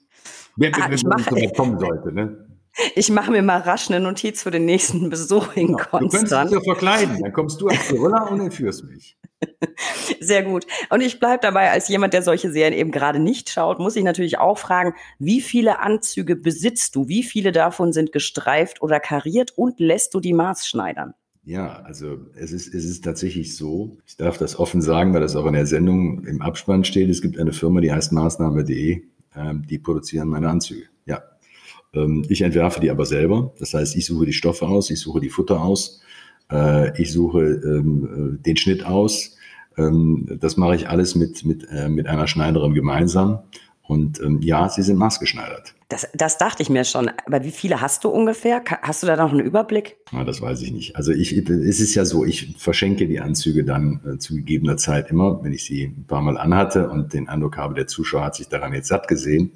Wenn, 0.55 0.71
ah, 0.75 0.88
wenn, 0.88 1.01
wenn 1.01 1.45
es 1.45 1.53
kommen 1.57 1.79
sollte, 1.79 2.11
ne? 2.11 2.46
Ich 2.95 3.09
mache 3.09 3.32
mir 3.32 3.41
mal 3.41 3.59
rasch 3.59 3.89
eine 3.89 3.99
Notiz 3.99 4.43
für 4.43 4.51
den 4.51 4.65
nächsten 4.65 5.09
Besuch 5.09 5.55
in 5.55 5.69
ja, 5.69 5.84
Konstanz. 5.84 6.11
Du 6.11 6.36
kannst 6.36 6.53
dich 6.53 6.59
ja 6.59 6.73
verkleiden, 6.73 7.19
dann 7.21 7.34
kommst 7.34 7.61
du 7.61 7.67
als 7.67 7.89
Gorilla 7.89 8.23
und 8.28 8.39
entführst 8.41 8.84
mich. 8.86 9.17
Sehr 10.19 10.43
gut. 10.43 10.65
Und 10.89 11.01
ich 11.01 11.19
bleibe 11.19 11.39
dabei, 11.41 11.71
als 11.71 11.88
jemand, 11.89 12.13
der 12.13 12.21
solche 12.21 12.51
Serien 12.51 12.73
eben 12.73 12.91
gerade 12.91 13.19
nicht 13.19 13.49
schaut, 13.49 13.80
muss 13.80 13.95
ich 13.95 14.03
natürlich 14.03 14.38
auch 14.39 14.57
fragen, 14.57 14.93
wie 15.19 15.41
viele 15.41 15.80
Anzüge 15.80 16.36
besitzt 16.36 16.95
du? 16.95 17.07
Wie 17.07 17.23
viele 17.23 17.51
davon 17.51 17.93
sind 17.93 18.11
gestreift 18.11 18.82
oder 18.82 18.99
kariert 18.99 19.53
und 19.55 19.80
lässt 19.80 20.13
du 20.13 20.19
die 20.19 20.34
maßschneidern? 20.34 21.13
Ja, 21.43 21.82
also 21.84 22.17
es 22.36 22.51
ist, 22.51 22.73
es 22.73 22.84
ist 22.84 23.05
tatsächlich 23.05 23.55
so, 23.55 23.97
ich 24.05 24.17
darf 24.17 24.38
das 24.38 24.59
offen 24.59 24.82
sagen, 24.82 25.13
weil 25.13 25.21
das 25.21 25.36
auch 25.36 25.45
in 25.45 25.53
der 25.53 25.65
Sendung 25.65 26.25
im 26.25 26.41
Abspann 26.41 26.84
steht, 26.84 27.09
es 27.09 27.21
gibt 27.21 27.39
eine 27.39 27.53
Firma, 27.53 27.80
die 27.80 27.91
heißt 27.91 28.11
maßnahme.de, 28.11 29.03
ähm, 29.34 29.65
die 29.69 29.80
produzieren 29.80 30.28
meine 30.28 30.49
Anzüge. 30.49 30.88
Ja. 31.05 31.23
Ähm, 31.93 32.25
ich 32.29 32.41
entwerfe 32.41 32.79
die 32.79 32.91
aber 32.91 33.05
selber. 33.05 33.53
Das 33.59 33.73
heißt, 33.73 33.95
ich 33.95 34.05
suche 34.05 34.25
die 34.25 34.33
Stoffe 34.33 34.67
aus, 34.67 34.89
ich 34.89 34.99
suche 34.99 35.19
die 35.19 35.29
Futter 35.29 35.61
aus, 35.61 36.01
äh, 36.51 36.99
ich 37.01 37.11
suche 37.11 37.41
ähm, 37.41 38.38
äh, 38.39 38.43
den 38.43 38.57
Schnitt 38.57 38.85
aus. 38.85 39.35
Ähm, 39.77 40.38
das 40.39 40.57
mache 40.57 40.75
ich 40.75 40.89
alles 40.89 41.15
mit, 41.15 41.45
mit, 41.45 41.67
äh, 41.71 41.89
mit 41.89 42.07
einer 42.07 42.27
Schneiderin 42.27 42.73
gemeinsam. 42.73 43.39
Und 43.88 44.19
ähm, 44.19 44.41
ja, 44.41 44.67
sie 44.67 44.81
sind 44.81 44.97
maßgeschneidert. 44.97 45.73
Das, 45.88 46.09
das 46.13 46.38
dachte 46.38 46.61
ich 46.61 46.69
mir 46.69 46.83
schon. 46.83 47.09
Aber 47.25 47.45
wie 47.45 47.51
viele 47.51 47.79
hast 47.79 48.03
du 48.03 48.09
ungefähr? 48.09 48.61
Hast 48.81 49.01
du 49.01 49.07
da 49.07 49.15
noch 49.15 49.31
einen 49.31 49.39
Überblick? 49.39 49.95
Ja, 50.11 50.25
das 50.25 50.41
weiß 50.41 50.61
ich 50.63 50.73
nicht. 50.73 50.97
Also 50.97 51.13
ich, 51.13 51.31
es 51.31 51.79
ist 51.79 51.95
ja 51.95 52.03
so, 52.03 52.25
ich 52.25 52.55
verschenke 52.57 53.07
die 53.07 53.21
Anzüge 53.21 53.63
dann 53.63 54.01
äh, 54.05 54.17
zu 54.17 54.35
gegebener 54.35 54.75
Zeit 54.75 55.09
immer, 55.09 55.41
wenn 55.41 55.53
ich 55.53 55.63
sie 55.63 55.85
ein 55.85 56.05
paar 56.05 56.21
Mal 56.21 56.38
anhatte 56.38 56.89
und 56.89 57.13
den 57.13 57.29
Eindruck 57.29 57.55
habe, 57.55 57.75
der 57.75 57.88
Zuschauer 57.88 58.25
hat 58.25 58.35
sich 58.35 58.49
daran 58.49 58.73
jetzt 58.73 58.89
satt 58.89 59.07
gesehen. 59.07 59.53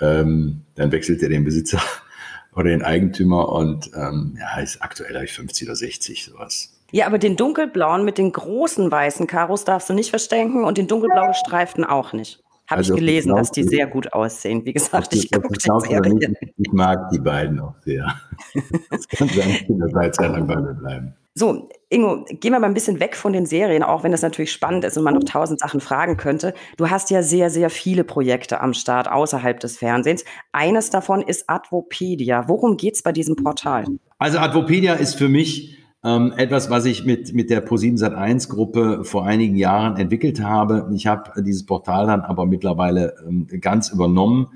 Ähm, 0.00 0.62
dann 0.74 0.92
wechselt 0.92 1.22
er 1.22 1.28
den 1.28 1.44
Besitzer 1.44 1.80
oder 2.54 2.70
den 2.70 2.82
Eigentümer 2.82 3.48
und 3.50 3.90
ähm, 3.94 4.36
ja, 4.38 4.60
ist 4.60 4.82
aktuell 4.82 5.14
habe 5.14 5.24
ich 5.24 5.32
50 5.32 5.68
oder 5.68 5.76
60 5.76 6.24
sowas. 6.24 6.72
Ja, 6.92 7.06
aber 7.06 7.18
den 7.18 7.36
dunkelblauen 7.36 8.04
mit 8.04 8.18
den 8.18 8.32
großen 8.32 8.90
weißen 8.90 9.26
Karos 9.26 9.64
darfst 9.64 9.90
du 9.90 9.94
nicht 9.94 10.10
verstecken 10.10 10.64
und 10.64 10.78
den 10.78 10.86
dunkelblau 10.86 11.28
gestreiften 11.28 11.84
auch 11.84 12.12
nicht. 12.12 12.42
Habe 12.68 12.78
also, 12.78 12.94
ich 12.94 13.00
gelesen, 13.00 13.34
dass 13.34 13.52
die 13.52 13.62
sehr 13.62 13.86
gut 13.86 14.12
aussehen. 14.12 14.64
Wie 14.64 14.72
gesagt, 14.72 15.14
ich 15.14 15.30
gucke 15.30 15.48
die 15.48 15.88
Serie. 15.88 16.34
Ich 16.56 16.72
mag 16.72 17.10
die 17.10 17.18
beiden 17.18 17.60
auch 17.60 17.74
sehr. 17.84 18.12
Das 18.90 19.06
kann 19.08 19.28
sein, 19.28 19.56
dass 19.68 19.92
wir 19.92 20.12
Zeit 20.12 20.30
lang 20.30 20.46
bei 20.46 20.56
mir 20.56 20.74
bleiben. 20.74 21.14
So, 21.38 21.68
Ingo, 21.90 22.24
gehen 22.30 22.52
wir 22.52 22.60
mal 22.60 22.66
ein 22.66 22.72
bisschen 22.72 22.98
weg 22.98 23.14
von 23.14 23.34
den 23.34 23.44
Serien, 23.44 23.82
auch 23.82 24.02
wenn 24.02 24.10
das 24.10 24.22
natürlich 24.22 24.50
spannend 24.50 24.84
ist 24.84 24.96
und 24.96 25.04
man 25.04 25.12
noch 25.12 25.24
tausend 25.24 25.60
Sachen 25.60 25.80
fragen 25.80 26.16
könnte. 26.16 26.54
Du 26.78 26.88
hast 26.88 27.10
ja 27.10 27.22
sehr, 27.22 27.50
sehr 27.50 27.68
viele 27.68 28.04
Projekte 28.04 28.62
am 28.62 28.72
Start 28.72 29.06
außerhalb 29.06 29.60
des 29.60 29.76
Fernsehens. 29.76 30.24
Eines 30.52 30.88
davon 30.88 31.20
ist 31.20 31.44
Advopedia. 31.46 32.48
Worum 32.48 32.78
geht 32.78 32.94
es 32.94 33.02
bei 33.02 33.12
diesem 33.12 33.36
Portal? 33.36 33.84
Also 34.18 34.38
Advopedia 34.38 34.94
ist 34.94 35.16
für 35.16 35.28
mich 35.28 35.76
ähm, 36.02 36.32
etwas, 36.38 36.70
was 36.70 36.86
ich 36.86 37.04
mit, 37.04 37.34
mit 37.34 37.50
der 37.50 37.66
Pro7 37.68 37.98
Sat1 37.98 38.48
Gruppe 38.48 39.04
vor 39.04 39.26
einigen 39.26 39.56
Jahren 39.56 39.98
entwickelt 39.98 40.42
habe. 40.42 40.90
Ich 40.94 41.06
habe 41.06 41.42
dieses 41.42 41.66
Portal 41.66 42.06
dann 42.06 42.22
aber 42.22 42.46
mittlerweile 42.46 43.14
ähm, 43.28 43.46
ganz 43.60 43.90
übernommen 43.90 44.48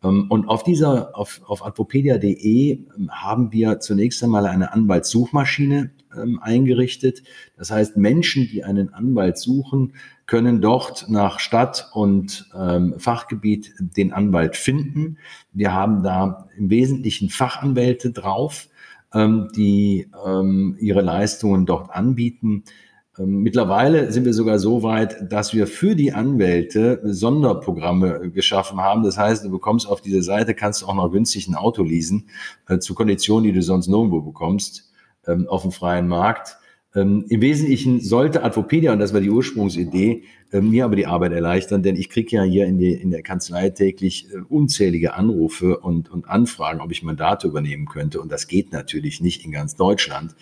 und 0.00 0.48
auf 0.48 0.62
dieser, 0.62 1.16
auf, 1.18 1.40
auf 1.44 1.64
advopedia.de 1.64 2.72
ähm, 2.72 3.10
haben 3.10 3.50
wir 3.50 3.80
zunächst 3.80 4.22
einmal 4.22 4.46
eine 4.46 4.72
Anwaltssuchmaschine 4.72 5.90
ähm, 6.16 6.38
eingerichtet. 6.40 7.22
Das 7.56 7.72
heißt, 7.72 7.96
Menschen, 7.96 8.46
die 8.46 8.62
einen 8.62 8.94
Anwalt 8.94 9.38
suchen, 9.38 9.94
können 10.26 10.60
dort 10.60 11.06
nach 11.08 11.40
Stadt 11.40 11.90
und 11.94 12.48
ähm, 12.56 12.94
Fachgebiet 12.98 13.74
den 13.80 14.12
Anwalt 14.12 14.56
finden. 14.56 15.18
Wir 15.52 15.72
haben 15.72 16.04
da 16.04 16.48
im 16.56 16.70
Wesentlichen 16.70 17.28
Fachanwälte 17.28 18.12
drauf, 18.12 18.68
ähm, 19.12 19.48
die 19.56 20.08
ähm, 20.24 20.76
ihre 20.78 21.00
Leistungen 21.00 21.66
dort 21.66 21.90
anbieten. 21.90 22.62
Ähm, 23.18 23.42
mittlerweile 23.42 24.12
sind 24.12 24.24
wir 24.24 24.32
sogar 24.32 24.58
so 24.58 24.82
weit, 24.82 25.32
dass 25.32 25.54
wir 25.54 25.66
für 25.66 25.94
die 25.94 26.12
Anwälte 26.12 27.00
Sonderprogramme 27.02 28.30
geschaffen 28.30 28.80
haben. 28.80 29.02
Das 29.02 29.18
heißt, 29.18 29.44
du 29.44 29.50
bekommst 29.50 29.88
auf 29.88 30.00
dieser 30.00 30.22
Seite, 30.22 30.54
kannst 30.54 30.82
du 30.82 30.86
auch 30.86 30.94
noch 30.94 31.10
günstig 31.10 31.48
ein 31.48 31.54
Auto 31.54 31.82
leasen, 31.82 32.28
äh, 32.68 32.78
zu 32.78 32.94
Konditionen, 32.94 33.44
die 33.44 33.52
du 33.52 33.62
sonst 33.62 33.88
nirgendwo 33.88 34.20
bekommst, 34.20 34.90
ähm, 35.26 35.48
auf 35.48 35.62
dem 35.62 35.72
freien 35.72 36.08
Markt. 36.08 36.58
Ähm, 36.94 37.26
Im 37.28 37.40
Wesentlichen 37.40 38.00
sollte 38.00 38.42
Advopedia, 38.42 38.92
und 38.92 38.98
das 38.98 39.12
war 39.12 39.20
die 39.20 39.30
Ursprungsidee, 39.30 40.24
mir 40.50 40.86
aber 40.86 40.96
die 40.96 41.06
Arbeit 41.06 41.32
erleichtern, 41.32 41.82
denn 41.82 41.94
ich 41.94 42.08
kriege 42.08 42.36
ja 42.36 42.42
hier 42.42 42.64
in, 42.64 42.78
die, 42.78 42.94
in 42.94 43.10
der 43.10 43.20
Kanzlei 43.20 43.68
täglich 43.68 44.32
äh, 44.32 44.38
unzählige 44.48 45.12
Anrufe 45.12 45.78
und, 45.78 46.10
und 46.10 46.26
Anfragen, 46.26 46.80
ob 46.80 46.90
ich 46.90 47.02
Mandate 47.02 47.46
übernehmen 47.46 47.84
könnte. 47.84 48.18
Und 48.18 48.32
das 48.32 48.46
geht 48.46 48.72
natürlich 48.72 49.20
nicht 49.20 49.44
in 49.44 49.52
ganz 49.52 49.76
Deutschland. 49.76 50.34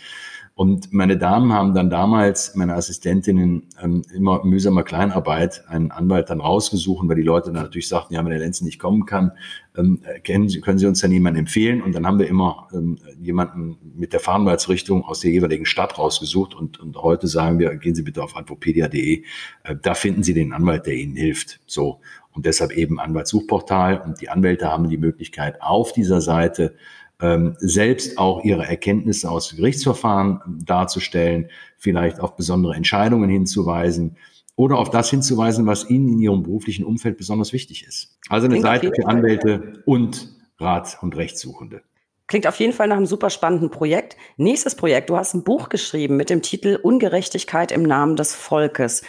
Und 0.58 0.90
meine 0.90 1.18
Damen 1.18 1.52
haben 1.52 1.74
dann 1.74 1.90
damals, 1.90 2.54
meine 2.54 2.76
Assistentinnen, 2.76 3.68
ähm, 3.82 4.02
immer 4.14 4.42
mühsamer 4.42 4.84
Kleinarbeit, 4.84 5.62
einen 5.68 5.90
Anwalt 5.90 6.30
dann 6.30 6.40
rausgesucht, 6.40 7.06
weil 7.06 7.16
die 7.16 7.22
Leute 7.22 7.52
dann 7.52 7.62
natürlich 7.62 7.88
sagten, 7.88 8.14
ja, 8.14 8.24
wenn 8.24 8.30
der 8.30 8.38
Lenzen 8.38 8.64
nicht 8.64 8.78
kommen 8.78 9.04
kann, 9.04 9.32
ähm, 9.76 10.00
können 10.24 10.48
Sie 10.48 10.86
uns 10.86 11.00
dann 11.02 11.12
jemanden 11.12 11.40
empfehlen? 11.40 11.82
Und 11.82 11.94
dann 11.94 12.06
haben 12.06 12.18
wir 12.18 12.26
immer 12.26 12.68
ähm, 12.72 12.96
jemanden 13.20 13.76
mit 13.94 14.14
der 14.14 14.20
Fahrenwaldsrichtung 14.20 15.04
aus 15.04 15.20
der 15.20 15.30
jeweiligen 15.30 15.66
Stadt 15.66 15.98
rausgesucht. 15.98 16.54
Und, 16.54 16.80
und 16.80 16.96
heute 16.96 17.26
sagen 17.26 17.58
wir, 17.58 17.76
gehen 17.76 17.94
Sie 17.94 18.02
bitte 18.02 18.22
auf 18.22 18.34
advopedia.de, 18.34 19.24
äh, 19.64 19.76
da 19.82 19.92
finden 19.92 20.22
Sie 20.22 20.32
den 20.32 20.54
Anwalt, 20.54 20.86
der 20.86 20.94
Ihnen 20.94 21.16
hilft. 21.16 21.60
So. 21.66 22.00
Und 22.32 22.46
deshalb 22.46 22.72
eben 22.72 22.98
Anwaltssuchportal. 22.98 24.00
Und 24.00 24.22
die 24.22 24.30
Anwälte 24.30 24.72
haben 24.72 24.88
die 24.88 24.96
Möglichkeit, 24.96 25.60
auf 25.60 25.92
dieser 25.92 26.22
Seite 26.22 26.76
ähm, 27.20 27.56
selbst 27.58 28.18
auch 28.18 28.44
ihre 28.44 28.66
Erkenntnisse 28.66 29.30
aus 29.30 29.54
Gerichtsverfahren 29.56 30.40
darzustellen, 30.64 31.48
vielleicht 31.78 32.20
auf 32.20 32.36
besondere 32.36 32.74
Entscheidungen 32.74 33.30
hinzuweisen 33.30 34.16
oder 34.54 34.78
auf 34.78 34.90
das 34.90 35.10
hinzuweisen, 35.10 35.66
was 35.66 35.88
ihnen 35.88 36.08
in 36.08 36.18
ihrem 36.18 36.42
beruflichen 36.42 36.84
Umfeld 36.84 37.16
besonders 37.16 37.52
wichtig 37.52 37.86
ist. 37.86 38.18
Also 38.28 38.46
eine 38.46 38.60
Seite 38.60 38.90
für 38.94 39.06
Anwälte 39.06 39.82
und 39.86 40.28
Rat- 40.58 40.98
und 41.02 41.16
Rechtssuchende. 41.16 41.82
Klingt 42.28 42.48
auf 42.48 42.58
jeden 42.58 42.72
Fall 42.72 42.88
nach 42.88 42.96
einem 42.96 43.06
super 43.06 43.30
spannenden 43.30 43.70
Projekt. 43.70 44.16
Nächstes 44.36 44.74
Projekt. 44.74 45.10
Du 45.10 45.16
hast 45.16 45.34
ein 45.34 45.44
Buch 45.44 45.68
geschrieben 45.68 46.16
mit 46.16 46.28
dem 46.28 46.42
Titel 46.42 46.78
Ungerechtigkeit 46.82 47.70
im 47.70 47.84
Namen 47.84 48.16
des 48.16 48.34
Volkes. 48.34 49.02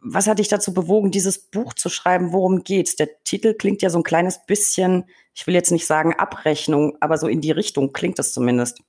Was 0.00 0.28
hat 0.28 0.38
dich 0.38 0.48
dazu 0.48 0.72
bewogen, 0.72 1.10
dieses 1.10 1.38
Buch 1.38 1.72
zu 1.72 1.88
schreiben? 1.88 2.32
Worum 2.32 2.62
geht's? 2.62 2.94
Der 2.94 3.08
Titel 3.24 3.54
klingt 3.54 3.82
ja 3.82 3.90
so 3.90 3.98
ein 3.98 4.04
kleines 4.04 4.46
bisschen, 4.46 5.04
ich 5.34 5.46
will 5.46 5.54
jetzt 5.54 5.72
nicht 5.72 5.86
sagen 5.86 6.14
Abrechnung, 6.14 6.96
aber 7.00 7.18
so 7.18 7.26
in 7.26 7.40
die 7.40 7.50
Richtung 7.50 7.92
klingt 7.92 8.20
es 8.20 8.32
zumindest. 8.32 8.82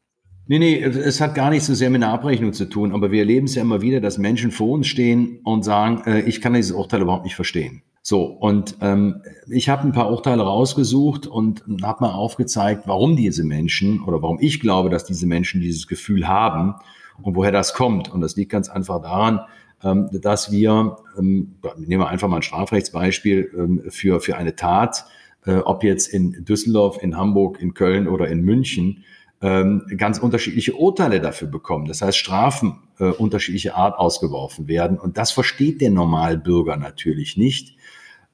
Nee, 0.46 0.60
nee, 0.60 0.80
es 0.84 1.22
hat 1.22 1.36
gar 1.36 1.50
nicht 1.50 1.64
so 1.64 1.74
sehr 1.74 1.90
mit 1.90 2.04
einer 2.04 2.12
Abrechnung 2.12 2.54
zu 2.54 2.66
tun, 2.66 2.92
aber 2.92 3.12
wir 3.12 3.20
erleben 3.20 3.46
es 3.46 3.56
ja 3.56 3.62
immer 3.62 3.82
wieder, 3.82 4.02
dass 4.02 4.18
Menschen 4.18 4.52
vor 4.52 4.72
uns 4.72 4.88
stehen 4.88 5.40
und 5.46 5.64
sagen, 5.64 6.04
äh, 6.06 6.20
ich 6.22 6.42
kann 6.42 6.54
dieses 6.54 6.74
Urteil 6.74 7.02
überhaupt 7.02 7.24
nicht 7.24 7.36
verstehen. 7.36 7.82
So, 8.06 8.26
und 8.26 8.76
ähm, 8.82 9.22
ich 9.48 9.70
habe 9.70 9.84
ein 9.84 9.94
paar 9.94 10.12
Urteile 10.12 10.44
rausgesucht 10.44 11.26
und 11.26 11.64
habe 11.84 12.04
mal 12.04 12.12
aufgezeigt, 12.12 12.84
warum 12.86 13.16
diese 13.16 13.46
Menschen 13.46 14.04
oder 14.04 14.22
warum 14.22 14.40
ich 14.42 14.60
glaube, 14.60 14.90
dass 14.90 15.06
diese 15.06 15.26
Menschen 15.26 15.62
dieses 15.62 15.88
Gefühl 15.88 16.28
haben 16.28 16.76
und 17.22 17.38
woher 17.38 17.54
das 17.54 17.74
kommt. 17.74 18.12
Und 18.12 18.20
das 18.20 18.36
liegt 18.36 18.52
ganz 18.52 18.68
einfach 18.68 19.02
daran, 19.02 19.40
ähm, 19.84 20.10
dass 20.12 20.52
wir, 20.52 20.98
ähm, 21.18 21.56
nehmen 21.78 22.02
wir 22.02 22.10
einfach 22.10 22.28
mal 22.28 22.38
ein 22.38 22.42
Strafrechtsbeispiel, 22.42 23.50
ähm, 23.58 23.84
für, 23.88 24.20
für 24.20 24.36
eine 24.36 24.58
Tat, 24.58 25.06
äh, 25.46 25.56
ob 25.56 25.86
jetzt 25.86 26.08
in 26.08 26.44
Düsseldorf, 26.44 27.02
in 27.02 27.16
Hamburg, 27.16 27.62
in 27.62 27.74
Köln 27.74 28.10
oder 28.10 28.28
in 28.28 28.42
München, 28.42 29.06
ähm, 29.42 29.84
ganz 29.96 30.20
unterschiedliche 30.20 30.74
Urteile 30.74 31.22
dafür 31.22 31.48
bekommen. 31.48 31.86
Das 31.86 32.02
heißt, 32.02 32.18
Strafen 32.18 32.80
äh, 33.00 33.06
unterschiedlicher 33.06 33.76
Art 33.76 33.98
ausgeworfen 33.98 34.68
werden. 34.68 34.98
Und 34.98 35.18
das 35.18 35.32
versteht 35.32 35.80
der 35.80 35.92
Normalbürger 35.92 36.76
natürlich 36.76 37.38
nicht. 37.38 37.78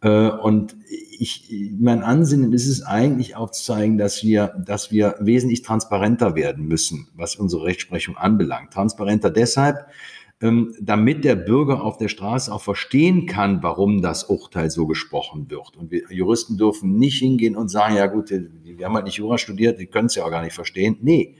Äh, 0.02 0.30
und 0.30 0.76
ich, 1.20 1.52
mein 1.78 2.02
Ansinnen 2.02 2.54
ist 2.54 2.68
es 2.68 2.82
eigentlich 2.84 3.36
aufzuzeigen, 3.36 3.98
dass 3.98 4.24
wir, 4.24 4.56
dass 4.66 4.92
wir 4.92 5.16
wesentlich 5.20 5.62
transparenter 5.62 6.36
werden 6.36 6.66
müssen, 6.66 7.10
was 7.16 7.36
unsere 7.36 7.66
Rechtsprechung 7.66 8.18
anbelangt. 8.18 8.72
Transparenter 8.72 9.30
deshalb, 9.30 9.88
ähm, 10.42 10.74
damit 10.80 11.26
der 11.26 11.36
Bürger 11.36 11.84
auf 11.84 11.98
der 11.98 12.08
Straße 12.08 12.54
auch 12.54 12.62
verstehen 12.62 13.26
kann, 13.26 13.62
warum 13.62 14.02
das 14.02 14.24
Urteil 14.24 14.70
so 14.70 14.88
gesprochen 14.88 15.50
wird. 15.50 15.76
Und 15.76 15.92
wir 15.92 16.04
Juristen 16.10 16.58
dürfen 16.58 16.96
nicht 16.96 17.20
hingehen 17.20 17.58
und 17.58 17.68
sagen, 17.68 17.96
ja 17.98 18.08
gut, 18.08 18.30
wir 18.30 18.86
haben 18.86 18.96
halt 18.96 19.06
nicht 19.06 19.18
Jura 19.18 19.38
studiert, 19.38 19.80
die 19.80 19.88
können 19.88 20.06
es 20.06 20.16
ja 20.16 20.24
auch 20.24 20.32
gar 20.32 20.44
nicht 20.44 20.56
verstehen. 20.56 20.98
Nee, 21.02 21.36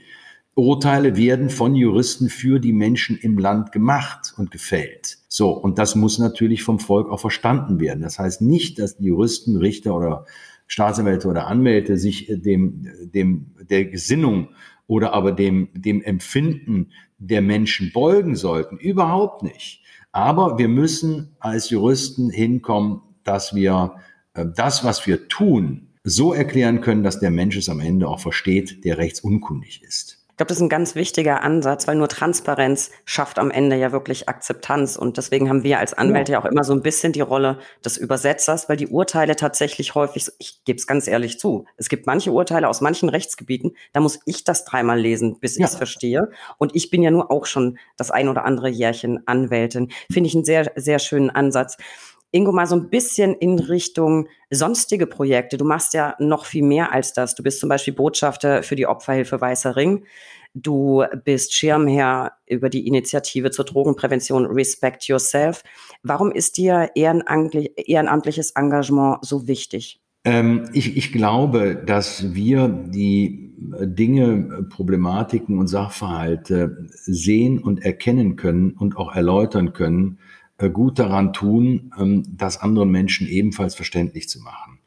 Urteile 0.56 1.16
werden 1.16 1.48
von 1.48 1.74
Juristen 1.74 2.28
für 2.28 2.58
die 2.58 2.72
Menschen 2.72 3.16
im 3.16 3.38
Land 3.38 3.72
gemacht 3.72 4.34
und 4.36 4.50
gefällt. 4.50 5.18
So, 5.28 5.50
und 5.50 5.78
das 5.78 5.94
muss 5.94 6.18
natürlich 6.18 6.62
vom 6.62 6.80
Volk 6.80 7.08
auch 7.08 7.20
verstanden 7.20 7.80
werden. 7.80 8.02
Das 8.02 8.18
heißt 8.18 8.42
nicht, 8.42 8.78
dass 8.78 8.96
die 8.96 9.06
Juristen, 9.06 9.56
Richter 9.56 9.94
oder 9.94 10.26
Staatsanwälte 10.66 11.28
oder 11.28 11.46
Anwälte 11.46 11.96
sich 11.96 12.26
dem, 12.28 12.86
dem, 13.02 13.54
der 13.60 13.86
Gesinnung 13.86 14.48
oder 14.86 15.14
aber 15.14 15.32
dem, 15.32 15.68
dem 15.72 16.02
Empfinden 16.02 16.90
der 17.18 17.42
Menschen 17.42 17.92
beugen 17.92 18.34
sollten. 18.34 18.76
Überhaupt 18.76 19.42
nicht. 19.42 19.84
Aber 20.12 20.58
wir 20.58 20.68
müssen 20.68 21.36
als 21.38 21.70
Juristen 21.70 22.30
hinkommen, 22.30 23.02
dass 23.22 23.54
wir 23.54 23.94
äh, 24.34 24.46
das, 24.56 24.84
was 24.84 25.06
wir 25.06 25.28
tun, 25.28 25.88
so 26.02 26.32
erklären 26.32 26.80
können, 26.80 27.02
dass 27.02 27.20
der 27.20 27.30
Mensch 27.30 27.56
es 27.56 27.68
am 27.68 27.80
Ende 27.80 28.08
auch 28.08 28.20
versteht, 28.20 28.84
der 28.84 28.98
rechtsunkundig 28.98 29.82
ist. 29.82 30.19
Ich 30.40 30.42
glaube, 30.42 30.48
das 30.48 30.56
ist 30.56 30.62
ein 30.62 30.70
ganz 30.70 30.94
wichtiger 30.94 31.42
Ansatz, 31.42 31.86
weil 31.86 31.96
nur 31.96 32.08
Transparenz 32.08 32.90
schafft 33.04 33.38
am 33.38 33.50
Ende 33.50 33.76
ja 33.76 33.92
wirklich 33.92 34.30
Akzeptanz. 34.30 34.96
Und 34.96 35.18
deswegen 35.18 35.50
haben 35.50 35.64
wir 35.64 35.78
als 35.78 35.92
Anwälte 35.92 36.32
ja 36.32 36.40
auch 36.40 36.46
immer 36.46 36.64
so 36.64 36.72
ein 36.72 36.80
bisschen 36.80 37.12
die 37.12 37.20
Rolle 37.20 37.58
des 37.84 37.98
Übersetzers, 37.98 38.66
weil 38.66 38.78
die 38.78 38.86
Urteile 38.86 39.36
tatsächlich 39.36 39.94
häufig, 39.94 40.30
ich 40.38 40.64
gebe 40.64 40.78
es 40.78 40.86
ganz 40.86 41.08
ehrlich 41.08 41.38
zu, 41.38 41.66
es 41.76 41.90
gibt 41.90 42.06
manche 42.06 42.32
Urteile 42.32 42.70
aus 42.70 42.80
manchen 42.80 43.10
Rechtsgebieten, 43.10 43.72
da 43.92 44.00
muss 44.00 44.20
ich 44.24 44.42
das 44.42 44.64
dreimal 44.64 44.98
lesen, 44.98 45.38
bis 45.40 45.58
ja. 45.58 45.66
ich 45.66 45.72
es 45.72 45.76
verstehe. 45.76 46.30
Und 46.56 46.74
ich 46.74 46.88
bin 46.88 47.02
ja 47.02 47.10
nur 47.10 47.30
auch 47.30 47.44
schon 47.44 47.78
das 47.98 48.10
ein 48.10 48.26
oder 48.26 48.46
andere 48.46 48.70
Jährchen 48.70 49.20
Anwältin. 49.26 49.90
Finde 50.10 50.28
ich 50.28 50.34
einen 50.34 50.46
sehr, 50.46 50.72
sehr 50.74 51.00
schönen 51.00 51.28
Ansatz. 51.28 51.76
Ingo, 52.32 52.52
mal 52.52 52.66
so 52.66 52.76
ein 52.76 52.90
bisschen 52.90 53.34
in 53.34 53.58
Richtung 53.58 54.28
sonstige 54.50 55.06
Projekte. 55.06 55.56
Du 55.56 55.64
machst 55.64 55.94
ja 55.94 56.14
noch 56.18 56.44
viel 56.44 56.62
mehr 56.62 56.92
als 56.92 57.12
das. 57.12 57.34
Du 57.34 57.42
bist 57.42 57.58
zum 57.58 57.68
Beispiel 57.68 57.94
Botschafter 57.94 58.62
für 58.62 58.76
die 58.76 58.86
Opferhilfe 58.86 59.40
Weißer 59.40 59.74
Ring. 59.74 60.04
Du 60.54 61.04
bist 61.24 61.54
Schirmherr 61.54 62.32
über 62.46 62.68
die 62.68 62.86
Initiative 62.86 63.50
zur 63.50 63.64
Drogenprävention 63.64 64.46
Respect 64.46 65.04
Yourself. 65.04 65.62
Warum 66.02 66.32
ist 66.32 66.56
dir 66.56 66.90
ehrenamtliches 66.94 68.52
Engagement 68.52 69.18
so 69.22 69.46
wichtig? 69.46 70.00
Ähm, 70.24 70.68
ich, 70.72 70.96
ich 70.96 71.12
glaube, 71.12 71.76
dass 71.76 72.34
wir 72.34 72.68
die 72.68 73.54
Dinge, 73.60 74.66
Problematiken 74.70 75.58
und 75.58 75.68
Sachverhalte 75.68 76.88
sehen 76.88 77.58
und 77.58 77.84
erkennen 77.84 78.36
können 78.36 78.72
und 78.72 78.96
auch 78.96 79.14
erläutern 79.14 79.72
können, 79.72 80.18
gut 80.68 80.98
daran 80.98 81.32
tun, 81.32 81.92
ähm, 81.98 82.24
das 82.36 82.60
anderen 82.60 82.90
Menschen 82.90 83.26
ebenfalls 83.26 83.74
verständlich 83.74 84.28
zu 84.28 84.40
machen. 84.40 84.78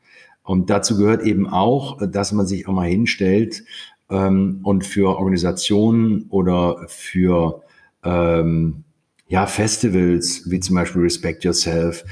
Und 0.43 0.69
dazu 0.69 0.97
gehört 0.97 1.23
eben 1.23 1.47
auch, 1.47 2.01
äh, 2.01 2.07
dass 2.07 2.31
man 2.31 2.45
sich 2.45 2.67
auch 2.67 2.73
mal 2.73 2.87
hinstellt 2.87 3.63
ähm, 4.09 4.59
und 4.63 4.85
für 4.85 5.17
Organisationen 5.17 6.25
oder 6.29 6.85
für 6.87 7.63
ähm, 8.03 8.83
ja, 9.27 9.45
Festivals 9.47 10.49
wie 10.51 10.59
zum 10.59 10.75
Beispiel 10.75 11.01
Respect 11.01 11.43
Yourself 11.43 12.05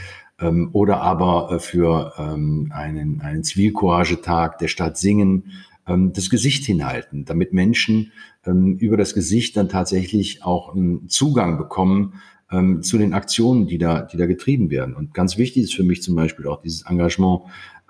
oder 0.74 1.02
aber 1.02 1.52
äh, 1.52 1.60
für 1.60 2.18
einen, 2.18 3.22
einen 3.22 3.44
Zivilcourage-Tag 3.44 4.58
der 4.58 4.70
Stadt 4.70 4.98
Singen 4.98 5.52
das 5.86 6.32
Gesicht 6.32 6.66
hinhalten, 6.66 7.26
damit 7.26 7.54
Menschen 7.54 8.12
über 8.44 8.98
das 8.98 9.14
Gesicht 9.14 9.56
dann 9.56 9.70
tatsächlich 9.70 10.44
auch 10.44 10.74
einen 10.74 11.10
Zugang 11.10 11.60
bekommen 11.60 12.16
ähm, 12.52 12.84
zu 12.84 12.98
den 12.98 13.14
Aktionen, 13.14 13.68
die 13.68 13.78
da, 13.78 14.02
die 14.02 14.18
da 14.18 14.26
getrieben 14.26 14.70
werden. 14.70 14.96
Und 14.96 15.14
ganz 15.14 15.38
wichtig 15.38 15.64
ist 15.64 15.74
für 15.74 15.84
mich 15.84 16.02
zum 16.02 16.16
Beispiel 16.16 16.48
auch 16.48 16.62
dieses 16.62 16.84
Engagement 16.84 17.42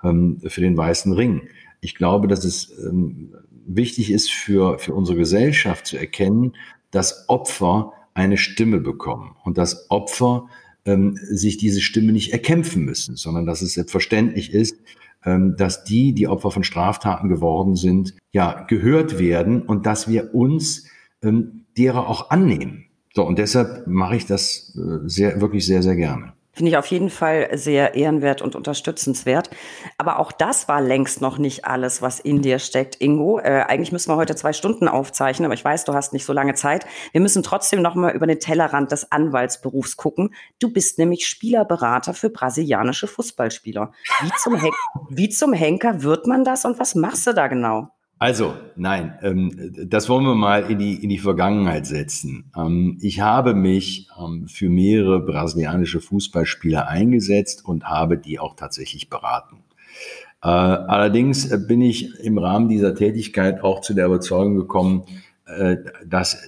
ähm, 0.02 0.40
für 0.46 0.60
den 0.60 0.76
Weißen 0.76 1.12
Ring. 1.12 1.42
Ich 1.80 1.94
glaube, 1.94 2.28
dass 2.28 2.44
es 2.44 2.72
ähm, 2.78 3.34
wichtig 3.66 4.10
ist 4.10 4.30
für, 4.30 4.78
für 4.78 4.94
unsere 4.94 5.18
Gesellschaft 5.18 5.86
zu 5.86 5.96
erkennen, 5.96 6.52
dass 6.90 7.28
Opfer 7.28 7.92
eine 8.14 8.36
Stimme 8.36 8.78
bekommen 8.78 9.36
und 9.44 9.58
dass 9.58 9.90
Opfer 9.90 10.48
ähm, 10.84 11.16
sich 11.16 11.56
diese 11.56 11.80
Stimme 11.80 12.12
nicht 12.12 12.32
erkämpfen 12.32 12.84
müssen, 12.84 13.16
sondern 13.16 13.46
dass 13.46 13.62
es 13.62 13.74
selbstverständlich 13.74 14.52
ist, 14.52 14.76
ähm, 15.24 15.56
dass 15.56 15.84
die, 15.84 16.12
die 16.12 16.28
Opfer 16.28 16.50
von 16.50 16.64
Straftaten 16.64 17.28
geworden 17.28 17.76
sind, 17.76 18.14
ja, 18.32 18.64
gehört 18.64 19.18
werden 19.18 19.62
und 19.62 19.86
dass 19.86 20.08
wir 20.08 20.34
uns 20.34 20.86
ähm, 21.22 21.64
derer 21.76 22.08
auch 22.08 22.30
annehmen. 22.30 22.86
So, 23.14 23.24
und 23.24 23.38
deshalb 23.38 23.86
mache 23.86 24.16
ich 24.16 24.26
das 24.26 24.74
äh, 24.76 25.06
sehr, 25.06 25.40
wirklich 25.40 25.66
sehr, 25.66 25.82
sehr 25.82 25.96
gerne. 25.96 26.32
Finde 26.54 26.70
ich 26.70 26.76
auf 26.76 26.86
jeden 26.86 27.08
Fall 27.08 27.48
sehr 27.54 27.94
ehrenwert 27.94 28.42
und 28.42 28.54
unterstützenswert. 28.54 29.48
Aber 29.96 30.18
auch 30.18 30.32
das 30.32 30.68
war 30.68 30.82
längst 30.82 31.22
noch 31.22 31.38
nicht 31.38 31.64
alles, 31.64 32.02
was 32.02 32.20
in 32.20 32.42
dir 32.42 32.58
steckt, 32.58 33.00
Ingo. 33.00 33.38
Äh, 33.38 33.64
eigentlich 33.68 33.90
müssen 33.90 34.10
wir 34.10 34.16
heute 34.16 34.36
zwei 34.36 34.52
Stunden 34.52 34.86
aufzeichnen, 34.86 35.46
aber 35.46 35.54
ich 35.54 35.64
weiß, 35.64 35.84
du 35.84 35.94
hast 35.94 36.12
nicht 36.12 36.26
so 36.26 36.34
lange 36.34 36.54
Zeit. 36.54 36.84
Wir 37.12 37.22
müssen 37.22 37.42
trotzdem 37.42 37.80
noch 37.80 37.94
mal 37.94 38.14
über 38.14 38.26
den 38.26 38.38
Tellerrand 38.38 38.92
des 38.92 39.10
Anwaltsberufs 39.10 39.96
gucken. 39.96 40.34
Du 40.58 40.70
bist 40.70 40.98
nämlich 40.98 41.26
Spielerberater 41.26 42.12
für 42.12 42.28
brasilianische 42.28 43.06
Fußballspieler. 43.06 43.92
Wie 44.20 44.30
zum, 44.42 44.56
Hen 44.56 44.72
wie 45.08 45.30
zum 45.30 45.54
Henker 45.54 46.02
wird 46.02 46.26
man 46.26 46.44
das 46.44 46.66
und 46.66 46.78
was 46.78 46.94
machst 46.94 47.26
du 47.26 47.32
da 47.32 47.46
genau? 47.46 47.88
Also, 48.22 48.54
nein, 48.76 49.18
ähm, 49.22 49.74
das 49.84 50.08
wollen 50.08 50.24
wir 50.24 50.36
mal 50.36 50.70
in 50.70 50.78
die, 50.78 50.94
in 50.94 51.08
die 51.08 51.18
Vergangenheit 51.18 51.86
setzen. 51.86 52.52
Ähm, 52.56 52.96
ich 53.00 53.20
habe 53.20 53.52
mich 53.52 54.06
ähm, 54.16 54.46
für 54.46 54.68
mehrere 54.68 55.18
brasilianische 55.18 56.00
Fußballspieler 56.00 56.86
eingesetzt 56.86 57.64
und 57.64 57.82
habe 57.82 58.16
die 58.18 58.38
auch 58.38 58.54
tatsächlich 58.54 59.10
beraten. 59.10 59.64
Äh, 60.40 60.46
allerdings 60.46 61.66
bin 61.66 61.80
ich 61.80 62.16
im 62.20 62.38
Rahmen 62.38 62.68
dieser 62.68 62.94
Tätigkeit 62.94 63.64
auch 63.64 63.80
zu 63.80 63.92
der 63.92 64.06
Überzeugung 64.06 64.54
gekommen, 64.54 65.02
äh, 65.46 65.78
dass 66.06 66.40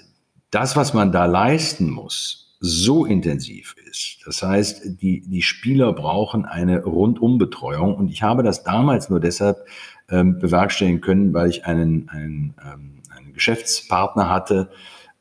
das, 0.53 0.77
was 0.77 0.95
man 0.95 1.11
da 1.11 1.27
leisten 1.27 1.91
muss, 1.91 2.57
so 2.61 3.05
intensiv 3.05 3.75
ist. 3.91 4.20
Das 4.25 4.43
heißt, 4.43 5.03
die, 5.03 5.22
die 5.22 5.43
Spieler 5.43 5.93
brauchen 5.93 6.45
eine 6.45 6.85
Rundumbetreuung 6.85 7.97
und 7.97 8.09
ich 8.11 8.22
habe 8.22 8.45
das 8.45 8.62
damals 8.62 9.11
nur 9.11 9.18
deshalb 9.18 9.59
ähm, 10.11 10.39
bewerkstelligen 10.39 11.01
können, 11.01 11.33
weil 11.35 11.49
ich 11.49 11.67
einen, 11.67 12.09
einen, 12.09 12.55
ähm, 12.63 12.91
einen 13.17 13.33
Geschäftspartner 13.33 14.29
hatte, 14.29 14.71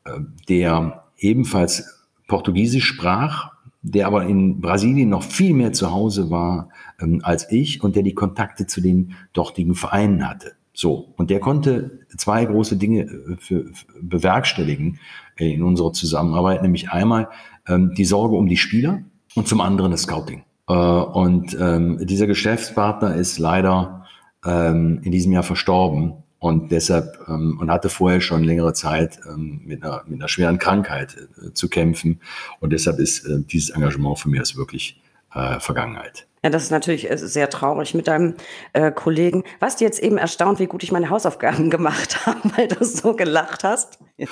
äh, 0.04 0.20
der 0.48 1.04
ebenfalls 1.18 2.06
Portugiesisch 2.28 2.86
sprach, 2.86 3.52
der 3.82 4.06
aber 4.06 4.24
in 4.24 4.60
Brasilien 4.60 5.10
noch 5.10 5.22
viel 5.22 5.54
mehr 5.54 5.72
zu 5.72 5.92
Hause 5.92 6.30
war 6.30 6.70
ähm, 7.00 7.20
als 7.22 7.50
ich 7.50 7.82
und 7.82 7.96
der 7.96 8.02
die 8.02 8.14
Kontakte 8.14 8.66
zu 8.66 8.80
den 8.80 9.14
dortigen 9.32 9.74
Vereinen 9.74 10.28
hatte. 10.28 10.52
So, 10.72 11.12
und 11.16 11.30
der 11.30 11.38
konnte 11.38 12.00
zwei 12.16 12.44
große 12.44 12.76
Dinge 12.76 13.02
äh, 13.02 13.36
für, 13.38 13.66
für 13.72 13.86
bewerkstelligen 14.00 14.98
in 15.36 15.62
unserer 15.62 15.92
Zusammenarbeit, 15.92 16.62
nämlich 16.62 16.90
einmal 16.90 17.28
ähm, 17.68 17.92
die 17.94 18.04
Sorge 18.04 18.36
um 18.36 18.48
die 18.48 18.56
Spieler 18.56 19.02
und 19.34 19.48
zum 19.48 19.60
anderen 19.60 19.90
das 19.90 20.02
Scouting. 20.02 20.44
Äh, 20.68 20.72
und 20.72 21.56
ähm, 21.60 21.98
dieser 22.06 22.26
Geschäftspartner 22.26 23.14
ist 23.14 23.38
leider 23.38 24.03
ähm, 24.44 25.00
in 25.02 25.12
diesem 25.12 25.32
Jahr 25.32 25.42
verstorben 25.42 26.14
und 26.38 26.70
deshalb 26.72 27.18
ähm, 27.28 27.58
und 27.60 27.70
hatte 27.70 27.88
vorher 27.88 28.20
schon 28.20 28.44
längere 28.44 28.72
Zeit 28.74 29.18
ähm, 29.26 29.62
mit, 29.64 29.82
einer, 29.82 30.02
mit 30.06 30.20
einer 30.20 30.28
schweren 30.28 30.58
Krankheit 30.58 31.16
äh, 31.42 31.52
zu 31.52 31.68
kämpfen 31.68 32.20
und 32.60 32.72
deshalb 32.72 32.98
ist 32.98 33.26
äh, 33.26 33.40
dieses 33.40 33.70
Engagement 33.70 34.18
für 34.18 34.28
mich 34.28 34.40
ist 34.40 34.56
wirklich 34.56 35.00
äh, 35.34 35.58
Vergangenheit. 35.60 36.26
Ja, 36.42 36.50
das 36.50 36.64
ist 36.64 36.70
natürlich 36.70 37.10
äh, 37.10 37.16
sehr 37.16 37.48
traurig 37.48 37.94
mit 37.94 38.06
deinem 38.06 38.34
äh, 38.74 38.92
Kollegen. 38.92 39.44
Warst 39.60 39.80
du 39.80 39.84
jetzt 39.84 39.98
eben 39.98 40.18
erstaunt, 40.18 40.58
wie 40.58 40.66
gut 40.66 40.82
ich 40.82 40.92
meine 40.92 41.08
Hausaufgaben 41.08 41.70
gemacht 41.70 42.26
habe, 42.26 42.40
weil 42.56 42.68
du 42.68 42.84
so 42.84 43.16
gelacht 43.16 43.64
hast? 43.64 43.98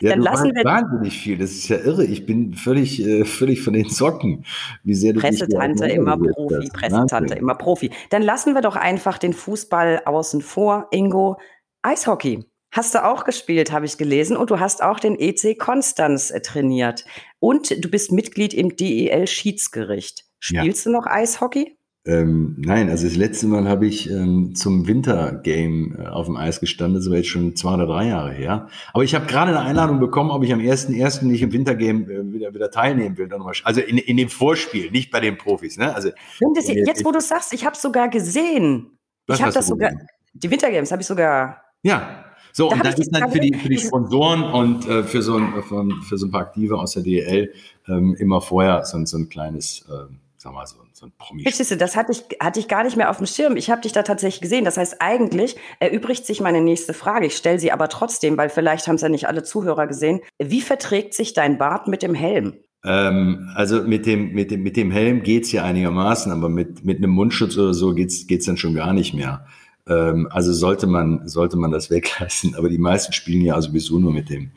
Ja, 0.00 0.10
dann 0.10 0.20
lassen 0.20 0.54
wir 0.54 0.64
wahnsinnig 0.64 1.18
viel. 1.18 1.38
Das 1.38 1.50
ist 1.50 1.68
ja 1.68 1.78
irre. 1.78 2.04
Ich 2.04 2.26
bin 2.26 2.54
völlig, 2.54 3.04
äh, 3.04 3.24
völlig 3.24 3.62
von 3.62 3.72
den 3.72 3.88
Socken. 3.88 4.44
Wie 4.82 4.94
sehr 4.94 5.12
du 5.12 5.20
Pressetante 5.20 5.86
immer 5.86 6.16
Profi, 6.16 6.68
Pressetante 6.72 7.34
immer 7.34 7.54
Profi. 7.54 7.90
Dann 8.10 8.22
lassen 8.22 8.54
wir 8.54 8.62
doch 8.62 8.76
einfach 8.76 9.18
den 9.18 9.32
Fußball 9.32 10.02
außen 10.04 10.42
vor. 10.42 10.88
Ingo, 10.90 11.38
Eishockey. 11.82 12.44
Hast 12.70 12.94
du 12.94 13.04
auch 13.04 13.24
gespielt, 13.24 13.70
habe 13.70 13.86
ich 13.86 13.98
gelesen. 13.98 14.36
Und 14.36 14.50
du 14.50 14.58
hast 14.58 14.82
auch 14.82 14.98
den 14.98 15.16
EC 15.18 15.56
Konstanz 15.58 16.30
äh, 16.30 16.40
trainiert. 16.40 17.04
Und 17.38 17.84
du 17.84 17.88
bist 17.88 18.10
Mitglied 18.10 18.52
im 18.52 18.74
DEL 18.74 19.26
Schiedsgericht. 19.28 20.24
Spielst 20.40 20.84
ja. 20.84 20.90
du 20.90 20.96
noch 20.96 21.06
Eishockey? 21.06 21.76
Ähm, 22.06 22.56
nein, 22.58 22.90
also 22.90 23.06
das 23.06 23.16
letzte 23.16 23.46
Mal 23.46 23.66
habe 23.66 23.86
ich 23.86 24.10
ähm, 24.10 24.54
zum 24.54 24.86
Wintergame 24.86 25.96
äh, 25.98 26.06
auf 26.08 26.26
dem 26.26 26.36
Eis 26.36 26.60
gestanden, 26.60 27.00
das 27.00 27.08
war 27.08 27.16
jetzt 27.16 27.30
schon 27.30 27.56
zwei 27.56 27.74
oder 27.74 27.86
drei 27.86 28.08
Jahre 28.08 28.30
her. 28.30 28.68
Aber 28.92 29.04
ich 29.04 29.14
habe 29.14 29.24
gerade 29.24 29.52
eine 29.52 29.60
Einladung 29.66 30.00
bekommen, 30.00 30.30
ob 30.30 30.44
ich 30.44 30.52
am 30.52 30.60
1.1. 30.60 31.24
nicht 31.24 31.40
im 31.40 31.52
Wintergame 31.52 32.04
äh, 32.12 32.32
wieder, 32.32 32.52
wieder 32.52 32.70
teilnehmen 32.70 33.16
will. 33.16 33.30
Also 33.62 33.80
in, 33.80 33.96
in 33.96 34.18
dem 34.18 34.28
Vorspiel, 34.28 34.90
nicht 34.90 35.10
bei 35.10 35.20
den 35.20 35.38
Profis. 35.38 35.78
Ne? 35.78 35.94
Also, 35.94 36.10
das, 36.54 36.68
jetzt, 36.68 37.06
wo 37.06 37.10
du 37.10 37.22
sagst, 37.22 37.54
ich 37.54 37.64
habe 37.64 37.76
sogar 37.76 38.08
gesehen. 38.08 38.98
ich 39.26 39.40
habe 39.40 39.52
das 39.52 39.66
sogar, 39.66 39.90
gesehen? 39.90 40.08
die 40.34 40.50
Wintergames 40.50 40.92
habe 40.92 41.00
ich 41.00 41.08
sogar. 41.08 41.62
Ja, 41.82 42.24
so, 42.56 42.68
da 42.68 42.76
und 42.76 42.84
das 42.84 42.98
ist 42.98 43.10
dann 43.10 43.32
für 43.32 43.40
die, 43.40 43.52
für 43.54 43.68
die 43.68 43.78
Sponsoren 43.84 44.44
und 44.44 44.86
äh, 44.86 45.02
für, 45.02 45.22
so 45.22 45.36
ein, 45.36 45.54
für, 45.62 45.88
für, 46.06 46.18
so 46.18 46.26
ein 46.26 46.30
paar 46.30 46.42
Aktive 46.42 46.78
aus 46.78 46.92
der 46.92 47.02
DL 47.02 47.52
ähm, 47.88 48.14
immer 48.18 48.40
vorher 48.40 48.84
so, 48.84 49.04
so 49.06 49.16
ein 49.16 49.28
kleines, 49.28 49.86
äh, 49.88 50.12
sag 50.44 50.52
mal, 50.52 50.66
so 50.66 50.76
so 50.92 51.06
ein 51.06 51.12
Promi. 51.18 51.42
Verstehst 51.42 51.80
das 51.80 51.96
hatte 51.96 52.12
ich, 52.12 52.22
hatte 52.38 52.60
ich 52.60 52.68
gar 52.68 52.84
nicht 52.84 52.96
mehr 52.96 53.10
auf 53.10 53.16
dem 53.16 53.26
Schirm. 53.26 53.56
Ich 53.56 53.70
habe 53.70 53.80
dich 53.80 53.92
da 53.92 54.02
tatsächlich 54.02 54.42
gesehen. 54.42 54.64
Das 54.64 54.76
heißt, 54.76 54.96
eigentlich 55.00 55.56
erübrigt 55.80 56.26
sich 56.26 56.40
meine 56.40 56.60
nächste 56.60 56.92
Frage. 56.92 57.26
Ich 57.26 57.36
stelle 57.36 57.58
sie 57.58 57.72
aber 57.72 57.88
trotzdem, 57.88 58.36
weil 58.36 58.50
vielleicht 58.50 58.86
haben 58.86 58.96
es 58.96 59.02
ja 59.02 59.08
nicht 59.08 59.26
alle 59.26 59.42
Zuhörer 59.42 59.86
gesehen. 59.86 60.20
Wie 60.38 60.60
verträgt 60.60 61.14
sich 61.14 61.32
dein 61.32 61.56
Bart 61.56 61.88
mit 61.88 62.02
dem 62.02 62.14
Helm? 62.14 62.54
Ähm, 62.84 63.50
also 63.54 63.82
mit 63.82 64.04
dem, 64.04 64.32
mit 64.32 64.50
dem, 64.50 64.62
mit 64.62 64.76
dem 64.76 64.90
Helm 64.90 65.22
geht's 65.22 65.50
ja 65.50 65.64
einigermaßen, 65.64 66.30
aber 66.30 66.50
mit, 66.50 66.84
mit 66.84 66.98
einem 66.98 67.10
Mundschutz 67.10 67.56
oder 67.56 67.72
so 67.72 67.94
geht's, 67.94 68.26
geht's 68.26 68.44
dann 68.44 68.58
schon 68.58 68.74
gar 68.74 68.92
nicht 68.92 69.14
mehr. 69.14 69.46
Ähm, 69.88 70.28
also 70.30 70.52
sollte 70.52 70.86
man, 70.86 71.26
sollte 71.26 71.56
man 71.56 71.70
das 71.70 71.90
weglassen. 71.90 72.54
Aber 72.54 72.68
die 72.68 72.78
meisten 72.78 73.14
spielen 73.14 73.40
ja 73.42 73.60
sowieso 73.62 73.98
nur 73.98 74.12
mit 74.12 74.28
dem, 74.28 74.50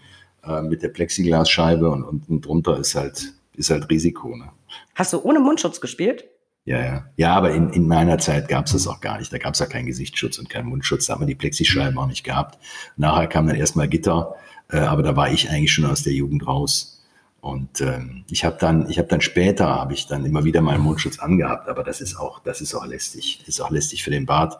äh, 0.44 0.62
mit 0.62 0.84
der 0.84 0.90
Plexiglasscheibe 0.90 1.90
und 1.90 2.04
unten 2.04 2.42
drunter 2.42 2.78
ist 2.78 2.96
halt, 2.96 3.34
ist 3.56 3.70
halt 3.70 3.90
Risiko. 3.90 4.36
Ne? 4.36 4.50
Hast 4.98 5.14
du 5.14 5.22
ohne 5.22 5.40
Mundschutz 5.40 5.80
gespielt? 5.80 6.26
Ja, 6.66 6.84
ja. 6.84 7.06
Ja, 7.18 7.36
aber 7.36 7.52
in, 7.52 7.70
in 7.70 7.88
meiner 7.88 8.18
Zeit 8.18 8.48
gab 8.48 8.66
es 8.66 8.72
das 8.72 8.88
auch 8.88 9.00
gar 9.00 9.20
nicht. 9.20 9.32
Da 9.32 9.38
gab 9.38 9.54
es 9.54 9.60
ja 9.60 9.68
keinen 9.68 9.86
Gesichtsschutz 9.86 10.40
und 10.40 10.50
keinen 10.50 10.68
Mundschutz. 10.68 11.06
Da 11.06 11.14
haben 11.14 11.22
wir 11.22 11.28
die 11.28 11.36
Plexischeiben 11.36 11.98
auch 12.00 12.08
nicht 12.08 12.24
gehabt. 12.24 12.58
Nachher 12.98 13.28
kam 13.28 13.46
dann 13.46 13.56
erstmal 13.56 13.88
Gitter, 13.88 14.36
äh, 14.70 14.80
aber 14.80 15.04
da 15.04 15.16
war 15.16 15.30
ich 15.30 15.52
eigentlich 15.52 15.72
schon 15.72 15.86
aus 15.86 16.02
der 16.02 16.14
Jugend 16.14 16.48
raus. 16.48 17.06
Und 17.42 17.80
ähm, 17.80 18.26
ich 18.32 18.44
habe 18.44 18.58
dann, 18.60 18.90
ich 18.90 18.98
habe 18.98 19.08
dann 19.08 19.22
später 19.22 19.68
habe 19.68 19.94
ich 19.94 20.08
dann 20.08 20.26
immer 20.26 20.44
wieder 20.46 20.62
meinen 20.62 20.82
Mundschutz 20.82 21.20
angehabt, 21.20 21.70
aber 21.70 21.84
das 21.84 22.02
ist 22.02 22.18
auch, 22.18 22.40
das 22.40 22.60
ist 22.60 22.74
auch 22.74 22.86
lästig, 22.88 23.38
das 23.46 23.50
ist 23.50 23.62
auch 23.62 23.70
lästig 23.70 24.04
für 24.04 24.10
den 24.10 24.26
Bart. 24.26 24.58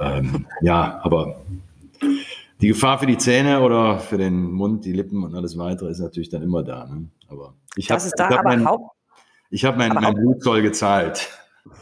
Ähm, 0.00 0.46
ja, 0.62 1.00
aber 1.02 1.42
die 2.62 2.68
Gefahr 2.68 2.98
für 2.98 3.06
die 3.06 3.18
Zähne 3.18 3.60
oder 3.60 3.98
für 3.98 4.16
den 4.16 4.50
Mund, 4.50 4.86
die 4.86 4.92
Lippen 4.92 5.22
und 5.22 5.34
alles 5.34 5.58
weitere 5.58 5.90
ist 5.90 6.00
natürlich 6.00 6.30
dann 6.30 6.42
immer 6.42 6.62
da. 6.62 6.86
Ne? 6.86 7.08
Aber 7.28 7.54
ich 7.76 7.90
habe 7.90 8.02
hab 8.02 8.44
mein, 8.44 8.66
ich 9.50 9.64
hab 9.64 9.76
mein, 9.76 9.92
mein 9.92 10.14
Blutzoll 10.14 10.62
gezahlt. 10.62 11.30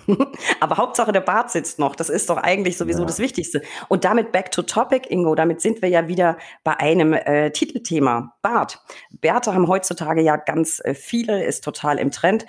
Aber 0.60 0.76
Hauptsache 0.76 1.12
der 1.12 1.20
Bart 1.20 1.50
sitzt 1.50 1.78
noch. 1.78 1.94
Das 1.94 2.08
ist 2.08 2.30
doch 2.30 2.38
eigentlich 2.38 2.76
sowieso 2.76 3.00
ja. 3.00 3.06
das 3.06 3.18
Wichtigste. 3.18 3.62
Und 3.88 4.04
damit 4.04 4.32
back 4.32 4.50
to 4.50 4.62
topic, 4.62 5.08
Ingo. 5.10 5.34
Damit 5.34 5.60
sind 5.60 5.82
wir 5.82 5.88
ja 5.88 6.08
wieder 6.08 6.38
bei 6.64 6.78
einem 6.78 7.12
äh, 7.12 7.50
Titelthema. 7.50 8.34
Bart. 8.42 8.80
Bärte 9.20 9.54
haben 9.54 9.68
heutzutage 9.68 10.22
ja 10.22 10.36
ganz 10.36 10.80
äh, 10.84 10.94
viele, 10.94 11.44
ist 11.44 11.62
total 11.62 11.98
im 11.98 12.10
Trend. 12.10 12.46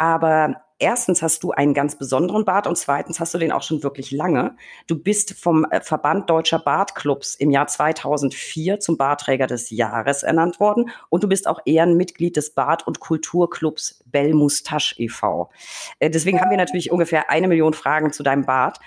Aber 0.00 0.56
erstens 0.78 1.20
hast 1.20 1.42
du 1.42 1.50
einen 1.50 1.74
ganz 1.74 1.96
besonderen 1.96 2.46
Bart 2.46 2.66
und 2.66 2.78
zweitens 2.78 3.20
hast 3.20 3.34
du 3.34 3.38
den 3.38 3.52
auch 3.52 3.62
schon 3.62 3.82
wirklich 3.82 4.12
lange. 4.12 4.56
Du 4.86 4.98
bist 4.98 5.38
vom 5.38 5.66
äh, 5.66 5.82
Verband 5.82 6.30
Deutscher 6.30 6.58
Bartclubs 6.58 7.34
im 7.34 7.50
Jahr 7.50 7.66
2004 7.66 8.80
zum 8.80 8.96
Barträger 8.96 9.46
des 9.46 9.68
Jahres 9.68 10.22
ernannt 10.22 10.58
worden 10.58 10.88
und 11.10 11.22
du 11.22 11.28
bist 11.28 11.46
auch 11.46 11.60
Ehrenmitglied 11.66 12.34
des 12.34 12.54
Bart- 12.54 12.86
und 12.86 12.98
Kulturclubs 12.98 14.02
Bell 14.06 14.32
Moustache 14.32 14.94
e.V. 14.96 15.50
Äh, 15.98 16.08
deswegen 16.08 16.40
haben 16.40 16.50
wir 16.50 16.56
natürlich 16.56 16.90
ungefähr 16.90 17.28
eine 17.28 17.46
Million 17.46 17.74
Fragen 17.74 18.10
zu 18.10 18.22
deinem 18.22 18.46
Bart. 18.46 18.78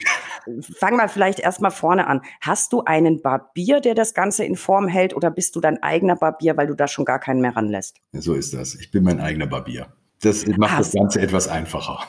Fang 0.79 0.95
mal 0.95 1.09
vielleicht 1.09 1.39
erstmal 1.39 1.69
vorne 1.69 2.07
an. 2.07 2.23
Hast 2.41 2.73
du 2.73 2.81
einen 2.85 3.21
Barbier, 3.21 3.81
der 3.81 3.93
das 3.93 4.15
Ganze 4.15 4.45
in 4.45 4.55
Form 4.55 4.87
hält 4.87 5.15
oder 5.15 5.29
bist 5.29 5.55
du 5.55 5.61
dein 5.61 5.83
eigener 5.83 6.15
Barbier, 6.15 6.57
weil 6.57 6.65
du 6.65 6.73
da 6.73 6.87
schon 6.87 7.05
gar 7.05 7.19
keinen 7.19 7.39
mehr 7.39 7.55
ranlässt? 7.55 7.97
So 8.13 8.33
ist 8.33 8.55
das. 8.55 8.73
Ich 8.73 8.89
bin 8.89 9.03
mein 9.03 9.19
eigener 9.19 9.45
Barbier. 9.45 9.93
Das 10.23 10.45
macht 10.47 10.71
Hast 10.71 10.93
das 10.93 10.99
Ganze 10.99 11.21
etwas 11.21 11.47
einfacher. 11.47 11.99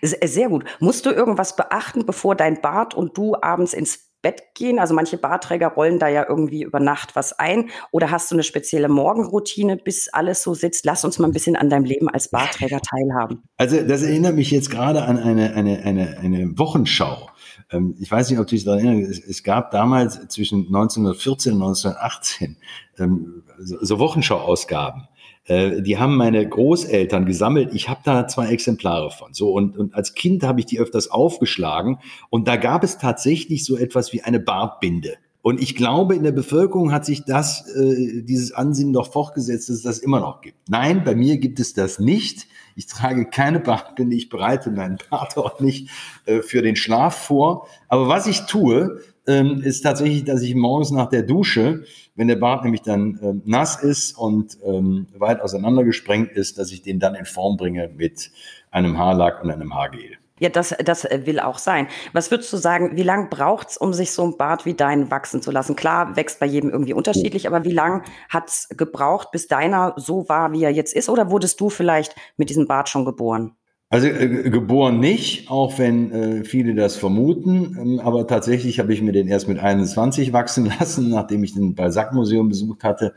Sehr 0.00 0.48
gut. 0.48 0.64
Musst 0.80 1.06
du 1.06 1.10
irgendwas 1.10 1.56
beachten, 1.56 2.06
bevor 2.06 2.34
dein 2.36 2.60
Bart 2.60 2.94
und 2.94 3.16
du 3.16 3.34
abends 3.40 3.72
ins 3.72 4.10
Bett 4.22 4.54
gehen? 4.54 4.78
Also 4.78 4.94
manche 4.94 5.18
Barträger 5.18 5.68
rollen 5.68 5.98
da 5.98 6.08
ja 6.08 6.24
irgendwie 6.28 6.62
über 6.62 6.78
Nacht 6.78 7.16
was 7.16 7.38
ein. 7.38 7.70
Oder 7.90 8.10
hast 8.10 8.30
du 8.30 8.36
eine 8.36 8.44
spezielle 8.44 8.88
Morgenroutine, 8.88 9.76
bis 9.76 10.08
alles 10.08 10.42
so 10.42 10.54
sitzt? 10.54 10.84
Lass 10.84 11.04
uns 11.04 11.18
mal 11.18 11.26
ein 11.26 11.32
bisschen 11.32 11.56
an 11.56 11.68
deinem 11.68 11.84
Leben 11.84 12.08
als 12.08 12.28
Barträger 12.28 12.80
teilhaben. 12.80 13.42
Also 13.56 13.82
das 13.82 14.02
erinnert 14.02 14.36
mich 14.36 14.50
jetzt 14.50 14.70
gerade 14.70 15.02
an 15.02 15.18
eine, 15.18 15.54
eine, 15.54 15.82
eine, 15.82 16.18
eine 16.18 16.58
Wochenschau. 16.58 17.28
Ähm, 17.70 17.96
ich 17.98 18.10
weiß 18.10 18.30
nicht, 18.30 18.38
ob 18.38 18.46
du 18.46 18.54
dich 18.54 18.64
daran 18.64 18.86
erinnerst. 18.86 19.24
Es 19.24 19.42
gab 19.42 19.72
damals 19.72 20.28
zwischen 20.28 20.66
1914 20.66 21.54
und 21.54 21.62
1918 21.62 22.56
ähm, 22.98 23.42
so 23.58 23.98
Wochenschau-Ausgaben. 23.98 25.08
Äh, 25.44 25.82
die 25.82 25.98
haben 25.98 26.16
meine 26.16 26.46
Großeltern 26.48 27.26
gesammelt. 27.26 27.70
Ich 27.74 27.88
habe 27.88 28.00
da 28.04 28.28
zwei 28.28 28.48
Exemplare 28.48 29.10
von. 29.10 29.34
So 29.34 29.52
und, 29.52 29.76
und 29.76 29.94
als 29.94 30.14
Kind 30.14 30.44
habe 30.44 30.60
ich 30.60 30.66
die 30.66 30.78
öfters 30.78 31.10
aufgeschlagen 31.10 31.98
und 32.30 32.48
da 32.48 32.56
gab 32.56 32.84
es 32.84 32.98
tatsächlich 32.98 33.64
so 33.64 33.76
etwas 33.76 34.12
wie 34.12 34.22
eine 34.22 34.40
Bartbinde. 34.40 35.14
Und 35.42 35.60
ich 35.60 35.74
glaube, 35.74 36.14
in 36.14 36.22
der 36.22 36.30
Bevölkerung 36.30 36.92
hat 36.92 37.04
sich 37.04 37.24
das, 37.24 37.68
äh, 37.74 38.22
dieses 38.22 38.52
Ansinnen 38.52 38.92
doch 38.92 39.12
fortgesetzt, 39.12 39.68
dass 39.68 39.76
es 39.76 39.82
das 39.82 39.98
immer 39.98 40.20
noch 40.20 40.40
gibt. 40.40 40.56
Nein, 40.68 41.02
bei 41.04 41.16
mir 41.16 41.38
gibt 41.38 41.58
es 41.58 41.74
das 41.74 41.98
nicht. 41.98 42.46
Ich 42.76 42.86
trage 42.86 43.26
keine 43.26 43.58
Bartbinde, 43.58 44.14
ich 44.14 44.28
bereite 44.28 44.70
meinen 44.70 44.98
Bart 45.10 45.36
auch 45.36 45.58
nicht 45.58 45.90
äh, 46.26 46.42
für 46.42 46.62
den 46.62 46.76
Schlaf 46.76 47.16
vor. 47.16 47.66
Aber 47.88 48.06
was 48.06 48.28
ich 48.28 48.42
tue, 48.42 49.00
ähm, 49.26 49.60
ist 49.62 49.82
tatsächlich, 49.82 50.24
dass 50.24 50.42
ich 50.42 50.54
morgens 50.54 50.92
nach 50.92 51.08
der 51.08 51.24
Dusche, 51.24 51.84
wenn 52.14 52.28
der 52.28 52.36
Bart 52.36 52.64
nämlich 52.64 52.82
dann 52.82 53.18
ähm, 53.22 53.42
nass 53.44 53.82
ist 53.82 54.16
und 54.16 54.58
ähm, 54.64 55.06
weit 55.16 55.40
auseinandergesprengt 55.40 56.32
ist, 56.32 56.58
dass 56.58 56.72
ich 56.72 56.82
den 56.82 56.98
dann 56.98 57.14
in 57.14 57.24
Form 57.24 57.56
bringe 57.56 57.88
mit 57.88 58.30
einem 58.70 58.98
Haarlack 58.98 59.42
und 59.42 59.50
einem 59.50 59.74
Haargel. 59.74 60.18
Ja, 60.42 60.48
das, 60.48 60.74
das 60.84 61.04
will 61.04 61.38
auch 61.38 61.58
sein. 61.58 61.86
Was 62.12 62.32
würdest 62.32 62.52
du 62.52 62.56
sagen, 62.56 62.96
wie 62.96 63.04
lange 63.04 63.28
braucht 63.28 63.68
es, 63.70 63.76
um 63.76 63.92
sich 63.92 64.10
so 64.10 64.24
ein 64.24 64.36
Bart 64.36 64.66
wie 64.66 64.74
deinen 64.74 65.08
wachsen 65.10 65.40
zu 65.40 65.52
lassen? 65.52 65.76
Klar, 65.76 66.16
wächst 66.16 66.40
bei 66.40 66.46
jedem 66.46 66.70
irgendwie 66.70 66.94
unterschiedlich, 66.94 67.46
aber 67.46 67.62
wie 67.62 67.72
lange 67.72 68.02
hat 68.28 68.48
es 68.48 68.68
gebraucht, 68.70 69.30
bis 69.30 69.46
deiner 69.46 69.94
so 69.98 70.28
war, 70.28 70.52
wie 70.52 70.64
er 70.64 70.72
jetzt 70.72 70.94
ist? 70.94 71.08
Oder 71.08 71.30
wurdest 71.30 71.60
du 71.60 71.70
vielleicht 71.70 72.16
mit 72.36 72.50
diesem 72.50 72.66
Bart 72.66 72.88
schon 72.88 73.04
geboren? 73.04 73.56
Also 73.92 74.06
äh, 74.06 74.48
geboren 74.48 75.00
nicht, 75.00 75.50
auch 75.50 75.78
wenn 75.78 76.12
äh, 76.12 76.44
viele 76.44 76.74
das 76.74 76.96
vermuten. 76.96 77.76
Ähm, 77.78 78.00
aber 78.00 78.26
tatsächlich 78.26 78.78
habe 78.78 78.94
ich 78.94 79.02
mir 79.02 79.12
den 79.12 79.28
erst 79.28 79.48
mit 79.48 79.58
21 79.58 80.32
wachsen 80.32 80.64
lassen, 80.80 81.10
nachdem 81.10 81.44
ich 81.44 81.52
den 81.52 81.74
Balzac-Museum 81.74 82.48
besucht 82.48 82.84
hatte 82.84 83.12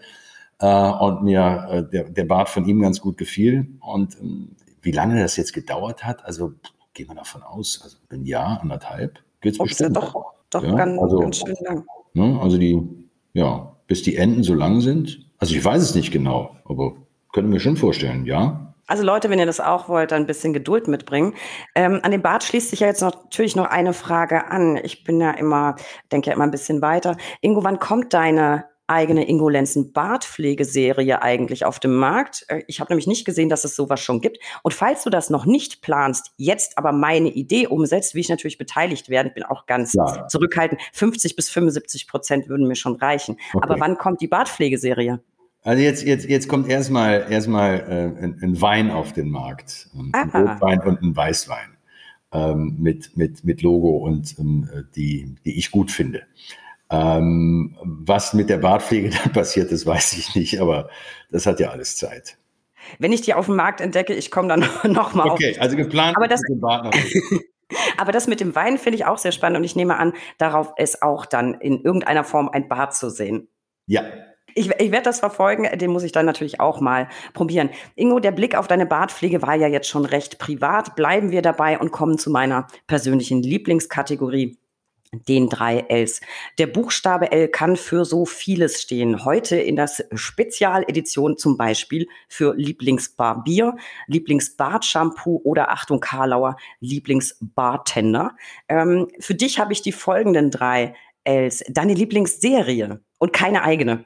äh, 0.59 0.91
und 0.91 1.23
mir 1.23 1.67
äh, 1.71 1.89
der, 1.89 2.09
der 2.09 2.26
Bart 2.26 2.49
von 2.49 2.65
ihm 2.65 2.82
ganz 2.82 2.99
gut 2.99 3.15
gefiel. 3.15 3.67
Und 3.80 4.19
ähm, 4.19 4.49
wie 4.82 4.91
lange 4.91 5.17
das 5.17 5.38
jetzt 5.38 5.53
gedauert 5.53 6.03
hat, 6.03 6.26
also 6.26 6.51
gehen 6.93 7.07
wir 7.07 7.15
davon 7.15 7.41
aus, 7.41 7.80
also 7.82 7.95
ein 8.09 8.26
Jahr, 8.26 8.59
anderthalb, 8.61 9.19
geht's 9.39 9.61
Ups, 9.61 9.69
bestimmt. 9.69 9.95
Ja 9.95 10.01
doch, 10.01 10.26
doch 10.49 10.61
ja, 10.61 10.76
ganz, 10.76 11.01
also, 11.01 11.19
ganz 11.19 11.38
schön 11.38 11.55
lang. 11.61 11.86
Ne, 12.13 12.38
also 12.41 12.57
die, 12.57 12.82
ja, 13.32 13.78
bis 13.88 14.03
die 14.03 14.17
Enden 14.17 14.43
so 14.43 14.53
lang 14.53 14.82
sind. 14.82 15.26
Also 15.38 15.55
ich 15.55 15.63
weiß 15.63 15.82
es 15.82 15.95
nicht 15.95 16.11
genau, 16.11 16.53
aber 16.65 16.97
können 17.32 17.49
wir 17.53 17.61
schon 17.61 17.78
vorstellen, 17.78 18.26
ja. 18.26 18.64
Also 18.88 19.03
Leute, 19.03 19.29
wenn 19.29 19.39
ihr 19.39 19.45
das 19.45 19.59
auch 19.59 19.89
wollt, 19.89 20.11
dann 20.11 20.23
ein 20.23 20.27
bisschen 20.27 20.53
Geduld 20.53 20.88
mitbringen. 20.88 21.33
Ähm, 21.73 21.99
an 22.03 22.11
den 22.11 22.21
Bart 22.21 22.43
schließt 22.43 22.69
sich 22.69 22.81
ja 22.81 22.88
jetzt 22.88 23.01
noch, 23.01 23.23
natürlich 23.23 23.55
noch 23.55 23.65
eine 23.65 23.93
Frage 23.93 24.47
an. 24.47 24.77
Ich 24.83 25.03
bin 25.03 25.19
ja 25.19 25.31
immer, 25.31 25.75
denke 26.11 26.29
ja 26.29 26.36
immer 26.36 26.43
ein 26.43 26.51
bisschen 26.51 26.81
weiter. 26.81 27.17
Ingo, 27.41 27.63
wann 27.63 27.79
kommt 27.79 28.13
deine 28.13 28.65
eigene 28.88 29.27
Ingo 29.27 29.49
Lenzen 29.49 29.93
Bartpflegeserie 29.93 31.21
eigentlich 31.21 31.65
auf 31.65 31.79
dem 31.79 31.95
Markt? 31.95 32.45
Äh, 32.47 32.61
ich 32.67 32.79
habe 32.79 32.91
nämlich 32.91 33.07
nicht 33.07 33.25
gesehen, 33.25 33.49
dass 33.49 33.63
es 33.63 33.75
sowas 33.75 33.99
schon 33.99 34.21
gibt. 34.21 34.38
Und 34.63 34.73
falls 34.73 35.03
du 35.03 35.09
das 35.09 35.29
noch 35.29 35.45
nicht 35.45 35.81
planst, 35.81 36.33
jetzt 36.38 36.77
aber 36.77 36.91
meine 36.91 37.29
Idee 37.29 37.67
umsetzt, 37.67 38.13
wie 38.13 38.19
ich 38.19 38.29
natürlich 38.29 38.57
beteiligt 38.57 39.09
werde, 39.09 39.31
bin 39.31 39.43
auch 39.43 39.65
ganz 39.65 39.93
ja. 39.93 40.27
zurückhaltend. 40.27 40.81
50 40.93 41.36
bis 41.36 41.49
75 41.49 42.07
Prozent 42.07 42.49
würden 42.49 42.67
mir 42.67 42.75
schon 42.75 42.95
reichen. 42.95 43.38
Okay. 43.53 43.63
Aber 43.63 43.79
wann 43.79 43.97
kommt 43.97 44.21
die 44.21 44.27
Bartpflegeserie? 44.27 45.19
Also 45.66 45.82
jetzt, 45.82 46.03
jetzt, 46.03 46.30
jetzt 46.30 46.47
kommt 46.47 46.70
erstmal 46.70 47.26
erstmal 47.32 47.80
äh, 47.80 48.24
ein, 48.24 48.39
ein 48.39 48.61
Wein 48.61 48.91
auf 48.91 49.13
den 49.13 49.32
Markt. 49.32 49.89
Ein 50.13 50.30
Rotwein 50.30 50.80
und 50.82 51.01
ein 51.01 51.16
Weißwein 51.16 51.76
ähm, 52.32 52.76
mit, 52.78 53.18
mit, 53.18 53.43
mit 53.43 53.63
Logo 53.63 53.97
und 53.97 54.38
ähm, 54.38 54.70
die, 54.95 55.36
die 55.43 55.57
ich 55.57 55.72
gut 55.72 55.89
finde. 55.89 56.22
Ähm, 56.91 57.76
was 57.82 58.36
mit 58.36 58.51
der 58.51 58.59
Bartpflege 58.59 59.09
dann 59.24 59.34
passiert, 59.34 59.72
das 59.72 59.88
weiß 59.88 60.13
ich 60.13 60.36
nicht, 60.36 60.61
aber 60.61 60.88
das 61.32 61.47
hat 61.47 61.59
ja 61.59 61.72
alles 61.72 61.97
Zeit. 61.97 62.38
Wenn 62.99 63.11
ich 63.11 63.22
die 63.22 63.34
auf 63.34 63.47
dem 63.47 63.55
Markt 63.55 63.82
entdecke, 63.82 64.13
ich 64.13 64.30
komme 64.30 64.49
dann 64.49 64.59
nochmal 64.93 65.32
okay, 65.32 65.49
auf. 65.49 65.51
Okay, 65.51 65.59
also 65.59 65.78
geplant 65.78 66.16
aber 66.16 66.28
das, 66.28 66.41
den 66.41 66.61
Bart 66.61 66.86
noch 66.86 66.93
Aber 67.97 68.11
das 68.11 68.28
mit 68.28 68.39
dem 68.39 68.53
Wein 68.53 68.78
finde 68.78 68.97
ich 68.97 69.05
auch 69.05 69.18
sehr 69.18 69.32
spannend 69.32 69.57
und 69.57 69.63
ich 69.63 69.76
nehme 69.76 69.97
an, 69.97 70.13
darauf 70.38 70.74
ist 70.78 71.01
auch 71.01 71.26
dann 71.26 71.55
in 71.55 71.82
irgendeiner 71.82 72.24
Form 72.24 72.49
ein 72.49 72.68
Bart 72.68 72.93
zu 72.93 73.09
sehen. 73.09 73.47
Ja, 73.88 74.03
ich, 74.56 74.72
ich 74.80 74.91
werde 74.91 75.03
das 75.03 75.20
verfolgen, 75.20 75.68
den 75.78 75.91
muss 75.91 76.03
ich 76.03 76.14
dann 76.14 76.26
natürlich 76.26 76.60
auch 76.60 76.80
mal 76.80 77.10
probieren. 77.34 77.70
Ingo, 77.95 78.20
der 78.20 78.32
Blick 78.32 78.56
auf 78.56 78.68
deine 78.68 78.86
Bartpflege 78.86 79.41
war 79.41 79.56
ja 79.56 79.68
jetzt 79.68 79.89
schon 79.89 80.06
recht 80.06 80.39
privat. 80.39 80.95
Bleiben 80.95 81.32
wir 81.32 81.41
dabei 81.41 81.78
und 81.78 81.91
kommen 81.91 82.18
zu 82.18 82.32
meiner 82.32 82.68
persönlichen 82.88 83.43
Lieblingskategorie 83.43 84.58
den 85.28 85.49
drei 85.49 85.86
Ls. 85.89 86.22
Der 86.58 86.68
Buchstabe 86.68 87.32
L 87.32 87.47
kann 87.47 87.76
für 87.76 88.06
so 88.06 88.26
vieles 88.26 88.82
stehen. 88.82 89.24
Heute 89.26 89.58
in 89.58 89.76
der 89.76 89.89
Spezialedition 90.14 91.38
zum 91.38 91.58
Beispiel 91.58 92.08
für 92.28 92.53
Lieblingsbarbier, 92.56 93.76
Lieblingsbartshampoo 94.08 95.41
oder 95.43 95.72
Achtung 95.72 95.99
Karlauer, 95.99 96.58
Lieblingsbartender. 96.80 98.36
Ähm, 98.68 99.08
für 99.20 99.36
dich 99.36 99.60
habe 99.60 99.74
ich 99.74 99.82
die 99.82 99.91
folgenden 99.91 100.51
drei 100.51 100.95
Ls. 101.24 101.64
Deine 101.70 101.93
Lieblingsserie 101.93 103.01
und 103.26 103.34
keine 103.34 103.63
eigene. 103.63 104.05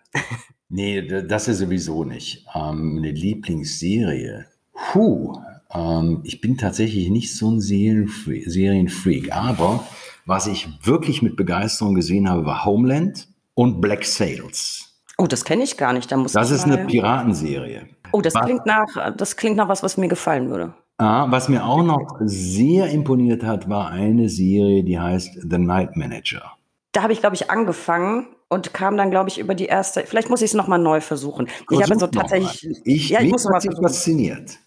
Nee, 0.72 1.02
das 1.02 1.48
ist 1.48 1.58
sowieso 1.58 2.04
nicht. 2.04 2.46
Ähm, 2.54 2.98
eine 3.00 3.12
Lieblingsserie. 3.12 4.46
Puh, 4.72 5.34
ähm, 5.74 6.22
ich 6.24 6.42
bin 6.42 6.58
tatsächlich 6.58 7.10
nicht 7.10 7.36
so 7.36 7.50
ein 7.50 7.60
Serienfreak, 7.60 8.44
Serienfreak, 8.46 9.36
aber 9.36 9.84
was 10.28 10.46
ich 10.46 10.68
wirklich 10.84 11.24
mit 11.24 11.36
Begeisterung 11.36 11.96
gesehen 11.96 12.30
habe, 12.30 12.46
war 12.46 12.66
Homeland 12.66 13.28
und 13.56 13.82
Black 13.82 14.06
Sails. 14.06 15.02
Oh, 15.18 15.26
das 15.26 15.44
kenne 15.44 15.64
ich 15.64 15.76
gar 15.76 15.92
nicht. 15.92 16.12
Da 16.12 16.18
muss 16.18 16.34
das 16.34 16.52
ist 16.52 16.66
eine 16.66 16.86
Piratenserie. 16.86 17.88
Oh, 18.12 18.22
das 18.22 18.36
was, 18.36 18.46
klingt 18.46 18.66
nach, 18.68 19.16
das 19.18 19.36
klingt 19.36 19.58
nach 19.58 19.70
was, 19.70 19.82
was 19.82 19.98
mir 19.98 20.08
gefallen 20.08 20.52
würde. 20.52 20.76
Ah, 21.00 21.26
was 21.32 21.50
mir 21.50 21.66
auch 21.66 21.84
noch 21.84 22.20
sehr 22.22 22.90
imponiert 22.90 23.44
hat, 23.44 23.68
war 23.68 23.90
eine 23.90 24.30
Serie, 24.30 24.84
die 24.84 25.00
heißt 25.00 25.50
The 25.50 25.58
Night 25.58 25.98
Manager. 25.98 26.44
Da 26.92 27.02
habe 27.02 27.14
ich, 27.14 27.22
glaube 27.22 27.36
ich, 27.36 27.50
angefangen 27.50 28.28
und 28.50 28.74
kam 28.74 28.98
dann, 28.98 29.12
glaube 29.12 29.30
ich, 29.30 29.40
über 29.40 29.56
die 29.56 29.68
erste. 29.68 30.06
Vielleicht 30.06 30.30
muss 30.30 30.42
ich 30.42 30.52
es 30.52 30.54
nochmal 30.54 30.80
neu 30.80 31.02
versuchen. 31.02 31.48
Versuch 31.48 31.72
ich 31.72 31.82
habe 31.82 32.00
so 32.00 32.08
tatsächlich. 32.08 32.82
Ich, 32.84 33.10
ja, 33.10 33.22
ich 33.22 33.32
muss 33.32 33.46
noch 33.46 33.52
mal 33.52 33.62
fasziniert. 33.62 34.60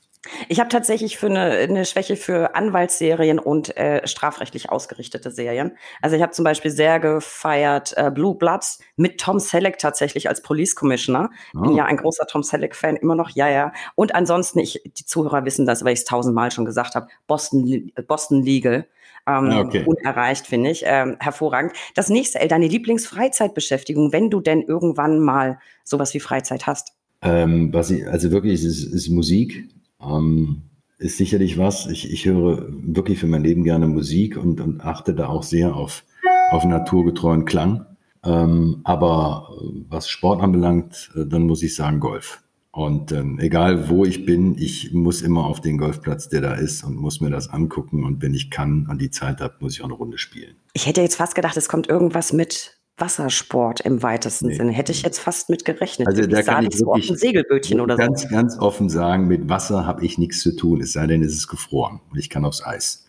Ich 0.48 0.60
habe 0.60 0.68
tatsächlich 0.68 1.18
für 1.18 1.26
eine, 1.26 1.40
eine 1.40 1.84
Schwäche 1.84 2.14
für 2.14 2.54
Anwaltsserien 2.54 3.40
und 3.40 3.76
äh, 3.76 4.06
strafrechtlich 4.06 4.70
ausgerichtete 4.70 5.32
Serien. 5.32 5.76
Also 6.00 6.14
ich 6.14 6.22
habe 6.22 6.30
zum 6.30 6.44
Beispiel 6.44 6.70
sehr 6.70 7.00
gefeiert 7.00 7.92
äh, 7.96 8.08
Blue 8.12 8.36
Bloods 8.36 8.78
mit 8.94 9.20
Tom 9.20 9.40
Selleck 9.40 9.78
tatsächlich 9.78 10.28
als 10.28 10.40
Police 10.40 10.76
Commissioner. 10.76 11.30
Oh. 11.56 11.62
Bin 11.62 11.74
ja 11.74 11.86
ein 11.86 11.96
großer 11.96 12.26
Tom 12.28 12.44
Selleck-Fan, 12.44 12.96
immer 12.96 13.16
noch, 13.16 13.30
ja, 13.30 13.48
ja. 13.48 13.72
Und 13.96 14.14
ansonsten, 14.14 14.60
ich, 14.60 14.80
die 14.84 15.04
Zuhörer 15.04 15.44
wissen 15.44 15.66
das, 15.66 15.84
weil 15.84 15.94
ich 15.94 16.00
es 16.00 16.04
tausendmal 16.04 16.52
schon 16.52 16.66
gesagt 16.66 16.94
habe, 16.94 17.08
Boston, 17.26 17.90
Boston 18.06 18.42
Legal. 18.42 18.86
Ähm, 19.26 19.50
ah, 19.50 19.60
okay. 19.60 19.84
Unerreicht, 19.86 20.46
finde 20.46 20.70
ich. 20.70 20.82
Ähm, 20.84 21.16
hervorragend. 21.20 21.72
Das 21.94 22.08
nächste, 22.08 22.40
El, 22.40 22.48
deine 22.48 22.66
Lieblingsfreizeitbeschäftigung, 22.66 24.12
wenn 24.12 24.30
du 24.30 24.40
denn 24.40 24.62
irgendwann 24.62 25.20
mal 25.20 25.58
sowas 25.84 26.12
wie 26.14 26.20
Freizeit 26.20 26.66
hast. 26.66 26.92
Ähm, 27.22 27.72
was 27.72 27.90
ich, 27.90 28.06
also 28.06 28.32
wirklich, 28.32 28.64
ist, 28.64 28.82
ist 28.84 29.08
Musik 29.08 29.68
ähm, 30.00 30.62
ist 30.98 31.18
sicherlich 31.18 31.58
was. 31.58 31.86
Ich, 31.86 32.10
ich 32.12 32.26
höre 32.26 32.66
wirklich 32.70 33.18
für 33.18 33.26
mein 33.26 33.42
Leben 33.42 33.64
gerne 33.64 33.88
Musik 33.88 34.36
und, 34.36 34.60
und 34.60 34.80
achte 34.84 35.14
da 35.14 35.28
auch 35.28 35.42
sehr 35.42 35.74
auf, 35.74 36.04
auf 36.50 36.64
naturgetreuen 36.64 37.44
Klang. 37.44 37.86
Ähm, 38.24 38.80
aber 38.84 39.48
was 39.88 40.08
Sport 40.08 40.42
anbelangt, 40.42 41.10
äh, 41.16 41.26
dann 41.26 41.42
muss 41.42 41.62
ich 41.62 41.74
sagen 41.74 42.00
Golf. 42.00 42.42
Und 42.74 43.12
ähm, 43.12 43.38
egal 43.38 43.90
wo 43.90 44.06
ich 44.06 44.24
bin, 44.24 44.56
ich 44.56 44.92
muss 44.94 45.20
immer 45.20 45.44
auf 45.44 45.60
den 45.60 45.76
Golfplatz, 45.76 46.30
der 46.30 46.40
da 46.40 46.54
ist, 46.54 46.82
und 46.84 46.96
muss 46.96 47.20
mir 47.20 47.28
das 47.28 47.50
angucken. 47.50 48.02
Und 48.02 48.22
wenn 48.22 48.32
ich 48.32 48.50
kann 48.50 48.86
und 48.88 49.00
die 49.00 49.10
Zeit 49.10 49.42
habe, 49.42 49.56
muss 49.60 49.74
ich 49.74 49.82
auch 49.82 49.86
eine 49.86 49.94
Runde 49.94 50.16
spielen. 50.16 50.56
Ich 50.72 50.86
hätte 50.86 51.02
jetzt 51.02 51.16
fast 51.16 51.34
gedacht, 51.34 51.56
es 51.58 51.68
kommt 51.68 51.90
irgendwas 51.90 52.32
mit 52.32 52.78
Wassersport 52.96 53.80
im 53.80 54.02
weitesten 54.02 54.48
nee. 54.48 54.54
Sinne. 54.54 54.72
Hätte 54.72 54.92
ich 54.92 55.02
jetzt 55.02 55.18
fast 55.18 55.50
mit 55.50 55.66
gerechnet. 55.66 56.08
Also 56.08 56.26
da 56.26 56.42
kann 56.42 56.66
ich 56.66 56.78
wirklich 56.80 57.10
ein 57.10 57.16
Segelbötchen 57.16 57.78
oder 57.80 57.96
ganz, 57.96 58.22
so. 58.22 58.28
ganz 58.28 58.58
offen 58.58 58.88
sagen, 58.88 59.28
mit 59.28 59.50
Wasser 59.50 59.84
habe 59.86 60.04
ich 60.04 60.16
nichts 60.16 60.40
zu 60.40 60.56
tun, 60.56 60.80
es 60.80 60.92
sei 60.92 61.06
denn, 61.06 61.22
es 61.22 61.34
ist 61.34 61.48
gefroren 61.48 62.00
und 62.10 62.18
ich 62.18 62.30
kann 62.30 62.44
aufs 62.46 62.64
Eis. 62.64 63.06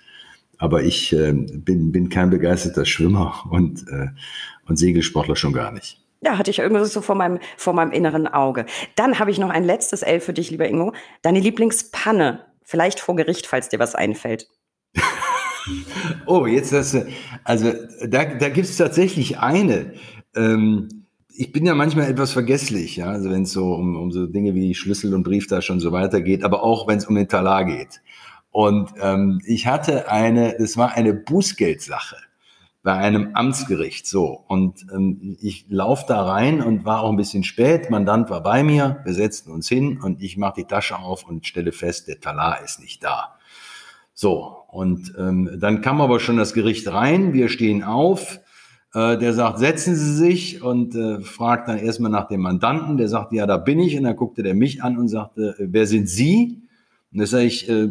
Aber 0.58 0.84
ich 0.84 1.14
äh, 1.14 1.32
bin, 1.32 1.92
bin 1.94 2.10
kein 2.10 2.30
begeisterter 2.30 2.86
Schwimmer 2.86 3.46
und, 3.50 3.88
äh, 3.88 4.08
und 4.66 4.78
Segelsportler 4.78 5.38
schon 5.38 5.54
gar 5.54 5.72
nicht. 5.72 6.03
Ja, 6.26 6.38
hatte 6.38 6.52
ich 6.52 6.60
irgendwie 6.60 6.86
so 6.86 7.02
vor 7.02 7.16
meinem, 7.16 7.40
vor 7.58 7.74
meinem 7.74 7.92
inneren 7.92 8.28
Auge. 8.28 8.66
Dann 8.96 9.20
habe 9.20 9.32
ich 9.32 9.40
noch 9.40 9.50
ein 9.50 9.64
letztes 9.64 10.04
L 10.04 10.20
für 10.20 10.34
dich, 10.34 10.52
lieber 10.52 10.68
Ingo. 10.68 10.94
Deine 11.22 11.40
Lieblingspanne. 11.40 12.46
Vielleicht 12.64 13.00
vor 13.02 13.16
Gericht, 13.16 13.46
falls 13.46 13.70
dir 13.70 13.80
was 13.80 13.96
einfällt. 13.96 14.48
Oh, 16.26 16.46
jetzt 16.46 16.74
hast 16.74 16.94
du, 16.94 17.08
also 17.46 17.72
da, 18.06 18.26
da 18.26 18.50
gibt 18.50 18.68
es 18.68 18.76
tatsächlich 18.76 19.40
eine. 19.40 19.94
Ähm, 20.36 21.06
ich 21.30 21.54
bin 21.54 21.66
ja 21.66 21.74
manchmal 21.74 22.10
etwas 22.10 22.34
vergesslich, 22.34 22.98
ja, 22.98 23.08
also 23.08 23.32
wenn 23.32 23.44
es 23.44 23.54
so 23.54 23.74
um, 23.74 23.96
um 23.96 24.12
so 24.12 24.28
Dinge 24.28 24.56
wie 24.56 24.76
Schlüssel 24.76 25.14
und 25.14 25.24
Brieftasche 25.24 25.72
und 25.72 25.80
so 25.80 25.94
weiter 25.94 26.20
geht, 26.20 26.44
aber 26.44 26.64
auch 26.64 26.86
wenn 26.90 26.98
es 26.98 27.06
um 27.06 27.16
den 27.16 27.30
Talar 27.30 27.64
geht. 27.64 28.02
Und 28.52 28.92
ähm, 29.02 29.40
ich 29.46 29.66
hatte 29.66 30.12
eine, 30.12 30.58
das 30.60 30.76
war 30.76 30.96
eine 30.96 31.14
Bußgeldsache 31.14 32.18
bei 32.84 32.94
einem 32.94 33.34
Amtsgericht 33.34 34.06
so. 34.06 34.44
Und 34.48 34.86
ähm, 34.94 35.38
ich 35.42 35.66
lauf 35.70 36.06
da 36.06 36.22
rein 36.24 36.62
und 36.62 36.86
war 36.86 37.02
auch 37.02 37.10
ein 37.10 37.18
bisschen 37.18 37.46
spät. 37.46 37.90
Mandant 37.90 38.30
war 38.30 38.44
bei 38.44 38.62
mir, 38.62 39.00
wir 39.06 39.14
setzten 39.14 39.52
uns 39.52 39.70
hin 39.70 40.02
und 40.02 40.22
ich 40.22 40.38
mache 40.38 40.56
die 40.58 40.66
Tasche 40.66 41.00
auf 41.00 41.24
und 41.24 41.48
stelle 41.48 41.72
fest, 41.72 42.10
der 42.10 42.20
Talar 42.20 42.62
ist 42.62 42.82
nicht 42.82 43.04
da. 43.04 43.36
So, 44.14 44.58
und 44.68 45.14
ähm, 45.18 45.58
dann 45.60 45.82
kam 45.82 46.02
aber 46.02 46.20
schon 46.20 46.38
das 46.38 46.54
Gericht 46.54 46.88
rein, 46.92 47.34
wir 47.34 47.50
stehen 47.50 47.84
auf, 47.84 48.42
äh, 48.94 49.18
der 49.18 49.34
sagt, 49.34 49.60
setzen 49.60 49.96
Sie 49.96 50.14
sich 50.14 50.62
und 50.62 50.94
äh, 50.94 51.22
fragt 51.22 51.70
dann 51.70 51.80
erstmal 51.80 52.12
nach 52.12 52.28
dem 52.28 52.42
Mandanten, 52.42 52.98
der 52.98 53.08
sagt, 53.08 53.34
ja, 53.34 53.48
da 53.48 53.58
bin 53.58 53.80
ich. 53.80 53.98
Und 53.98 54.04
dann 54.04 54.16
guckte 54.16 54.44
der 54.44 54.54
mich 54.54 54.84
an 54.84 54.98
und 54.98 55.08
sagte, 55.08 55.56
äh, 55.58 55.68
wer 55.72 55.88
sind 55.88 56.08
Sie? 56.08 56.62
Und 57.12 57.20
dann 57.20 57.28
sage 57.28 57.46
ich, 57.46 57.68
äh, 57.70 57.90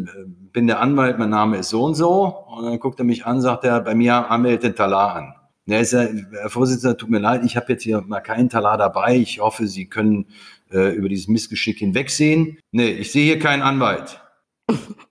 bin 0.52 0.66
der 0.66 0.80
Anwalt, 0.80 1.18
mein 1.18 1.30
Name 1.30 1.58
ist 1.58 1.70
so 1.70 1.84
und 1.84 1.94
so. 1.94 2.24
Und 2.24 2.64
dann 2.64 2.78
guckt 2.78 2.98
er 2.98 3.04
mich 3.04 3.26
an, 3.26 3.40
sagt 3.40 3.64
er, 3.64 3.80
bei 3.80 3.94
mir 3.94 4.26
meldet 4.38 4.62
den 4.64 4.76
Talar 4.76 5.16
an. 5.16 5.34
Ja, 5.66 5.78
ist 5.78 5.92
ja, 5.92 6.06
Herr 6.32 6.50
Vorsitzender, 6.50 6.96
tut 6.96 7.08
mir 7.08 7.20
leid, 7.20 7.42
ich 7.44 7.56
habe 7.56 7.66
jetzt 7.72 7.84
hier 7.84 8.02
mal 8.02 8.20
keinen 8.20 8.48
Talar 8.48 8.76
dabei. 8.76 9.16
Ich 9.16 9.40
hoffe, 9.40 9.66
Sie 9.68 9.86
können 9.86 10.26
äh, 10.72 10.94
über 10.94 11.08
dieses 11.08 11.28
Missgeschick 11.28 11.78
hinwegsehen. 11.78 12.58
Nee, 12.72 12.90
ich 12.90 13.12
sehe 13.12 13.24
hier 13.24 13.38
keinen 13.38 13.62
Anwalt. 13.62 14.20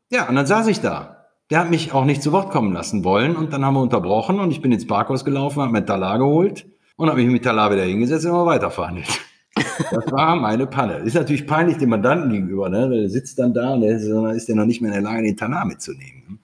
Ja, 0.10 0.28
und 0.28 0.36
dann 0.36 0.46
saß 0.46 0.68
ich 0.68 0.82
da. 0.82 1.28
Der 1.50 1.60
hat 1.60 1.70
mich 1.70 1.94
auch 1.94 2.06
nicht 2.06 2.22
zu 2.22 2.32
Wort 2.32 2.52
kommen 2.52 2.74
lassen 2.74 3.04
wollen 3.04 3.36
und 3.36 3.54
dann 3.54 3.66
haben 3.66 3.76
wir 3.76 3.82
unterbrochen 3.82 4.40
und 4.40 4.52
ich 4.52 4.62
bin 4.62 4.72
ins 4.72 4.88
Parkhaus 4.88 5.26
gelaufen, 5.26 5.62
habe 5.62 5.72
mir 5.72 5.86
Talar 5.86 6.18
geholt 6.18 6.66
und 6.96 7.10
habe 7.10 7.22
mich 7.22 7.30
mit 7.30 7.44
Talar 7.44 7.72
wieder 7.72 7.84
hingesetzt 7.84 8.26
und 8.26 8.32
immer 8.32 8.46
weiter 8.46 8.72
verhandelt. 8.72 9.08
Das 9.56 10.12
war 10.12 10.36
meine 10.36 10.68
Panne. 10.68 10.98
Ist 11.00 11.16
natürlich 11.16 11.46
peinlich 11.46 11.78
dem 11.78 11.90
Mandanten 11.90 12.32
gegenüber, 12.32 12.70
ne? 12.70 12.90
Der 12.90 13.10
sitzt 13.10 13.40
dann 13.40 13.54
da 13.54 13.74
und 13.74 13.82
der 13.82 13.98
ist, 13.98 14.06
ist 14.06 14.48
der 14.48 14.56
noch 14.56 14.66
nicht 14.66 14.82
mehr 14.82 14.92
in 14.92 15.04
der 15.04 15.12
Lage, 15.12 15.24
den 15.24 15.38
Talar 15.38 15.66
mitzunehmen. 15.66 16.40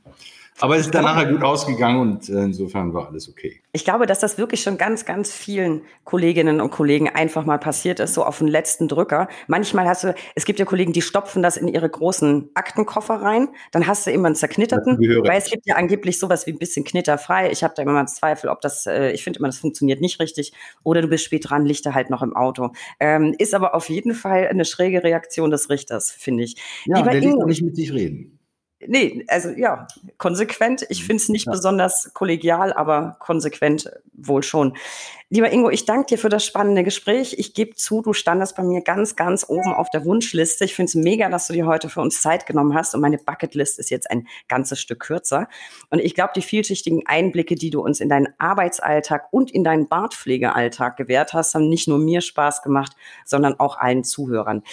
Aber 0.59 0.75
es 0.75 0.87
ist 0.87 0.95
dann 0.95 1.03
nachher 1.03 1.31
gut 1.31 1.43
ausgegangen 1.43 1.99
und 1.99 2.29
äh, 2.29 2.43
insofern 2.43 2.93
war 2.93 3.07
alles 3.07 3.29
okay. 3.29 3.61
Ich 3.73 3.83
glaube, 3.83 4.07
dass 4.07 4.19
das 4.19 4.37
wirklich 4.37 4.61
schon 4.61 4.77
ganz, 4.77 5.05
ganz 5.05 5.31
vielen 5.31 5.83
Kolleginnen 6.03 6.61
und 6.61 6.71
Kollegen 6.71 7.09
einfach 7.09 7.45
mal 7.45 7.59
passiert 7.59 7.99
ist, 7.99 8.15
so 8.15 8.23
auf 8.23 8.39
den 8.39 8.47
letzten 8.47 8.87
Drücker. 8.87 9.27
Manchmal 9.47 9.87
hast 9.87 10.03
du, 10.03 10.15
es 10.35 10.45
gibt 10.45 10.57
ja 10.57 10.65
Kollegen, 10.65 10.93
die 10.93 11.03
stopfen 11.03 11.43
das 11.43 11.57
in 11.57 11.67
ihre 11.67 11.87
großen 11.87 12.49
Aktenkoffer 12.55 13.21
rein, 13.21 13.49
dann 13.71 13.85
hast 13.85 14.07
du 14.07 14.11
immer 14.11 14.27
einen 14.27 14.35
zerknitterten, 14.35 14.97
weil 14.97 15.37
es 15.37 15.51
gibt 15.51 15.67
ja 15.67 15.75
angeblich 15.75 16.17
sowas 16.19 16.47
wie 16.47 16.51
ein 16.51 16.59
bisschen 16.59 16.83
knitterfrei. 16.83 17.51
Ich 17.51 17.63
habe 17.63 17.73
da 17.75 17.83
immer 17.83 17.93
mal 17.93 18.07
Zweifel, 18.07 18.49
ob 18.49 18.61
das, 18.61 18.87
äh, 18.87 19.11
ich 19.11 19.23
finde 19.23 19.39
immer, 19.39 19.49
das 19.49 19.59
funktioniert 19.59 20.01
nicht 20.01 20.19
richtig. 20.19 20.53
Oder 20.83 21.01
du 21.01 21.07
bist 21.07 21.25
spät 21.25 21.49
dran, 21.49 21.65
Lichter 21.65 21.93
halt 21.93 22.09
noch 22.09 22.23
im 22.23 22.35
Auto. 22.35 22.71
Ähm, 22.99 23.35
ist 23.37 23.53
aber 23.53 23.75
auf 23.75 23.89
jeden 23.89 24.15
Fall 24.15 24.47
eine 24.47 24.65
schräge 24.65 25.03
Reaktion 25.03 25.51
des 25.51 25.69
Richters, 25.69 26.09
finde 26.11 26.43
ich. 26.43 26.55
Ja, 26.85 26.97
Lieber 26.97 27.11
der 27.11 27.21
Ingo, 27.21 27.45
nicht 27.45 27.61
mit 27.61 27.75
sich 27.75 27.93
reden. 27.93 28.36
Nee, 28.85 29.25
also 29.27 29.49
ja, 29.49 29.87
konsequent. 30.17 30.85
Ich 30.89 31.03
finde 31.03 31.21
es 31.21 31.29
nicht 31.29 31.47
ja. 31.47 31.51
besonders 31.51 32.11
kollegial, 32.13 32.73
aber 32.73 33.15
konsequent 33.19 33.89
wohl 34.13 34.43
schon. 34.43 34.77
Lieber 35.29 35.51
Ingo, 35.51 35.69
ich 35.69 35.83
danke 35.83 36.05
dir 36.07 36.17
für 36.17 36.29
das 36.29 36.45
spannende 36.45 36.83
Gespräch. 36.83 37.35
Ich 37.37 37.53
gebe 37.53 37.75
zu, 37.75 38.01
du 38.01 38.13
standest 38.13 38.55
bei 38.55 38.63
mir 38.63 38.81
ganz, 38.81 39.17
ganz 39.17 39.45
oben 39.49 39.73
auf 39.73 39.89
der 39.89 40.05
Wunschliste. 40.05 40.63
Ich 40.63 40.75
finde 40.75 40.89
es 40.89 40.95
mega, 40.95 41.27
dass 41.27 41.47
du 41.47 41.53
dir 41.53 41.65
heute 41.65 41.89
für 41.89 41.99
uns 42.01 42.21
Zeit 42.21 42.45
genommen 42.45 42.75
hast 42.75 42.95
und 42.95 43.01
meine 43.01 43.17
Bucketlist 43.17 43.77
ist 43.77 43.89
jetzt 43.89 44.09
ein 44.09 44.27
ganzes 44.47 44.79
Stück 44.79 45.01
kürzer. 45.01 45.49
Und 45.89 45.99
ich 45.99 46.15
glaube, 46.15 46.31
die 46.35 46.41
vielschichtigen 46.41 47.05
Einblicke, 47.07 47.55
die 47.55 47.71
du 47.71 47.81
uns 47.81 47.99
in 47.99 48.07
deinen 48.07 48.29
Arbeitsalltag 48.37 49.33
und 49.33 49.51
in 49.51 49.65
deinen 49.65 49.89
Bartpflegealltag 49.89 50.95
gewährt 50.95 51.33
hast, 51.33 51.55
haben 51.55 51.67
nicht 51.67 51.89
nur 51.89 51.97
mir 51.97 52.21
Spaß 52.21 52.61
gemacht, 52.61 52.93
sondern 53.25 53.59
auch 53.59 53.77
allen 53.77 54.05
Zuhörern. 54.05 54.63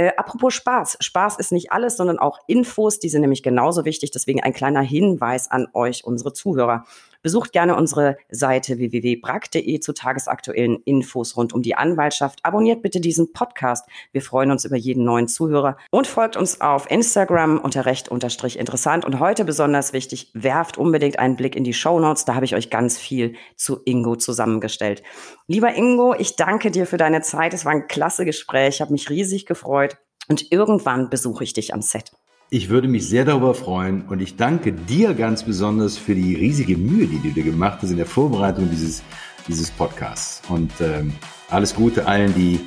Äh, 0.00 0.12
apropos 0.16 0.54
Spaß. 0.54 0.96
Spaß 1.00 1.36
ist 1.36 1.52
nicht 1.52 1.72
alles, 1.72 1.98
sondern 1.98 2.18
auch 2.18 2.38
Infos, 2.46 3.00
die 3.00 3.10
sind 3.10 3.20
nämlich 3.20 3.42
genauso 3.42 3.84
wichtig. 3.84 4.10
Deswegen 4.10 4.42
ein 4.42 4.54
kleiner 4.54 4.80
Hinweis 4.80 5.50
an 5.50 5.68
euch, 5.74 6.04
unsere 6.04 6.32
Zuhörer. 6.32 6.86
Besucht 7.22 7.52
gerne 7.52 7.76
unsere 7.76 8.16
Seite 8.30 8.78
www.brack.de 8.78 9.80
zu 9.80 9.92
tagesaktuellen 9.92 10.82
Infos 10.84 11.36
rund 11.36 11.52
um 11.52 11.62
die 11.62 11.74
Anwaltschaft. 11.74 12.40
Abonniert 12.42 12.82
bitte 12.82 13.00
diesen 13.00 13.32
Podcast. 13.32 13.86
Wir 14.12 14.22
freuen 14.22 14.50
uns 14.50 14.64
über 14.64 14.76
jeden 14.76 15.04
neuen 15.04 15.28
Zuhörer 15.28 15.76
und 15.90 16.06
folgt 16.06 16.36
uns 16.36 16.60
auf 16.60 16.90
Instagram 16.90 17.58
unter 17.58 17.84
recht 17.86 18.08
unterstrich 18.08 18.58
interessant. 18.58 19.04
Und 19.04 19.20
heute 19.20 19.44
besonders 19.44 19.92
wichtig, 19.92 20.30
werft 20.34 20.78
unbedingt 20.78 21.18
einen 21.18 21.36
Blick 21.36 21.56
in 21.56 21.64
die 21.64 21.74
Show 21.74 22.00
Notes. 22.00 22.24
Da 22.24 22.34
habe 22.34 22.44
ich 22.44 22.54
euch 22.54 22.70
ganz 22.70 22.98
viel 22.98 23.34
zu 23.56 23.80
Ingo 23.84 24.16
zusammengestellt. 24.16 25.02
Lieber 25.46 25.74
Ingo, 25.74 26.14
ich 26.14 26.36
danke 26.36 26.70
dir 26.70 26.86
für 26.86 26.96
deine 26.96 27.22
Zeit. 27.22 27.52
Es 27.54 27.64
war 27.64 27.72
ein 27.72 27.88
klasse 27.88 28.24
Gespräch. 28.24 28.76
Ich 28.76 28.80
habe 28.80 28.92
mich 28.92 29.10
riesig 29.10 29.46
gefreut. 29.46 29.96
Und 30.28 30.52
irgendwann 30.52 31.10
besuche 31.10 31.44
ich 31.44 31.52
dich 31.52 31.74
am 31.74 31.82
Set. 31.82 32.12
Ich 32.52 32.68
würde 32.68 32.88
mich 32.88 33.08
sehr 33.08 33.24
darüber 33.24 33.54
freuen 33.54 34.02
und 34.08 34.20
ich 34.20 34.34
danke 34.34 34.72
dir 34.72 35.14
ganz 35.14 35.44
besonders 35.44 35.96
für 35.96 36.16
die 36.16 36.34
riesige 36.34 36.76
Mühe, 36.76 37.06
die 37.06 37.20
du 37.20 37.30
dir 37.30 37.44
gemacht 37.44 37.78
hast 37.80 37.90
in 37.90 37.96
der 37.96 38.06
Vorbereitung 38.06 38.68
dieses, 38.68 39.04
dieses 39.46 39.70
Podcasts. 39.70 40.42
Und 40.48 40.72
ähm, 40.80 41.12
alles 41.48 41.72
Gute 41.72 42.08
allen, 42.08 42.34
die 42.34 42.58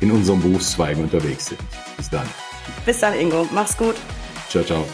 in 0.00 0.10
unserem 0.10 0.42
Berufszweig 0.42 0.98
unterwegs 0.98 1.46
sind. 1.46 1.60
Bis 1.96 2.10
dann. 2.10 2.26
Bis 2.84 3.00
dann, 3.00 3.14
Ingo. 3.14 3.48
Mach's 3.54 3.74
gut. 3.74 3.94
Ciao, 4.50 4.62
ciao. 4.64 4.84